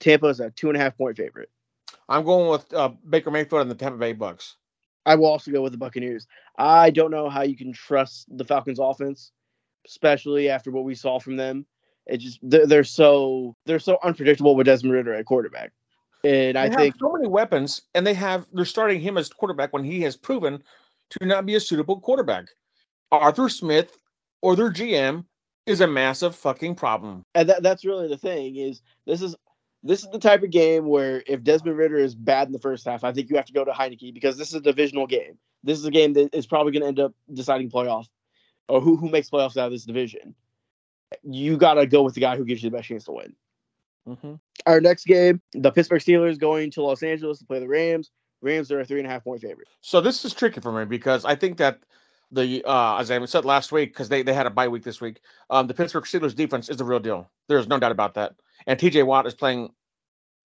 [0.00, 1.50] Tampa is a two and a half point favorite.
[2.08, 4.56] I'm going with uh, Baker Mayfield and the Tampa Bay Bucks.
[5.04, 6.26] I will also go with the Buccaneers.
[6.58, 9.32] I don't know how you can trust the Falcons offense,
[9.86, 11.66] especially after what we saw from them.
[12.06, 15.72] It just they're, they're so they're so unpredictable with Desmond Ridder at quarterback,
[16.24, 19.72] and I They think so many weapons, and they have they're starting him as quarterback
[19.72, 20.62] when he has proven
[21.10, 22.46] to not be a suitable quarterback.
[23.12, 23.98] Arthur Smith
[24.40, 25.24] or their GM
[25.66, 27.24] is a massive fucking problem.
[27.34, 29.36] and that, that's really the thing is this is
[29.82, 32.86] this is the type of game where if Desmond Ridder is bad in the first
[32.86, 35.38] half, I think you have to go to Heinicke because this is a divisional game.
[35.64, 38.06] This is a game that is probably going to end up deciding playoff
[38.68, 40.34] or who who makes playoffs out of this division.
[41.22, 43.34] You got to go with the guy who gives you the best chance to win.
[44.08, 44.34] Mm-hmm.
[44.66, 48.10] Our next game, the Pittsburgh Steelers going to Los Angeles to play the Rams.
[48.40, 49.68] Rams are a three and a half point favorite.
[49.80, 51.80] So this is tricky for me because I think that
[52.32, 55.00] the uh, as I said last week because they, they had a bye week this
[55.00, 55.20] week.
[55.50, 57.30] Um, the Pittsburgh Steelers defense is the real deal.
[57.48, 58.34] There's no doubt about that.
[58.66, 59.02] And T.J.
[59.02, 59.70] Watt is playing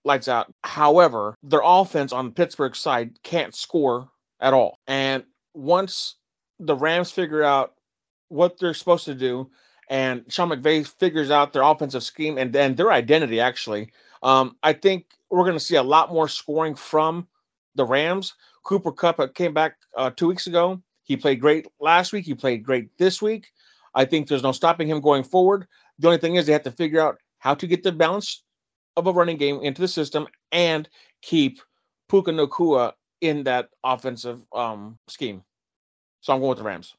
[0.05, 0.53] lights out.
[0.63, 4.77] However, their offense on the Pittsburgh side can't score at all.
[4.87, 5.23] And
[5.53, 6.15] once
[6.59, 7.73] the Rams figure out
[8.29, 9.49] what they're supposed to do,
[9.89, 13.91] and Sean McVay figures out their offensive scheme and then their identity, actually,
[14.23, 17.27] um, I think we're going to see a lot more scoring from
[17.75, 18.33] the Rams.
[18.63, 20.81] Cooper Kupp came back uh, two weeks ago.
[21.03, 22.25] He played great last week.
[22.25, 23.47] He played great this week.
[23.95, 25.67] I think there's no stopping him going forward.
[25.99, 28.43] The only thing is they have to figure out how to get the balance
[28.95, 30.89] of a running game into the system and
[31.21, 31.59] keep
[32.09, 35.43] Puka Nacua in that offensive um, scheme.
[36.21, 36.95] So I'm going with the Rams.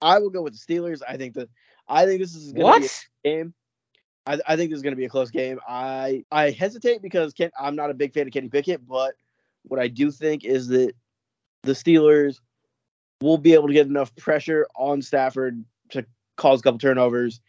[0.00, 1.00] I will go with the Steelers.
[1.06, 1.48] I think that
[1.88, 3.02] I think this is going to What?
[3.22, 3.54] be a game.
[4.26, 5.60] I, I think this is going to be a close game.
[5.68, 9.14] I I hesitate because Ken, I'm not a big fan of Kenny Pickett, but
[9.64, 10.92] What I do think is that
[11.62, 12.40] the Steelers
[13.20, 16.04] will be able to get enough pressure on Stafford to
[16.36, 17.40] cause a couple turnovers,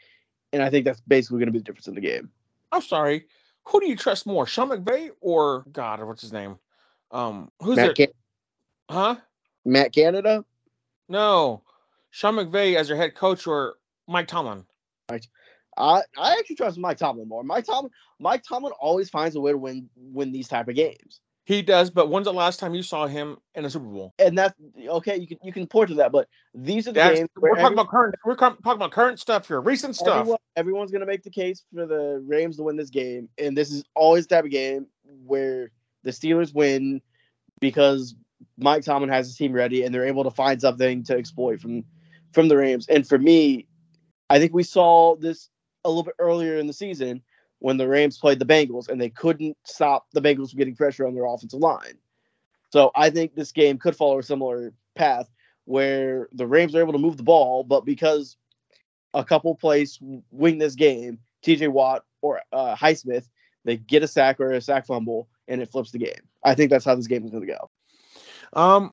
[0.56, 2.32] and I think that's basically going to be the difference in the game.
[2.72, 3.26] I'm sorry.
[3.66, 6.00] Who do you trust more, Sean McVay or God?
[6.00, 6.58] or What's his name?
[7.12, 7.96] Um, who's Matt, it?
[7.96, 8.08] Can-
[8.90, 9.16] Huh?
[9.66, 10.46] Matt Canada.
[11.10, 11.62] No,
[12.12, 13.76] Sean McVay as your head coach or
[14.08, 14.66] Mike Tomlin?
[15.10, 15.20] I
[15.78, 17.44] I actually trust Mike Tomlin more.
[17.44, 21.20] Mike Tomlin Mike Tomlin always finds a way to win win these type of games.
[21.46, 24.16] He does, but when's the last time you saw him in a Super Bowl?
[24.18, 24.56] And that's
[24.88, 25.18] okay.
[25.18, 27.74] You can you can point to that, but these are the That's, games we're talking
[27.74, 28.16] about current.
[28.26, 30.22] We're talking about current stuff here, recent stuff.
[30.22, 33.56] Everyone, everyone's going to make the case for the Rams to win this game, and
[33.56, 35.70] this is always the type of game where
[36.02, 37.00] the Steelers win
[37.60, 38.16] because
[38.58, 41.84] Mike Tomlin has his team ready, and they're able to find something to exploit from
[42.34, 42.88] from the Rams.
[42.88, 43.68] And for me,
[44.32, 45.52] I think we saw this
[45.84, 47.22] a little bit earlier in the season
[47.60, 51.08] when the Rams played the Bengals, and they couldn't stop the Bengals from getting pressure
[51.08, 51.98] on their offensive line.
[52.72, 55.30] So I think this game could follow a similar path
[55.66, 58.38] where the Rams are able to move the ball, but because
[59.14, 60.00] a couple plays
[60.32, 63.30] win this game, TJ Watt or uh, Highsmith,
[63.64, 66.22] they get a sack or a sack fumble, and it flips the game.
[66.44, 67.70] I think that's how this game is going to go.
[68.54, 68.92] Um,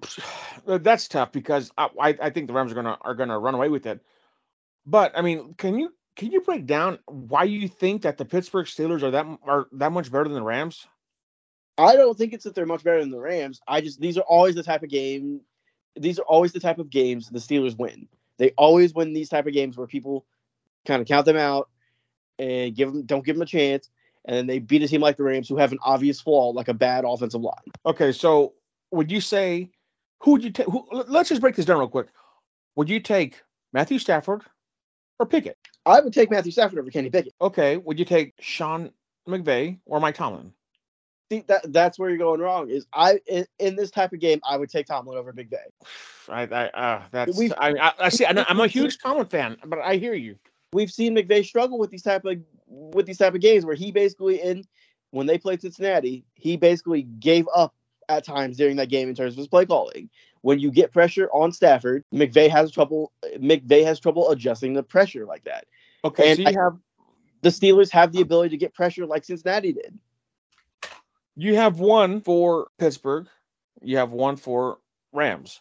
[0.66, 3.68] that's tough because I, I I think the Rams are gonna are gonna run away
[3.68, 4.00] with it.
[4.86, 8.66] But I mean, can you can you break down why you think that the Pittsburgh
[8.66, 10.86] Steelers are that are that much better than the Rams?
[11.78, 13.62] I don't think it's that they're much better than the Rams.
[13.66, 15.40] I just these are always the type of game.
[15.98, 18.06] These are always the type of games the Steelers win.
[18.36, 20.26] They always win these type of games where people
[20.84, 21.70] kind of count them out
[22.38, 23.88] and give them don't give them a chance,
[24.26, 26.68] and then they beat a team like the Rams who have an obvious flaw like
[26.68, 27.54] a bad offensive line.
[27.86, 28.52] Okay, so
[28.90, 29.70] would you say
[30.18, 30.66] who would you take?
[30.66, 32.08] Who, let's just break this down real quick.
[32.76, 33.40] Would you take
[33.72, 34.42] Matthew Stafford
[35.20, 35.56] or Pickett?
[35.86, 37.34] I would take Matthew Stafford over Kenny Pickett.
[37.40, 38.90] Okay, would you take Sean
[39.28, 40.52] McVay or Mike Tomlin?
[41.30, 42.70] See that that's where you're going wrong.
[42.70, 45.58] Is I in, in this type of game I would take Tomlin over McVay.
[46.28, 48.26] I, I uh, that's We've- I, I, I see.
[48.26, 50.36] I know, I'm a huge Tomlin fan, but I hear you.
[50.72, 53.92] we've seen McVay struggle with these type of with these type of games where he
[53.92, 54.64] basically in
[55.12, 57.74] when they played Cincinnati, he basically gave up
[58.10, 60.10] at times during that game in terms of his play calling.
[60.42, 63.12] When you get pressure on Stafford, McVay has trouble.
[63.36, 65.66] McVay has trouble adjusting the pressure like that.
[66.04, 66.78] Okay, And so you I- have
[67.42, 69.98] The Steelers have the ability to get pressure like Cincinnati did.
[71.36, 73.28] you have one for Pittsburgh,
[73.82, 74.78] you have one for
[75.12, 75.60] Rams.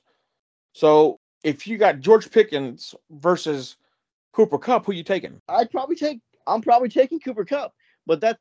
[0.73, 3.77] So if you got George Pickens versus
[4.33, 5.41] Cooper Kupp, who you taking?
[5.47, 6.19] I'd probably take.
[6.47, 7.73] I'm probably taking Cooper Kupp,
[8.05, 8.39] but that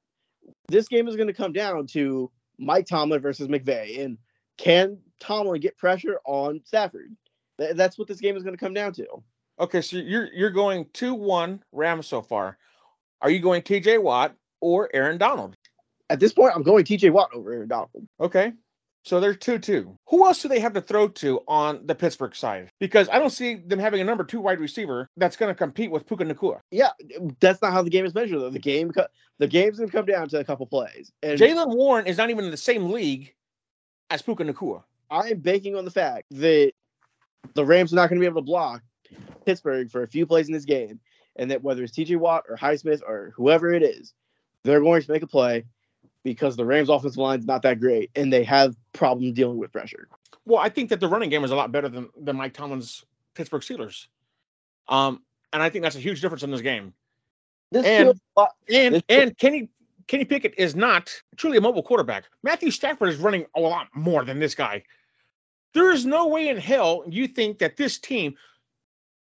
[0.68, 4.18] this game is going to come down to Mike Tomlin versus McVay, and
[4.56, 7.14] can Tomlin get pressure on Stafford?
[7.59, 9.06] Th- That's what this game is going to come down to.
[9.60, 12.59] Okay, so you're you're going two one Rams so far.
[13.20, 13.98] Are you going T.J.
[13.98, 15.56] Watt or Aaron Donald?
[16.10, 17.10] At this point, I'm going T.J.
[17.10, 18.09] Watt over Aaron Donald.
[18.20, 18.52] Okay.
[19.09, 19.97] So they're 2 2.
[20.09, 22.68] Who else do they have to throw to on the Pittsburgh side?
[22.78, 25.90] Because I don't see them having a number two wide receiver that's going to compete
[25.90, 26.60] with Puka Nacua.
[26.70, 26.90] Yeah,
[27.40, 28.51] that's not how the game is measured though.
[28.51, 28.93] The game,
[29.39, 32.28] the game's going to come down to a couple plays, and Jaylen Warren is not
[32.28, 33.32] even in the same league
[34.10, 34.82] as Puka Nacua.
[35.10, 36.72] I'm banking on the fact that
[37.55, 38.82] the Rams are not going to be able to block
[39.47, 41.01] Pittsburgh for a few plays in this game,
[41.36, 42.16] and that whether it's T.J.
[42.16, 44.12] Watt or Highsmith or whoever it is,
[44.64, 45.64] they're going to make a play
[46.34, 49.72] because the Rams' offensive line is not that great, and they have problem dealing with
[49.72, 50.09] pressure.
[50.44, 53.05] Well, I think that the running game is a lot better than, than Mike Tomlin's
[53.34, 54.06] Pittsburgh Steelers.
[54.88, 55.22] Um,
[55.52, 56.94] and I think that's a huge difference in this game.
[57.70, 59.68] This And- feels a lot- And This- and Kenny
[60.06, 62.24] Kenny Pickett is not truly a mobile quarterback.
[62.42, 64.82] Matthew Stafford is running a lot more than this guy.
[65.74, 68.34] There is no way in hell you think that this team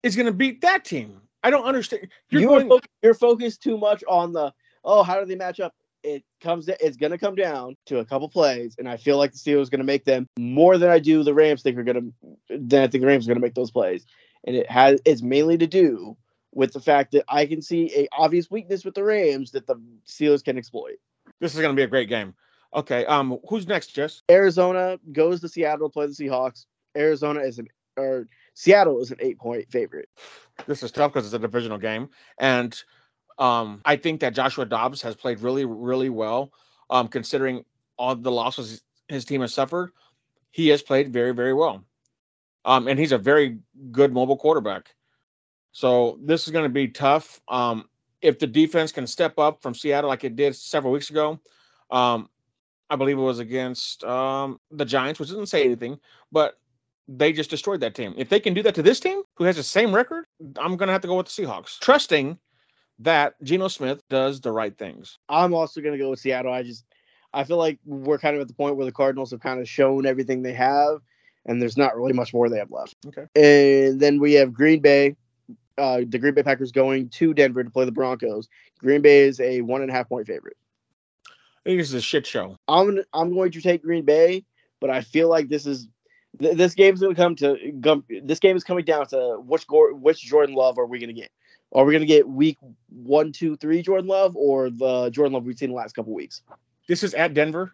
[0.03, 1.21] is going to beat that team.
[1.41, 2.09] I don't understand.
[2.29, 2.65] You're you going.
[2.69, 4.53] are fo- you're focused too much on the
[4.83, 5.73] oh how do they match up
[6.03, 9.31] it comes it's going to come down to a couple plays and i feel like
[9.31, 11.83] the steelers are going to make them more than i do the rams think are
[11.83, 12.13] going
[12.49, 14.05] to than i think the rams are going to make those plays
[14.45, 16.15] and it has it's mainly to do
[16.53, 19.75] with the fact that i can see a obvious weakness with the rams that the
[20.05, 20.95] steelers can exploit
[21.39, 22.33] This is going to be a great game.
[22.75, 23.05] Okay.
[23.05, 23.37] Um.
[23.47, 24.23] Who's next, Jess?
[24.31, 26.65] arizona goes to seattle to play the seahawks
[26.97, 27.67] arizona is an
[27.97, 30.09] or seattle is an eight point favorite
[30.65, 32.09] This is tough because it's a divisional game,
[32.39, 32.83] and
[33.37, 36.51] um, I think that Joshua Dobbs has played really, really well,
[36.89, 37.65] um, considering
[37.97, 39.91] all the losses his team has suffered.
[40.51, 41.83] He has played very, very well,
[42.65, 43.59] um, and he's a very
[43.91, 44.95] good mobile quarterback.
[45.71, 47.41] So this is going to be tough.
[47.47, 47.89] Um,
[48.21, 51.39] if the defense can step up from Seattle like it did several weeks ago,
[51.89, 52.29] um,
[52.89, 55.99] I believe it was against um, the Giants, which doesn't say anything,
[56.31, 56.59] but
[57.07, 58.13] they just destroyed that team.
[58.15, 60.25] If they can do that to this team, who has the same record,
[60.57, 62.37] I'm going to have to go with the Seahawks, trusting
[62.99, 65.17] that Geno Smith does the right things.
[65.29, 66.53] I'm also going to go with Seattle.
[66.53, 66.85] I just,
[67.33, 69.67] I feel like we're kind of at the point where the Cardinals have kind of
[69.67, 71.01] shown everything they have,
[71.45, 72.95] and there's not really much more they have left.
[73.07, 73.25] Okay.
[73.35, 75.15] And then we have Green Bay,
[75.77, 78.47] uh, the Green Bay Packers going to Denver to play the Broncos.
[78.79, 80.57] Green Bay is a one and a half point favorite.
[81.27, 82.57] I think this is a shit show.
[82.67, 84.43] I'm I'm going to take Green Bay,
[84.81, 85.87] but I feel like this is
[86.39, 87.57] th- this game's going to come to
[88.23, 91.19] this game is coming down to which Gor- which Jordan Love are we going to
[91.19, 91.31] get?
[91.73, 92.57] Are we going to get week
[92.89, 96.41] one, two, three Jordan Love or the Jordan Love we've seen the last couple weeks?
[96.87, 97.73] This is at Denver.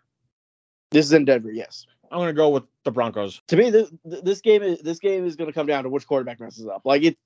[0.92, 1.86] This is in Denver, yes.
[2.12, 3.42] I'm gonna go with the Broncos.
[3.50, 6.08] To me, this, this game is this game is going to come down to which
[6.08, 6.82] quarterback messes up.
[6.84, 7.18] Like it,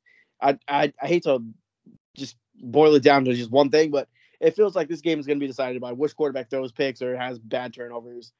[0.42, 1.42] I, I I hate to
[2.16, 4.10] just boil it down to just one thing, but
[4.42, 7.02] it feels like this game is going to be decided by which quarterback throws picks
[7.02, 8.34] or has bad turnovers.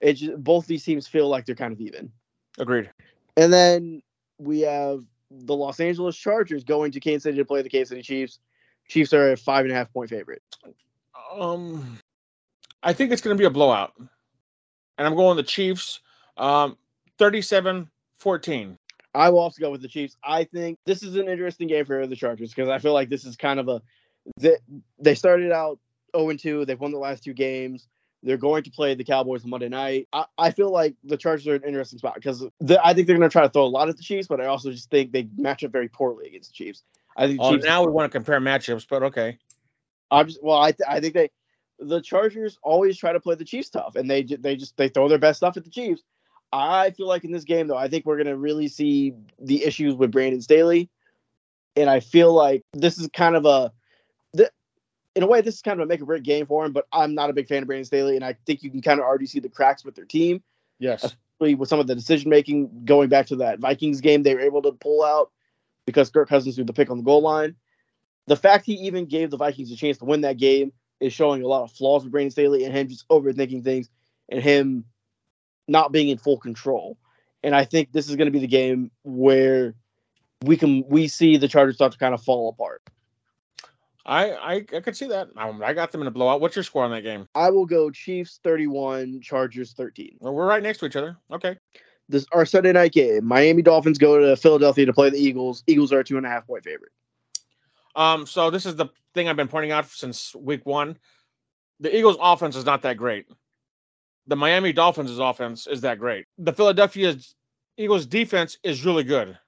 [0.00, 2.12] It just, both these teams feel like they're kind of even.
[2.58, 2.90] Agreed.
[3.36, 4.02] And then
[4.38, 8.02] we have the Los Angeles Chargers going to Kansas City to play the Kansas City
[8.02, 8.40] Chiefs.
[8.88, 10.42] Chiefs are a five and a half point favorite.
[11.38, 11.98] Um,
[12.82, 16.00] I think it's gonna be a blowout, and I'm going the Chiefs.
[16.36, 16.76] Um,
[17.18, 18.78] 37-14.
[19.14, 20.16] I will also go with the Chiefs.
[20.24, 23.24] I think this is an interesting game for the Chargers because I feel like this
[23.24, 23.82] is kind of a
[24.36, 24.56] they,
[24.98, 25.78] they started out
[26.16, 26.64] 0 2.
[26.64, 27.88] They've won the last two games.
[28.22, 30.08] They're going to play the Cowboys on Monday night.
[30.12, 32.44] I, I feel like the Chargers are an interesting spot because
[32.82, 34.46] I think they're going to try to throw a lot at the Chiefs, but I
[34.46, 36.82] also just think they match up very poorly against the Chiefs.
[37.16, 37.64] I think the Oh, Chiefs.
[37.64, 39.38] now we want to compare matchups, but okay.
[40.10, 40.58] I'm just well.
[40.60, 41.30] I th- I think they
[41.78, 45.08] the Chargers always try to play the Chiefs tough, and they they just they throw
[45.08, 46.02] their best stuff at the Chiefs.
[46.52, 49.94] I feel like in this game though, I think we're gonna really see the issues
[49.94, 50.90] with Brandon Staley,
[51.76, 53.72] and I feel like this is kind of a,
[55.14, 56.72] in a way, this is kind of a make or break game for him.
[56.72, 59.00] But I'm not a big fan of Brandon Staley, and I think you can kind
[59.00, 60.42] of already see the cracks with their team,
[60.78, 61.04] Yes.
[61.04, 62.84] especially with some of the decision making.
[62.84, 65.30] Going back to that Vikings game, they were able to pull out
[65.86, 67.56] because Kirk Cousins threw the pick on the goal line.
[68.26, 71.42] The fact he even gave the Vikings a chance to win that game is showing
[71.42, 73.88] a lot of flaws with Brandon Staley and him just overthinking things
[74.28, 74.84] and him
[75.66, 76.96] not being in full control.
[77.42, 79.74] And I think this is going to be the game where
[80.44, 82.82] we can we see the Chargers start to kind of fall apart.
[84.10, 85.28] I I, I could see that.
[85.36, 86.40] Um, I got them in a blowout.
[86.40, 87.28] What's your score on that game?
[87.34, 90.16] I will go Chiefs 31, Chargers 13.
[90.18, 91.16] Well, we're right next to each other.
[91.32, 91.56] Okay.
[92.08, 93.24] This our Sunday night game.
[93.24, 95.62] Miami Dolphins go to Philadelphia to play the Eagles.
[95.68, 96.90] Eagles are a two and a half point favorite.
[97.94, 100.98] Um, so this is the thing I've been pointing out since week one.
[101.78, 103.26] The Eagles' offense is not that great.
[104.26, 106.26] The Miami Dolphins' offense is that great.
[106.38, 107.16] The Philadelphia
[107.76, 109.38] Eagles' defense is really good.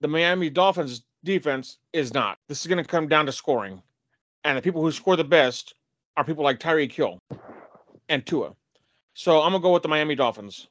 [0.00, 2.38] The Miami Dolphins' defense is not.
[2.48, 3.82] This is going to come down to scoring,
[4.44, 5.74] and the people who score the best
[6.16, 7.18] are people like Tyreek Hill
[8.08, 8.54] and Tua.
[9.14, 10.68] So I'm gonna go with the Miami Dolphins.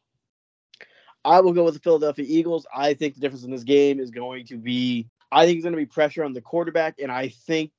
[1.25, 2.65] I will go with the Philadelphia Eagles.
[2.73, 5.73] I think the difference in this game is going to be I think it's going
[5.73, 7.71] to be pressure on the quarterback, and I think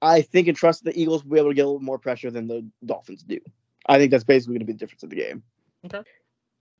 [0.00, 2.30] I think and trust the Eagles will be able to get a little more pressure
[2.30, 3.38] than the Dolphins do.
[3.86, 5.42] I think that's basically going to be the difference of the game.
[5.84, 6.02] Okay.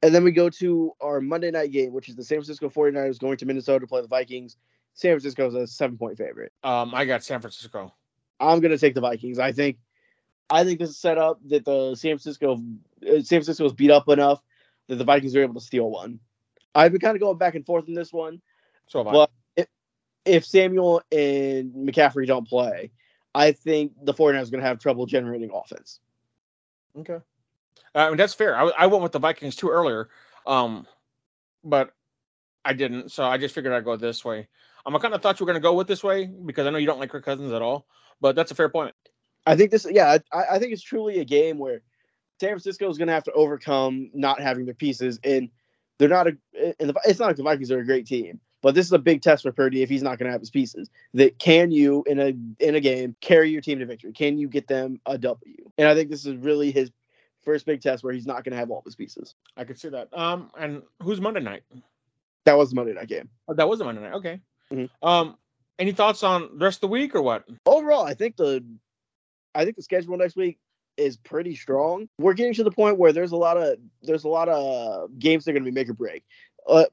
[0.03, 3.19] And then we go to our Monday night game, which is the San Francisco 49ers
[3.19, 4.57] going to Minnesota to play the Vikings.
[5.01, 6.53] San Francisco is a seven point favorite.
[6.63, 7.95] Um, I got San Francisco.
[8.39, 9.39] I'm going to take the Vikings.
[9.39, 9.79] I think
[10.51, 12.63] I think this is set up that the San Francisco
[13.03, 14.43] uh, San Francisco was beat up enough
[14.89, 16.21] that the Vikings are able to steal one.
[16.75, 18.43] I've been kind of going back and forth in this one.
[18.89, 19.03] So.
[19.03, 19.69] But if,
[20.27, 22.91] if Samuel and McCaffrey don't play,
[23.35, 26.01] I think the 49ers are going to have trouble generating offense.
[26.99, 27.21] Okay.
[27.95, 28.55] Uh, I mean, that's fair.
[28.55, 30.11] I, I went with the Vikings too earlier,
[30.47, 30.87] um,
[31.65, 31.95] but
[32.67, 33.11] I didn't.
[33.13, 34.49] So I just figured I'd go this way.
[34.87, 36.71] Um, I kind of thought you were going to go with this way because I
[36.71, 37.87] know you don't like Kirk Cousins at all,
[38.21, 38.95] but that's a fair point.
[39.47, 41.83] I think this, yeah, I, I think it's truly a game where
[42.41, 45.51] San Francisco is going to have to overcome not having their pieces, and
[45.99, 46.37] they're not a.
[46.79, 48.99] And the, it's not like the Vikings are a great team, but this is a
[48.99, 50.91] big test for Purdy if he's not going to have his pieces.
[51.15, 54.13] That can you in a in a game carry your team to victory?
[54.13, 55.55] Can you get them a W?
[55.77, 56.91] And I think this is really his
[57.43, 59.35] first big test where he's not going to have all of his pieces.
[59.57, 60.09] I could see that.
[60.17, 61.63] Um, and who's Monday night?
[62.45, 63.29] That was the Monday night game.
[63.49, 64.15] Oh, that was a Monday night.
[64.15, 64.41] Okay.
[64.73, 64.89] Mhm.
[65.03, 65.37] Um,
[65.79, 67.45] any thoughts on the rest of the week or what?
[67.67, 68.65] overall, I think the
[69.55, 70.59] I think the schedule next week
[70.97, 72.09] is pretty strong.
[72.19, 75.45] We're getting to the point where there's a lot of there's a lot of games
[75.45, 76.25] that are going to be make or break.
[76.69, 76.85] Uh,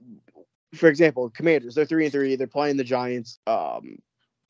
[0.74, 2.36] for example, Commanders they're three and three.
[2.36, 3.40] They're playing the Giants.
[3.46, 4.00] Um,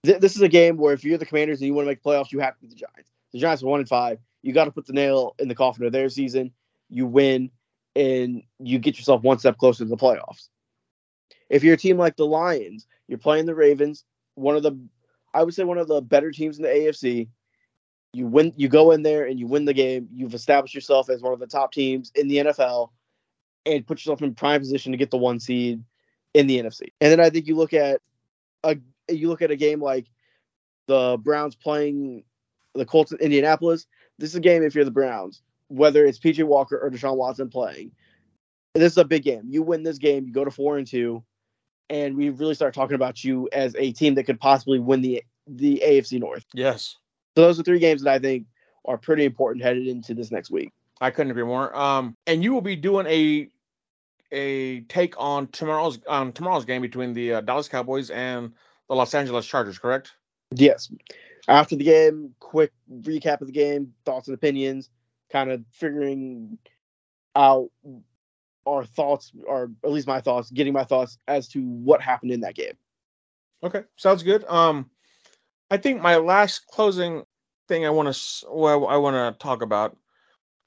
[0.04, 2.04] th- this is a game where if you're the Commanders and you want to make
[2.04, 3.12] playoffs, you have to beat the Giants.
[3.34, 4.20] The Giants are one and five.
[4.44, 6.52] You got to put the nail in the coffin of their season.
[6.90, 7.52] You win,
[7.96, 10.48] and you get yourself one step closer to the playoffs.
[11.50, 14.04] If you're a team like the Lions, you're playing the Ravens,
[14.36, 14.78] one of the
[15.34, 17.28] I would say one of the better teams in the AFC.
[18.14, 20.08] You win you go in there and you win the game.
[20.14, 22.90] You've established yourself as one of the top teams in the NFL
[23.66, 25.84] and put yourself in prime position to get the one seed
[26.34, 26.88] in the NFC.
[27.02, 28.02] And then I think you look at
[28.64, 28.78] a
[29.10, 30.08] you look at a game like
[30.88, 32.24] the Browns playing
[32.74, 33.88] the Colts in Indianapolis.
[34.18, 37.50] this is a game if you're the Browns, whether it's PJ Walker or Deshaun Watson
[37.50, 37.92] playing.
[38.74, 39.44] This is a big game.
[39.50, 41.24] You win this game, you go to four and two,
[41.90, 45.24] and we really start talking about you as a team that could possibly win the
[45.48, 46.46] the AFC North.
[46.54, 46.98] Yes.
[47.36, 48.46] So those are three games that I think
[48.86, 50.72] are pretty important headed into this next week.
[51.00, 51.76] I couldn't agree more.
[51.78, 53.50] Um, and you will be doing a
[54.32, 58.52] a take on tomorrow's on tomorrow's game between the uh, Dallas Cowboys and
[58.90, 60.14] the Los Angeles Chargers, correct?
[60.52, 60.92] Yes.
[61.48, 64.90] After the game, quick recap of the game, thoughts and opinions,
[65.32, 66.58] kind of figuring
[67.36, 67.70] out
[68.68, 72.42] our thoughts, or at least my thoughts, getting my thoughts as to what happened in
[72.42, 72.74] that game.
[73.64, 74.44] Okay, sounds good.
[74.48, 74.90] Um,
[75.72, 77.24] I think my last closing
[77.68, 79.98] thing I want to well, I want to talk about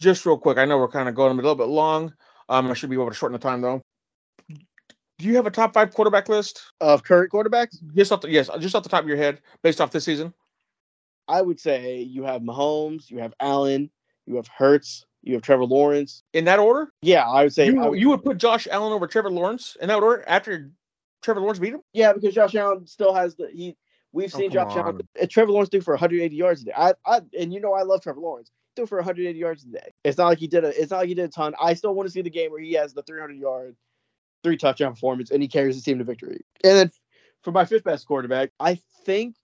[0.01, 0.59] just real quick.
[0.59, 2.13] I know we're kind of going a little bit long.
[2.49, 3.81] Um, I should be able to shorten the time though.
[4.49, 7.77] Do you have a top five quarterback list of current quarterbacks?
[7.95, 10.33] Just off the yes, just off the top of your head, based off this season.
[11.29, 13.91] I would say you have Mahomes, you have Allen,
[14.27, 16.23] you have Hurts, you have Trevor Lawrence.
[16.33, 16.93] In that order?
[17.03, 19.77] Yeah, I would say you, I would, you would put Josh Allen over Trevor Lawrence
[19.81, 20.71] in that order after
[21.23, 21.83] Trevor Lawrence beat him.
[21.93, 23.77] Yeah, because Josh Allen still has the he.
[24.13, 24.97] We've Oh, seen come Josh Allen.
[24.97, 25.23] on.
[25.23, 26.73] uh, Trevor Lawrence do for 180 yards a day.
[26.77, 28.51] I, I, and you know I love Trevor Lawrence.
[28.77, 29.91] Do for 180 yards a day.
[30.05, 30.69] It's not like he did a.
[30.81, 31.55] It's not like he did a ton.
[31.61, 33.77] I still want to see the game where he has the 300 yard,
[34.43, 36.45] three touchdown performance, and he carries his team to victory.
[36.65, 36.91] And then
[37.43, 39.37] for my fifth best quarterback, I think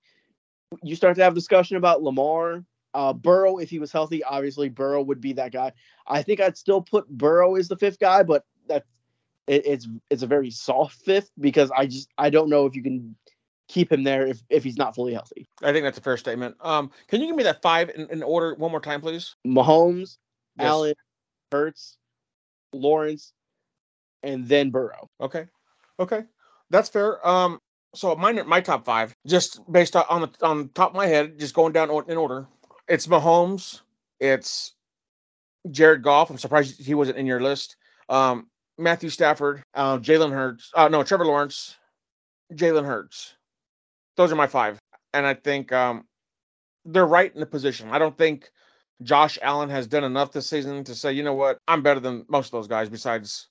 [0.83, 2.65] you start to have discussion about Lamar.
[2.97, 5.71] Uh, Burrow, if he was healthy, obviously Burrow would be that guy.
[6.07, 8.89] I think I'd still put Burrow as the fifth guy, but that's
[9.47, 12.83] it, it's it's a very soft fifth because I just I don't know if you
[12.83, 13.15] can
[13.69, 15.47] keep him there if, if he's not fully healthy.
[15.63, 16.57] I think that's a fair statement.
[16.61, 19.37] Um, can you give me that five in, in order one more time, please?
[19.47, 20.17] Mahomes,
[20.59, 20.67] Yes.
[20.67, 20.95] Allen,
[21.53, 21.99] Hurts,
[22.73, 23.35] Lawrence,
[24.23, 25.11] and then Burrow.
[25.21, 25.45] Okay,
[26.01, 26.23] okay,
[26.71, 27.27] that's fair.
[27.29, 27.61] Um,
[27.95, 31.39] so mine, my top five, just based on on the on top of my head,
[31.39, 32.47] just going down in order.
[32.89, 33.81] It's Mahomes.
[34.21, 34.75] It's
[35.71, 36.31] Jared Goff.
[36.31, 37.77] I'm surprised he wasn't in your list.
[38.09, 38.49] Um,
[38.79, 40.71] Matthew Stafford, uh, Jalen Hurts.
[40.75, 41.77] Uh, no, Trevor Lawrence,
[42.55, 43.35] Jalen Hurts.
[44.17, 44.79] Those are my five,
[45.15, 46.07] and I think um,
[46.85, 47.89] they're right in the position.
[47.91, 48.51] I don't think
[49.03, 52.25] Josh Allen has done enough this season to say, you know what, I'm better than
[52.29, 52.89] most of those guys.
[52.89, 53.49] Besides,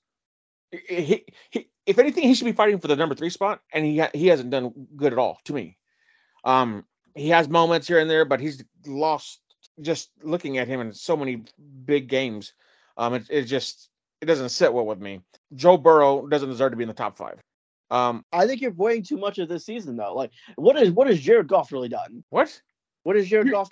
[0.71, 3.99] he, he, if anything, he should be fighting for the number three spot, and he
[3.99, 5.77] ha- he hasn't done good at all to me.
[6.43, 6.85] Um,
[7.15, 9.39] he has moments here and there, but he's lost.
[9.81, 11.43] Just looking at him in so many
[11.85, 12.53] big games,
[12.97, 13.89] um, it, it just
[14.21, 15.19] it doesn't sit well with me.
[15.55, 17.39] Joe Burrow doesn't deserve to be in the top five.
[17.91, 20.13] Um, I think you're weighing too much of this season though.
[20.15, 22.23] Like, what is what has Jared Goff really done?
[22.29, 22.59] What?
[23.03, 23.69] What has Jared Goff?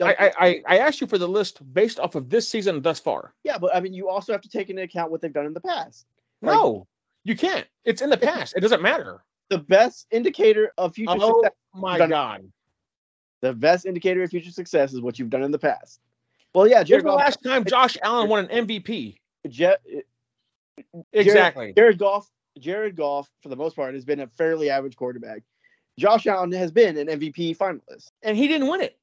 [0.00, 2.98] I, I I I asked you for the list based off of this season thus
[2.98, 3.34] far.
[3.44, 5.54] Yeah, but I mean, you also have to take into account what they've done in
[5.54, 6.06] the past.
[6.40, 6.86] Like, No,
[7.24, 7.66] you can't.
[7.84, 8.54] It's in the past.
[8.56, 9.22] It doesn't matter.
[9.50, 11.52] the best indicator of future Oh success.
[11.74, 12.42] my god!
[13.42, 16.00] The best indicator of future success is what you've done in the past.
[16.54, 19.16] Well, yeah, Jared the last time Josh Allen won an MVP?
[19.48, 19.74] Je-
[21.12, 21.64] Exactly.
[21.72, 22.30] Jared, Jared Goff.
[22.58, 25.42] Jared Goff, for the most part, has been a fairly average quarterback.
[25.98, 28.10] Josh Allen has been an MVP finalist.
[28.22, 28.98] and he didn't win it.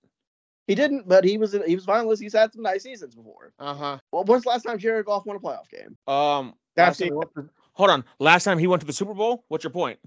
[0.68, 2.22] He didn't, but he was he was finalist.
[2.22, 3.53] He's had some nice seasons before.
[3.60, 3.98] Uh huh.
[4.11, 5.98] Well, when's the last time Jared Goff won a playoff game?
[6.07, 7.11] Um, That's last time it.
[7.11, 8.06] he went to- hold on.
[8.20, 9.44] Last time he went to the Super Bowl.
[9.48, 9.98] What's your point?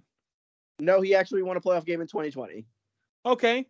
[0.79, 2.65] No, he actually won a playoff game in 2020.
[3.27, 3.67] Okay.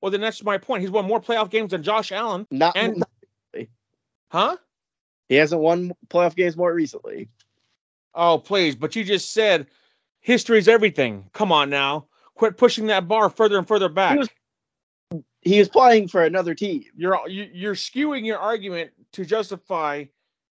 [0.00, 0.82] Well, then that's my point.
[0.82, 2.46] He's won more playoff games than Josh Allen.
[2.50, 3.08] Not, And- not-
[4.30, 4.56] Huh?
[5.28, 7.28] he hasn't won playoff games more recently.
[8.14, 8.76] Oh, please.
[8.76, 9.66] But you just said
[10.20, 11.30] history's everything.
[11.32, 12.08] Come on now.
[12.34, 14.18] Quit pushing that bar further and further back.
[14.18, 14.28] was-
[15.40, 16.84] He was playing for another team.
[16.94, 20.04] you're you, you're skewing your argument to justify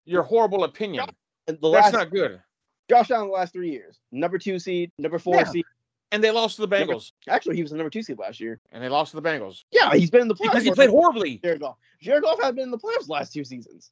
[0.06, 1.06] your horrible opinion.
[1.46, 2.40] The That's last not good.
[2.88, 5.44] Josh Allen the last three years, number two seed, number four Yeah.
[5.44, 5.64] seed.
[6.12, 7.12] And they lost to the Bengals.
[7.28, 8.60] Actually, he was the number two seed last year.
[8.70, 9.64] And they lost to the Bengals.
[9.72, 11.38] Yeah, he's been in the playoffs Because he played horribly.
[11.38, 11.76] Jared Goff.
[12.00, 13.90] Jared Goff had been in the playoffs last two seasons.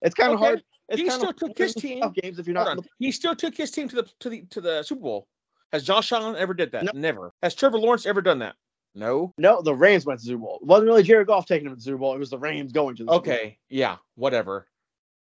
[0.00, 0.46] It's kind of Okay.
[0.46, 0.62] hard.
[0.88, 2.76] It's He still took his team- games if you're not.
[2.76, 5.28] The, He still took his team to the to the to the Super Bowl.
[5.72, 6.84] Has Josh Allen ever did that?
[6.84, 6.92] No.
[6.94, 7.32] Never.
[7.42, 8.54] Has Trevor Lawrence ever done that?
[8.94, 9.32] No.
[9.38, 10.58] no, the Rams went to the Super Bowl.
[10.62, 12.14] It wasn't really Jared Goff taking him to the Super Bowl.
[12.14, 13.34] It was the Rams going to the Super Bowl.
[13.34, 13.58] Okay.
[13.68, 13.96] Yeah.
[14.14, 14.68] Whatever.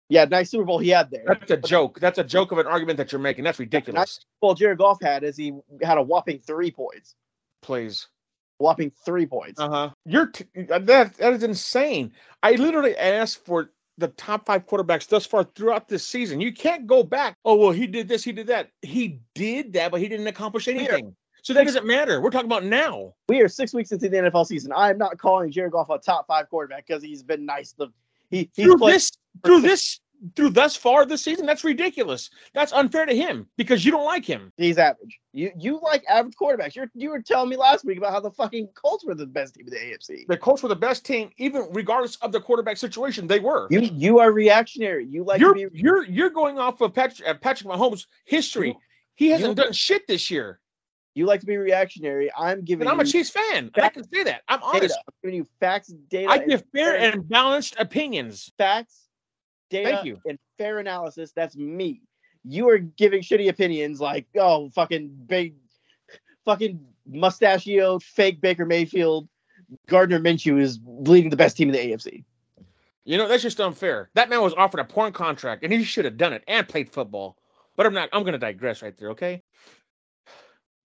[0.09, 1.24] Yeah, nice Super Bowl he had there.
[1.27, 1.99] That's a joke.
[2.01, 3.45] That's a joke of an argument that you're making.
[3.45, 4.20] That's ridiculous.
[4.43, 7.15] Well, Jared Goff had is he had a whopping three points.
[7.62, 8.09] Please.
[8.59, 9.59] Whopping three points.
[9.59, 9.91] Uh huh.
[10.05, 12.12] You're t- that that is insane.
[12.43, 16.41] I literally asked for the top five quarterbacks thus far throughout this season.
[16.41, 17.37] You can't go back.
[17.45, 18.70] Oh well, he did this, he did that.
[18.83, 21.15] He did that, but he didn't accomplish anything.
[21.43, 22.20] So that doesn't matter.
[22.20, 23.15] We're talking about now.
[23.29, 24.73] We are six weeks into the NFL season.
[24.73, 27.73] I am not calling Jared Goff a top five quarterback because he's been nice.
[27.73, 27.89] The
[28.32, 29.12] he he's through played this
[29.44, 30.00] through this
[30.36, 32.30] through thus far this season, that's ridiculous.
[32.54, 34.52] That's unfair to him because you don't like him.
[34.56, 35.18] He's average.
[35.32, 36.74] You you like average quarterbacks.
[36.74, 39.54] You're, you were telling me last week about how the fucking Colts were the best
[39.54, 40.26] team in the AFC.
[40.28, 43.26] The Colts were the best team, even regardless of the quarterback situation.
[43.26, 43.66] They were.
[43.70, 45.06] You you are reactionary.
[45.06, 48.76] You like you're be you're you're going off of Patrick, uh, Patrick Mahomes' history.
[49.14, 50.60] He hasn't you- done shit this year.
[51.14, 52.30] You like to be reactionary.
[52.36, 53.70] I'm giving And I'm a Chiefs fan.
[53.74, 54.43] I can say that.
[54.48, 54.76] I'm data.
[54.76, 54.98] honest.
[55.06, 56.30] I'm giving you facts, data.
[56.30, 58.51] I give fair fair- and balanced opinions.
[58.56, 59.09] facts,
[59.70, 60.20] data, Thank you.
[60.26, 61.32] and fair analysis.
[61.32, 62.02] That's me.
[62.44, 65.55] You are giving shitty opinions like, oh, fucking big,
[66.44, 69.28] fucking mustachioed fake Baker Mayfield.
[69.89, 72.24] Gardner Minshew is leading the best team in the AFC.
[73.05, 74.10] You know, that's just unfair.
[74.14, 76.90] That man was offered a porn contract and he should have done it and played
[76.90, 77.36] football.
[77.76, 79.43] But I'm not, I'm going to digress right there, okay?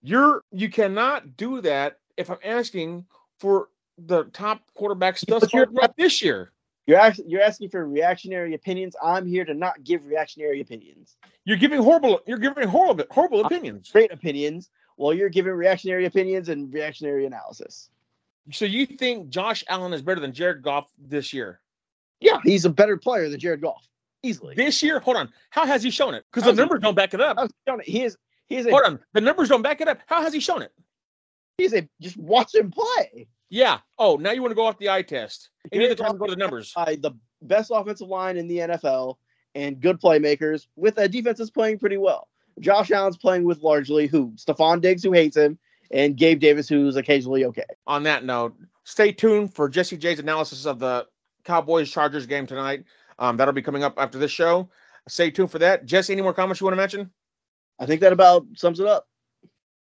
[0.01, 3.05] You're, you cannot do that if I'm asking
[3.39, 5.67] for the top quarterbacks thus far
[5.97, 6.51] this year.
[6.85, 8.95] You're actually you're asking for reactionary opinions.
[9.03, 11.17] I'm here to not give reactionary opinions.
[11.43, 13.91] You're giving horrible, you're giving horrible, horrible opinions.
[13.91, 14.69] Great opinions.
[14.95, 17.89] While you're giving reactionary opinions and reactionary analysis.
[18.51, 21.59] So you think Josh Allen is better than Jared Goff this year?
[22.19, 23.87] Yeah, he's a better player than Jared Goff,
[24.23, 24.55] easily.
[24.55, 24.99] This year?
[24.99, 25.29] Hold on.
[25.51, 26.25] How has he shown it?
[26.31, 27.37] Because the How's he- numbers don't back it up.
[27.39, 27.87] He shown it?
[27.87, 28.17] He is
[28.47, 28.99] he is a Hold on.
[29.13, 29.99] The numbers don't back it up.
[30.07, 30.71] How has he shown it?
[31.57, 33.27] he's a just watch him play.
[33.49, 33.79] Yeah.
[33.97, 35.49] Oh, now you want to go off the eye test.
[35.71, 36.73] Any other time to go to the numbers.
[36.75, 37.11] By the
[37.41, 39.15] best offensive line in the NFL
[39.55, 42.27] and good playmakers with a defense that's playing pretty well.
[42.59, 44.31] Josh Allen's playing with largely who?
[44.35, 45.57] Stefon Diggs, who hates him,
[45.91, 47.65] and Gabe Davis, who's occasionally okay.
[47.85, 51.05] On that note, stay tuned for Jesse J's analysis of the
[51.43, 52.83] Cowboys Chargers game tonight.
[53.19, 54.69] Um, that'll be coming up after this show.
[55.07, 55.85] Stay tuned for that.
[55.85, 57.11] Jesse, any more comments you want to mention?
[57.79, 59.07] I think that about sums it up.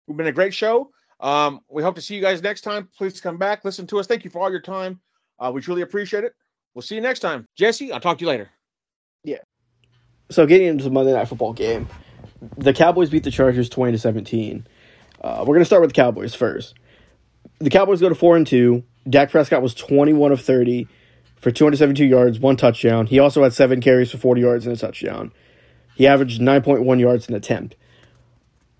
[0.07, 0.91] We've been a great show.
[1.21, 2.89] Um, we hope to see you guys next time.
[2.97, 4.07] Please come back, listen to us.
[4.07, 5.01] Thank you for all your time.
[5.39, 6.35] Uh, we truly appreciate it.
[6.75, 7.47] We'll see you next time.
[7.57, 8.51] Jesse, I'll talk to you later.
[9.23, 9.39] Yeah.
[10.31, 11.89] So getting into the Monday Night Football game,
[12.57, 14.67] the Cowboys beat the Chargers twenty to seventeen.
[15.21, 16.75] Uh, we're gonna start with the Cowboys first.
[17.61, 18.85] The Cowboys go to four and two.
[19.09, 20.89] Dak Prescott was twenty one of thirty
[21.37, 23.07] for two hundred seventy two yards, one touchdown.
[23.07, 25.33] He also had seven carries for forty yards and a touchdown.
[25.95, 27.77] He averaged nine point one yards an attempt.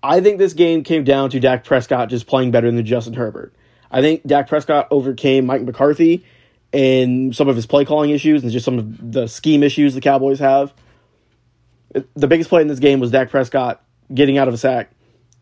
[0.05, 3.53] I think this game came down to Dak Prescott just playing better than Justin Herbert.
[3.89, 6.25] I think Dak Prescott overcame Mike McCarthy
[6.73, 10.01] and some of his play calling issues and just some of the scheme issues the
[10.01, 10.73] Cowboys have
[12.15, 13.83] the biggest play in this game was Dak Prescott
[14.13, 14.91] getting out of a sack,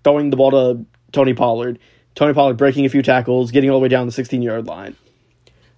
[0.03, 1.79] throwing the ball to Tony Pollard.
[2.15, 4.95] Tony Pollard breaking a few tackles, getting all the way down the 16 yard line.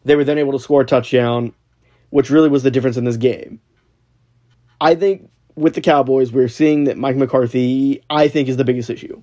[0.04, 1.54] They were then able to score a touchdown,
[2.10, 3.62] which really was the difference in this game.
[4.82, 8.90] I think with the Cowboys, we're seeing that Mike McCarthy, I think, is the biggest
[8.90, 9.22] issue.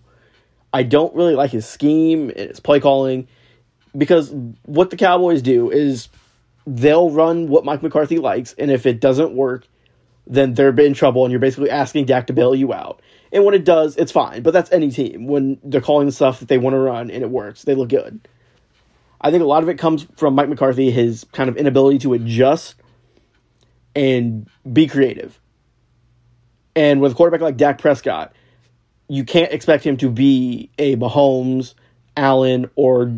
[0.72, 3.28] I don't really like his scheme and his play calling
[3.96, 4.32] because
[4.64, 6.08] what the Cowboys do is
[6.66, 9.66] they'll run what Mike McCarthy likes, and if it doesn't work,
[10.26, 13.02] then they're in trouble and you're basically asking Dak to bail you out.
[13.32, 14.42] And when it does, it's fine.
[14.42, 15.26] But that's any team.
[15.26, 17.88] When they're calling the stuff that they want to run and it works, they look
[17.88, 18.28] good.
[19.20, 22.14] I think a lot of it comes from Mike McCarthy, his kind of inability to
[22.14, 22.76] adjust
[23.94, 25.38] and be creative.
[26.74, 28.32] And with a quarterback like Dak Prescott,
[29.08, 31.74] you can't expect him to be a Mahomes,
[32.16, 33.12] Allen, or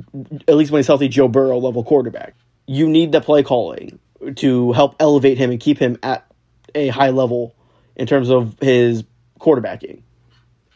[0.48, 2.34] at least when he's healthy, Joe Burrow level quarterback.
[2.66, 3.98] You need the play calling
[4.36, 6.26] to help elevate him and keep him at
[6.74, 7.54] a high level
[7.94, 9.04] in terms of his
[9.38, 10.02] quarterbacking.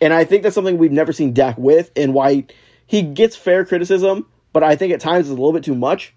[0.00, 2.44] And I think that's something we've never seen Dak with, and why
[2.86, 6.14] he gets fair criticism, but I think at times it's a little bit too much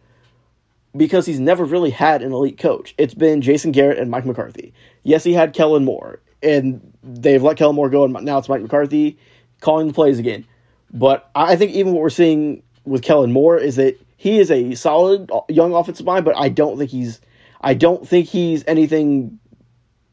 [0.96, 2.94] because he's never really had an elite coach.
[2.98, 4.74] It's been Jason Garrett and Mike McCarthy.
[5.04, 8.62] Yes, he had Kellen Moore, and they've let Kellen Moore go, and now it's Mike
[8.62, 9.18] McCarthy
[9.60, 10.46] calling the plays again.
[10.94, 14.76] But I think even what we're seeing with Kellen Moore is that he is a
[14.76, 17.22] solid young offensive mind, but I don't think he's
[17.62, 19.40] I don't think he's anything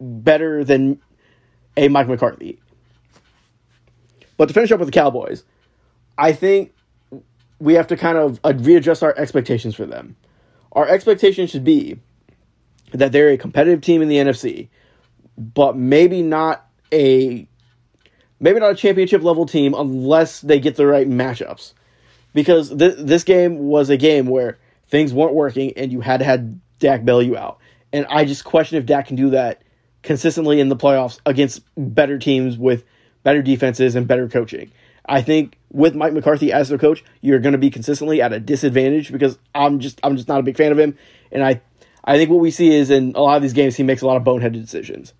[0.00, 1.00] better than
[1.76, 2.60] a Mike McCarthy.
[4.36, 5.44] But to finish up with the Cowboys,
[6.16, 6.72] I think
[7.59, 10.16] we have to kind of uh, readjust our expectations for them.
[10.72, 11.98] Our expectation should be
[12.92, 14.68] that they're a competitive team in the NFC,
[15.39, 17.47] but maybe not a
[18.40, 21.73] maybe not a championship level team unless they get the right matchups.
[22.35, 24.59] Because th- this game was a game where
[24.89, 26.47] things weren't working and you had to have
[26.78, 27.59] Dak bail you out.
[27.93, 29.62] And I just question if Dak can do that
[30.02, 32.85] consistently in the playoffs against better teams with
[33.23, 34.70] better defenses and better coaching.
[35.09, 38.39] I think with Mike McCarthy as their coach, you're going to be consistently at a
[38.39, 40.97] disadvantage because I'm just I'm just not a big fan of him,
[41.32, 41.62] and I
[42.05, 44.06] I think what we see is in a lot of these games he makes a
[44.06, 45.15] lot of boneheaded decisions.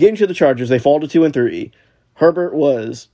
[0.00, 1.72] Getting to the Chargers, they fall to two and three.
[2.14, 3.08] Herbert was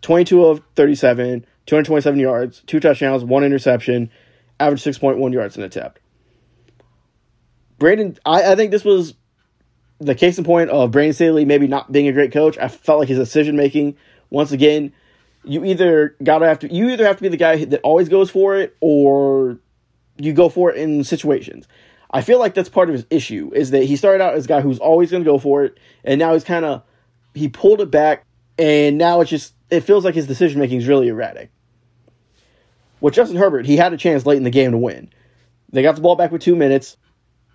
[0.00, 4.08] 22 of 37, 227 yards, two touchdowns, one interception,
[4.58, 6.00] average 6.1 yards an attempt.
[7.78, 9.12] Brandon, I, I think this was
[9.98, 13.00] the case in point of Brandon Staley maybe not being a great coach, I felt
[13.00, 13.94] like his decision making
[14.30, 14.94] once again,
[15.44, 18.30] you either gotta have to you either have to be the guy that always goes
[18.30, 19.58] for it or
[20.16, 21.68] you go for it in situations.
[22.14, 24.48] I feel like that's part of his issue is that he started out as a
[24.48, 26.84] guy who's always going to go for it, and now he's kind of
[27.34, 28.24] he pulled it back,
[28.56, 31.50] and now it's just it feels like his decision making is really erratic.
[33.00, 35.10] With Justin Herbert, he had a chance late in the game to win.
[35.72, 36.96] They got the ball back with two minutes,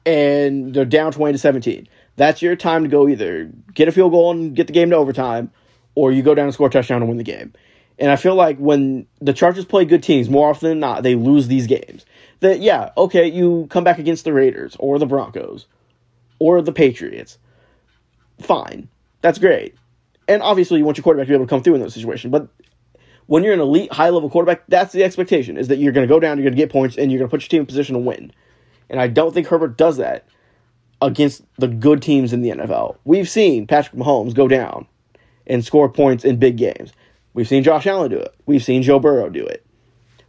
[0.05, 1.87] and they're down twenty to seventeen.
[2.17, 4.97] That's your time to go either get a field goal and get the game to
[4.97, 5.51] overtime,
[5.95, 7.53] or you go down and score a touchdown and win the game.
[7.99, 11.15] And I feel like when the Chargers play good teams, more often than not, they
[11.15, 12.05] lose these games
[12.39, 15.67] that yeah, okay, you come back against the Raiders or the Broncos
[16.39, 17.37] or the Patriots.
[18.39, 18.87] Fine.
[19.21, 19.75] That's great.
[20.27, 22.31] And obviously you want your quarterback to be able to come through in those situations,
[22.31, 22.47] but
[23.25, 26.11] when you're an elite high level quarterback, that's the expectation is that you're going to
[26.11, 27.65] go down, you're going to get points and you're going to put your team in
[27.67, 28.31] position to win.
[28.89, 30.25] And I don't think Herbert does that
[31.01, 32.97] against the good teams in the NFL.
[33.05, 34.87] We've seen Patrick Mahomes go down
[35.45, 36.91] and score points in big games.
[37.33, 38.33] We've seen Josh Allen do it.
[38.45, 39.65] We've seen Joe Burrow do it.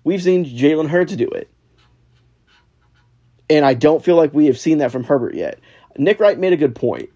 [0.05, 1.51] We've seen Jalen Hurts do it.
[3.49, 5.59] And I don't feel like we have seen that from Herbert yet.
[5.97, 7.11] Nick Wright made a good point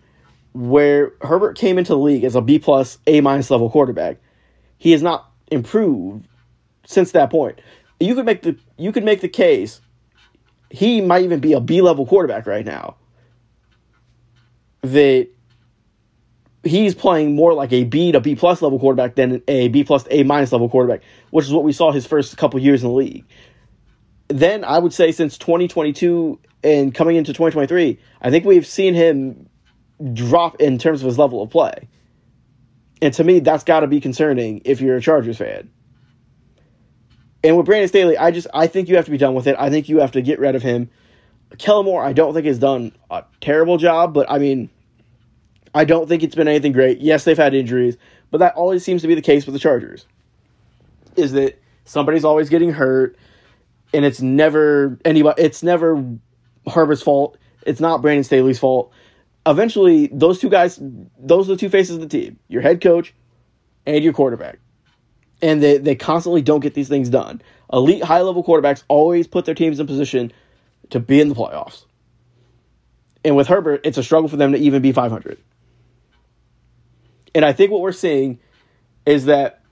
[0.53, 4.19] where Herbert came into the league as a B plus, A minus level quarterback.
[4.79, 6.27] He has not improved
[6.87, 7.61] since that point.
[8.01, 9.81] You could make the you could make the case
[10.71, 12.97] he might even be a B level quarterback right now.
[14.83, 15.29] That
[16.65, 20.07] he's playing more like a B to B plus level quarterback than a B plus
[20.11, 22.95] A minus level quarterback, which is what we saw his first couple years in the
[22.95, 23.25] league
[24.29, 29.49] then I would say since 2022 and coming into 2023, I think we've seen him
[30.13, 31.89] drop in terms of his level of play.
[33.03, 35.71] And to me, that's got to be concerning if you're a Chargers fan.
[37.43, 39.57] And with Brandon Staley, I just I think you have to be done with it.
[39.59, 40.89] I think you have to get rid of him.
[41.59, 44.71] Kellen Moore, I don't think has done a terrible job, but I mean,
[45.75, 47.01] I don't think it's been anything great.
[47.01, 47.97] Yes, they've had injuries,
[48.31, 50.07] but that always seems to be the case with the Chargers.
[51.17, 53.17] Is that somebody's always getting hurt
[53.95, 55.41] and it's never anybody.
[55.41, 56.05] It's never
[56.67, 57.39] Herbert's fault.
[57.65, 58.93] It's not Brandon Staley's fault.
[59.47, 60.79] Eventually, those two guys,
[61.19, 63.15] those are the two faces of the team: your head coach
[63.87, 64.59] and your quarterback.
[65.41, 67.41] And they they constantly don't get these things done.
[67.73, 70.33] Elite high level quarterbacks always put their teams in position
[70.91, 71.85] to be in the playoffs.
[73.25, 75.39] And with Herbert, it's a struggle for them to even be 500.
[77.35, 78.39] And I think what we're seeing
[79.07, 79.63] is that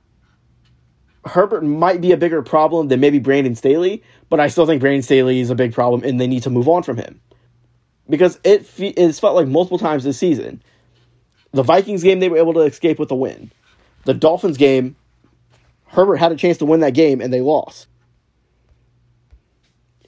[1.25, 5.03] Herbert might be a bigger problem than maybe Brandon Staley, but I still think Brandon
[5.03, 7.21] Staley is a big problem and they need to move on from him.
[8.09, 10.63] Because it it's felt like multiple times this season.
[11.53, 13.53] The Vikings game, they were able to escape with a win.
[14.05, 14.97] The Dolphins game,
[15.87, 17.87] Herbert had a chance to win that game and they lost.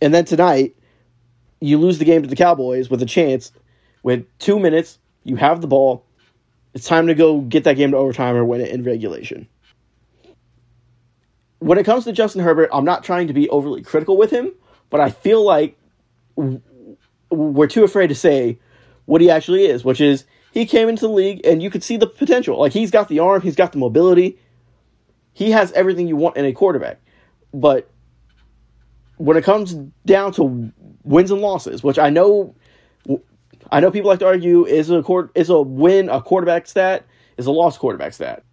[0.03, 0.75] And then tonight,
[1.61, 3.53] you lose the game to the Cowboys with a chance.
[4.03, 6.05] With two minutes, you have the ball.
[6.75, 9.49] It's time to go get that game to overtime or win it in regulation
[11.65, 14.53] when it comes to Justin Herbert, I'm not trying to be overly critical with him,
[14.91, 15.79] but I feel like
[17.31, 18.59] we're too afraid to say
[19.07, 21.97] what he actually is, which is he came into the league and you could see
[21.97, 22.61] the potential.
[22.61, 24.39] Like he's got the arm, he's got the mobility,
[25.33, 27.01] he has everything you want in a quarterback.
[27.55, 27.91] But
[29.17, 29.73] when it comes
[30.05, 30.71] down to
[31.03, 32.55] wins and losses, which I know,
[33.75, 35.03] I know people like to argue is a
[35.35, 37.05] is a win a quarterback stat,
[37.37, 38.45] is a loss quarterback stat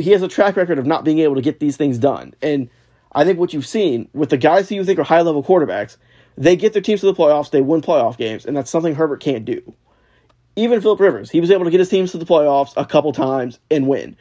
[0.00, 2.34] he has a track record of not being able to get these things done.
[2.42, 2.68] And
[3.12, 5.96] I think what you've seen with the guys who you think are high level quarterbacks,
[6.36, 9.20] they get their teams to the playoffs, they win playoff games, and that's something Herbert
[9.20, 9.74] can't do.
[10.56, 13.12] Even Philip Rivers, he was able to get his teams to the playoffs a couple
[13.12, 14.16] times and win.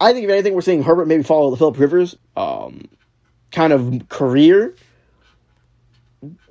[0.00, 2.88] I think if anything, we're seeing Herbert maybe follow the Philip Rivers um,
[3.50, 4.74] kind of career.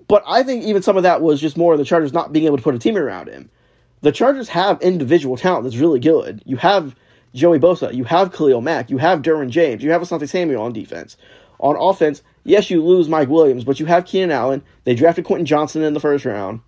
[0.08, 2.46] But I think even some of that was just more of the Chargers not being
[2.46, 3.50] able to put a team around him.
[4.02, 6.42] The Chargers have individual talent that's really good.
[6.46, 6.96] You have
[7.34, 10.74] Joey Bosa, you have Khalil Mack, you have Derwin James, you have Asante Samuel on
[10.74, 11.18] defense.
[11.60, 14.64] On offense, yes, you lose Mike Williams, but you have Keenan Allen.
[14.84, 16.62] They drafted Quentin Johnston in the first round.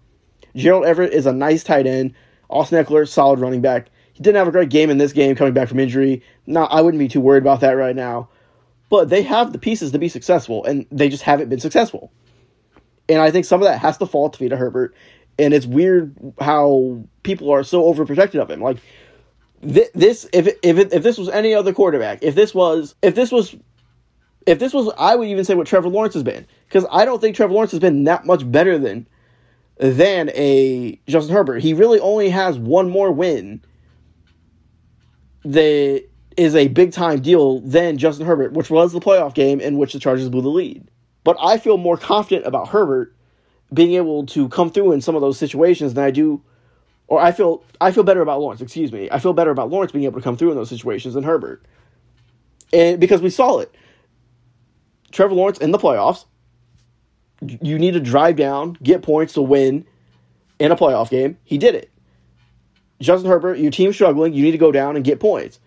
[0.55, 2.13] Gerald Everett is a nice tight end.
[2.49, 3.89] Austin Ekeler, solid running back.
[4.13, 6.23] He didn't have a great game in this game coming back from injury.
[6.47, 8.29] Not, I wouldn't be too worried about that right now.
[8.89, 12.11] But they have the pieces to be successful, and they just haven't been successful.
[13.09, 14.95] And I think some of that has to fall to Vita Herbert.
[15.37, 18.61] And it's weird how people are so overprotective of him.
[18.61, 18.77] Like,
[19.61, 23.55] this if if if this was any other quarterback, if this was if this was
[24.45, 27.19] if this was I would even say what Trevor Lawrence has been because I don't
[27.19, 29.05] think Trevor Lawrence has been that much better than
[29.77, 31.61] than a Justin Herbert.
[31.61, 33.61] He really only has one more win
[35.43, 36.03] that
[36.37, 39.93] is a big time deal than Justin Herbert, which was the playoff game in which
[39.93, 40.89] the Chargers blew the lead.
[41.29, 43.15] But I feel more confident about Herbert
[43.71, 46.41] being able to come through in some of those situations than I do
[47.05, 48.61] or I feel I feel better about Lawrence.
[48.61, 51.13] Excuse me, I feel better about Lawrence being able to come through in those situations
[51.13, 51.63] than Herbert,
[52.73, 53.75] and because we saw it.
[55.11, 56.25] Trevor Lawrence in the playoffs.
[57.43, 59.85] You need to drive down, get points to win
[60.57, 61.37] in a playoff game.
[61.43, 61.91] He did it.
[63.01, 64.33] Justin Herbert, your team's struggling.
[64.33, 65.59] You need to go down and get points.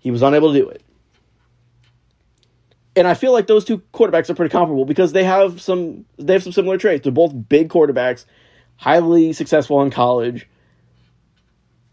[0.00, 0.82] He was unable to do it.
[3.00, 6.34] And I feel like those two quarterbacks are pretty comparable because they have some they
[6.34, 7.02] have some similar traits.
[7.02, 8.26] They're both big quarterbacks,
[8.76, 10.46] highly successful in college.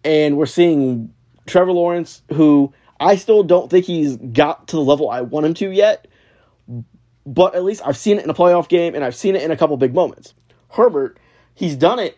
[0.03, 1.13] And we're seeing
[1.45, 5.53] Trevor Lawrence, who I still don't think he's got to the level I want him
[5.53, 6.09] to yet,
[7.25, 9.51] but at least I've seen it in a playoff game and I've seen it in
[9.51, 10.33] a couple big moments.
[10.67, 11.21] Herbert,
[11.55, 12.17] he's done it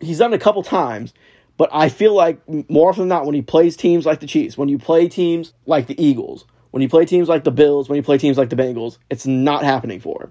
[0.00, 1.12] he's done it a couple times,
[1.58, 2.40] but I feel like
[2.70, 5.52] more often than not when he plays teams like the Chiefs, when you play teams
[5.66, 8.50] like the Eagles, when you play teams like the Bills, when you play teams like
[8.50, 10.30] the Bengals, it's not happening for him.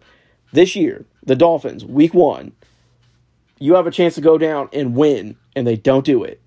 [0.51, 2.51] This year, the Dolphins, week 1,
[3.59, 6.41] you have a chance to go down and win and they don't do it.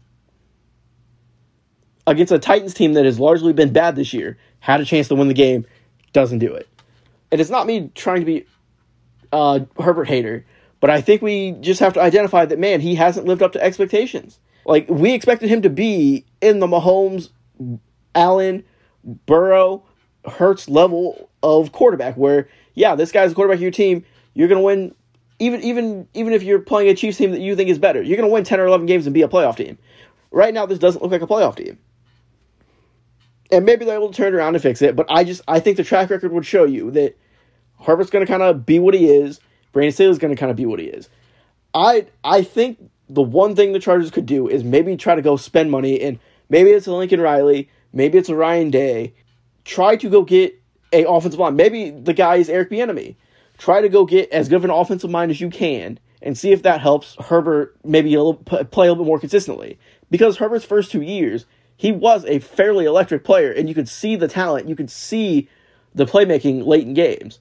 [2.06, 5.14] Against a Titans team that has largely been bad this year, had a chance to
[5.14, 5.66] win the game,
[6.12, 6.69] doesn't do it
[7.32, 8.47] and it's not me trying to be
[9.32, 10.44] uh, Herbert hater,
[10.78, 13.62] but I think we just have to identify that man, he hasn't lived up to
[13.62, 14.39] expectations.
[14.66, 17.31] Like we expected him to be in the Mahomes,
[18.14, 18.64] Allen,
[19.05, 19.85] Burrow,
[20.24, 24.05] Hurts level of quarterback, where yeah, this guy's the quarterback of your team.
[24.35, 24.95] You're gonna win,
[25.39, 28.03] even even even if you're playing a Chiefs team that you think is better.
[28.03, 29.79] You're gonna win ten or eleven games and be a playoff team.
[30.31, 31.79] Right now, this doesn't look like a playoff team
[33.53, 34.97] and maybe they're able to turn around and fix it.
[34.97, 37.16] But I just I think the track record would show you that
[37.81, 39.39] Herbert's going to kind of be what he is.
[39.73, 41.09] Brandon Staley's going to kind of be what he is.
[41.74, 45.37] I I think the one thing the Chargers could do is maybe try to go
[45.37, 46.19] spend money and
[46.49, 49.14] maybe it's Lincoln Riley, maybe it's Ryan Day.
[49.64, 50.60] Try to go get
[50.93, 51.56] a offensive line.
[51.56, 53.16] Maybe the guy is Eric Bieniemy.
[53.59, 56.52] Try to go get as good of an offensive mind as you can and see
[56.52, 59.78] if that helps Herbert maybe a little, play a little bit more consistently.
[60.10, 61.47] Because Herbert's first two years,
[61.77, 65.48] he was a fairly electric player, and you could see the talent, you could see
[65.94, 67.40] the playmaking late in games.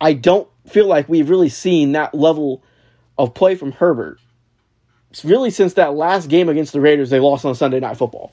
[0.00, 2.62] I don't feel like we've really seen that level
[3.18, 4.20] of play from Herbert.
[5.10, 8.32] It's really since that last game against the Raiders they lost on Sunday Night Football.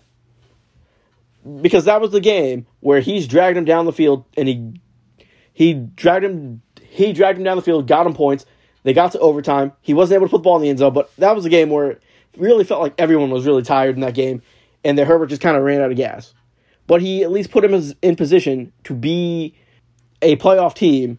[1.61, 4.73] Because that was the game where he's dragged him down the field and he
[5.51, 8.45] he dragged him he dragged him down the field, got him points.
[8.83, 9.71] They got to overtime.
[9.81, 11.49] He wasn't able to put the ball in the end zone, but that was a
[11.49, 12.03] game where it
[12.37, 14.41] really felt like everyone was really tired in that game
[14.83, 16.33] and that Herbert just kind of ran out of gas.
[16.85, 19.55] But he at least put him in position to be
[20.21, 21.17] a playoff team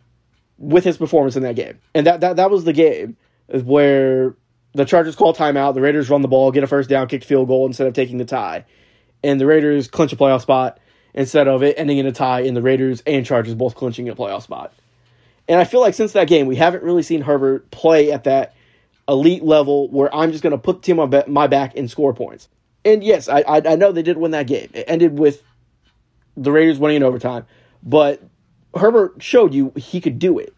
[0.58, 1.78] with his performance in that game.
[1.94, 3.16] And that, that, that was the game
[3.48, 4.36] where
[4.74, 7.48] the Chargers call timeout, the Raiders run the ball, get a first down, kick field
[7.48, 8.64] goal instead of taking the tie.
[9.24, 10.78] And the Raiders clinch a playoff spot
[11.14, 14.14] instead of it ending in a tie and the Raiders and Chargers both clinching a
[14.14, 14.72] playoff spot.
[15.48, 18.54] And I feel like since that game, we haven't really seen Herbert play at that
[19.08, 22.14] elite level where I'm just going to put the team on my back and score
[22.14, 22.48] points.
[22.84, 24.68] And yes, I, I, I know they did win that game.
[24.74, 25.42] It ended with
[26.36, 27.46] the Raiders winning in overtime,
[27.82, 28.22] but
[28.74, 30.54] Herbert showed you he could do it.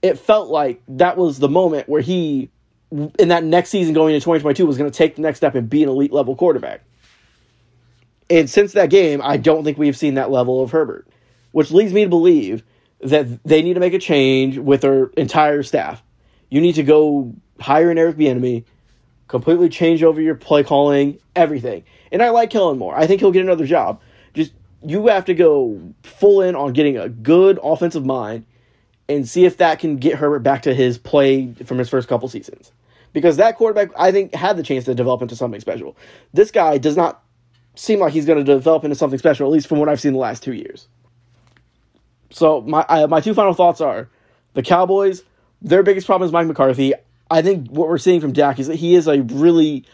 [0.00, 2.50] It felt like that was the moment where he,
[2.90, 5.70] in that next season going into 2022, was going to take the next step and
[5.70, 6.82] be an elite level quarterback.
[8.32, 11.06] And since that game, I don't think we've seen that level of Herbert,
[11.50, 12.62] which leads me to believe
[13.00, 16.02] that they need to make a change with their entire staff.
[16.48, 18.64] You need to go hire an Eric Bieniemy
[19.28, 21.84] completely change over your play calling, everything.
[22.10, 22.96] And I like Kellen Moore.
[22.96, 24.00] I think he'll get another job.
[24.32, 24.52] Just
[24.82, 28.46] you have to go full in on getting a good offensive mind
[29.10, 32.28] and see if that can get Herbert back to his play from his first couple
[32.28, 32.72] seasons.
[33.12, 35.98] Because that quarterback, I think, had the chance to develop into something special.
[36.32, 37.22] This guy does not
[37.74, 40.12] seem like he's going to develop into something special, at least from what I've seen
[40.12, 40.88] the last two years.
[42.30, 44.08] So my I, my two final thoughts are
[44.54, 45.22] the Cowboys.
[45.60, 46.94] Their biggest problem is Mike McCarthy.
[47.30, 49.84] I think what we're seeing from Dak is that he is a really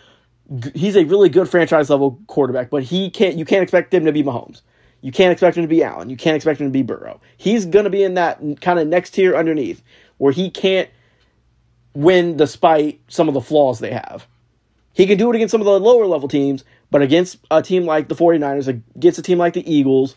[0.74, 4.12] he's a really good franchise level quarterback, but he can't you can't expect him to
[4.12, 4.62] be Mahomes.
[5.00, 6.10] You can't expect him to be Allen.
[6.10, 7.20] You can't expect him to be Burrow.
[7.36, 9.82] He's going to be in that kind of next tier underneath
[10.16, 10.90] where he can't
[11.94, 14.26] win despite some of the flaws they have.
[14.92, 17.84] He can do it against some of the lower level teams, but against a team
[17.84, 20.16] like the 49ers, against a team like the Eagles,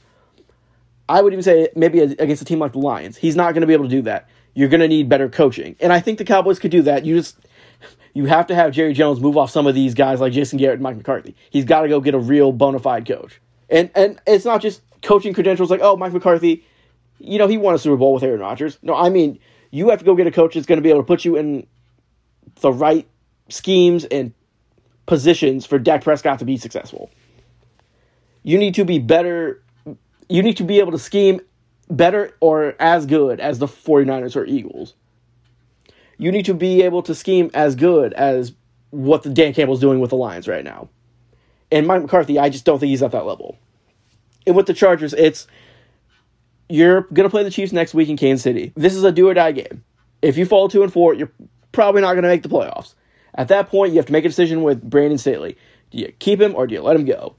[1.07, 3.67] I would even say maybe against a team like the Lions, he's not going to
[3.67, 5.75] be able to do that you're going to need better coaching.
[5.79, 7.05] And I think the Cowboys could do that.
[7.05, 7.37] You just
[8.13, 10.75] you have to have Jerry Jones move off some of these guys like Jason Garrett
[10.75, 11.35] and Mike McCarthy.
[11.49, 13.39] He's got to go get a real bona fide coach.
[13.69, 16.65] And and it's not just coaching credentials like, oh, Mike McCarthy,
[17.19, 18.77] you know, he won a Super Bowl with Aaron Rodgers.
[18.81, 19.39] No, I mean,
[19.71, 21.37] you have to go get a coach that's going to be able to put you
[21.37, 21.67] in
[22.59, 23.07] the right
[23.49, 24.33] schemes and
[25.11, 27.11] positions for Dak Prescott to be successful.
[28.43, 29.61] You need to be better.
[30.29, 31.41] You need to be able to scheme
[31.89, 34.93] better or as good as the 49ers or Eagles.
[36.17, 38.53] You need to be able to scheme as good as
[38.91, 40.87] what the Dan Campbell's doing with the Lions right now.
[41.73, 43.57] And Mike McCarthy, I just don't think he's at that level.
[44.47, 45.45] And with the Chargers, it's
[46.69, 48.71] you're gonna play the Chiefs next week in Kansas City.
[48.77, 49.83] This is a do or die game.
[50.21, 51.33] If you fall two and four, you're
[51.73, 52.93] probably not gonna make the playoffs.
[53.35, 55.57] At that point, you have to make a decision with Brandon Staley.
[55.91, 57.35] Do you keep him or do you let him go?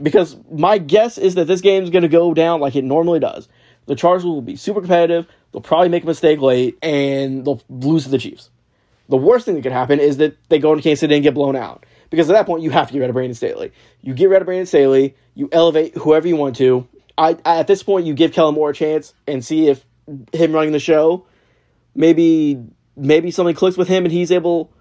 [0.00, 3.20] Because my guess is that this game is going to go down like it normally
[3.20, 3.48] does.
[3.86, 5.26] The Chargers will be super competitive.
[5.52, 8.50] They'll probably make a mistake late and they'll lose to the Chiefs.
[9.08, 11.34] The worst thing that could happen is that they go into Kansas City and get
[11.34, 11.84] blown out.
[12.10, 13.72] Because at that point, you have to get rid of Brandon Staley.
[14.00, 16.88] You get rid of Brandon Staley, you elevate whoever you want to.
[17.16, 19.84] I, at this point, you give Kellen Moore a chance and see if
[20.32, 21.26] him running the show,
[21.94, 22.62] maybe
[22.96, 24.72] maybe something clicks with him and he's able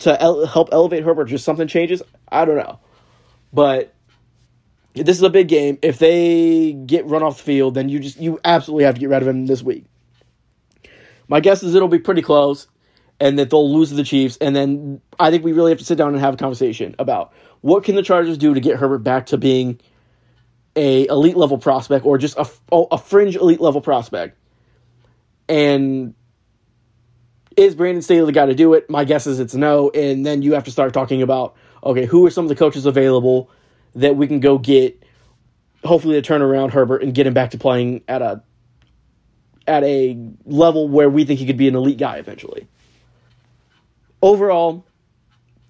[0.00, 1.26] to el- help elevate Herbert.
[1.26, 2.02] Just something changes.
[2.30, 2.78] I don't know,
[3.52, 3.94] but
[4.94, 5.78] this is a big game.
[5.82, 9.10] If they get run off the field, then you just you absolutely have to get
[9.10, 9.84] rid of him this week.
[11.28, 12.66] My guess is it'll be pretty close,
[13.20, 14.36] and that they'll lose to the Chiefs.
[14.40, 17.32] And then I think we really have to sit down and have a conversation about
[17.60, 19.80] what can the Chargers do to get Herbert back to being
[20.76, 24.38] a elite level prospect or just a, a fringe elite level prospect.
[25.48, 26.14] And
[27.56, 28.88] is Brandon Staley the guy to do it?
[28.90, 29.90] My guess is it's no.
[29.90, 32.86] And then you have to start talking about okay, who are some of the coaches
[32.86, 33.50] available
[33.94, 35.02] that we can go get,
[35.84, 38.42] hopefully to turn around Herbert and get him back to playing at a
[39.66, 42.68] at a level where we think he could be an elite guy eventually.
[44.22, 44.84] Overall,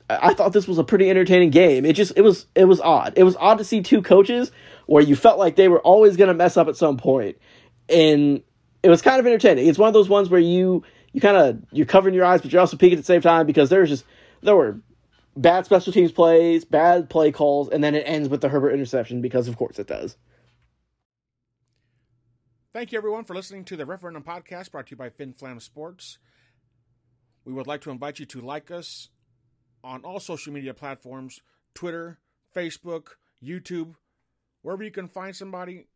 [0.09, 1.85] I thought this was a pretty entertaining game.
[1.85, 3.15] It just it was it was odd.
[3.17, 4.53] It was odd to see two coaches
[4.87, 7.39] where you felt like they were always going to mess up at some point,
[7.89, 8.43] and
[8.83, 9.67] it was kind of entertaining.
[9.67, 10.85] It's one of those ones where you
[11.17, 13.47] you kind of you're covering your eyes, but you're also peeking at the same time
[13.47, 14.05] because there's just
[14.43, 14.79] there were
[15.35, 19.23] bad special teams plays, bad play calls, and then it ends with the Herbert interception
[19.23, 20.19] because of course it does.
[22.75, 26.19] Thank you, everyone, for listening to the Referendum Podcast brought to you by FinFlam Sports.
[27.47, 29.09] We would like to invite you to like us
[29.83, 31.41] on all social media platforms
[31.73, 32.19] Twitter,
[32.55, 33.13] Facebook,
[33.43, 33.95] YouTube,
[34.61, 35.87] wherever you can find somebody,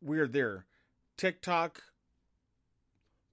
[0.00, 0.66] we're there.
[1.16, 1.82] TikTok.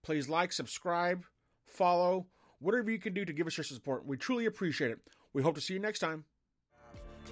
[0.03, 1.23] Please like, subscribe,
[1.65, 2.27] follow,
[2.59, 4.05] whatever you can do to give us your support.
[4.05, 4.99] We truly appreciate it.
[5.33, 6.25] We hope to see you next time.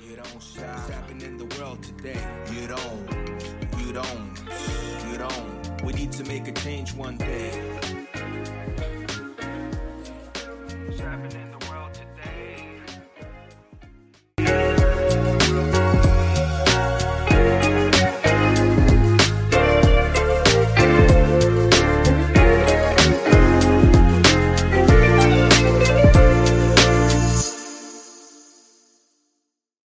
[0.08, 0.78] You don't stop.
[0.78, 2.20] What's happening in the world today?
[2.54, 3.10] You don't.
[3.86, 5.12] You don't.
[5.12, 5.84] You don't.
[5.84, 8.01] We need to make a change one day.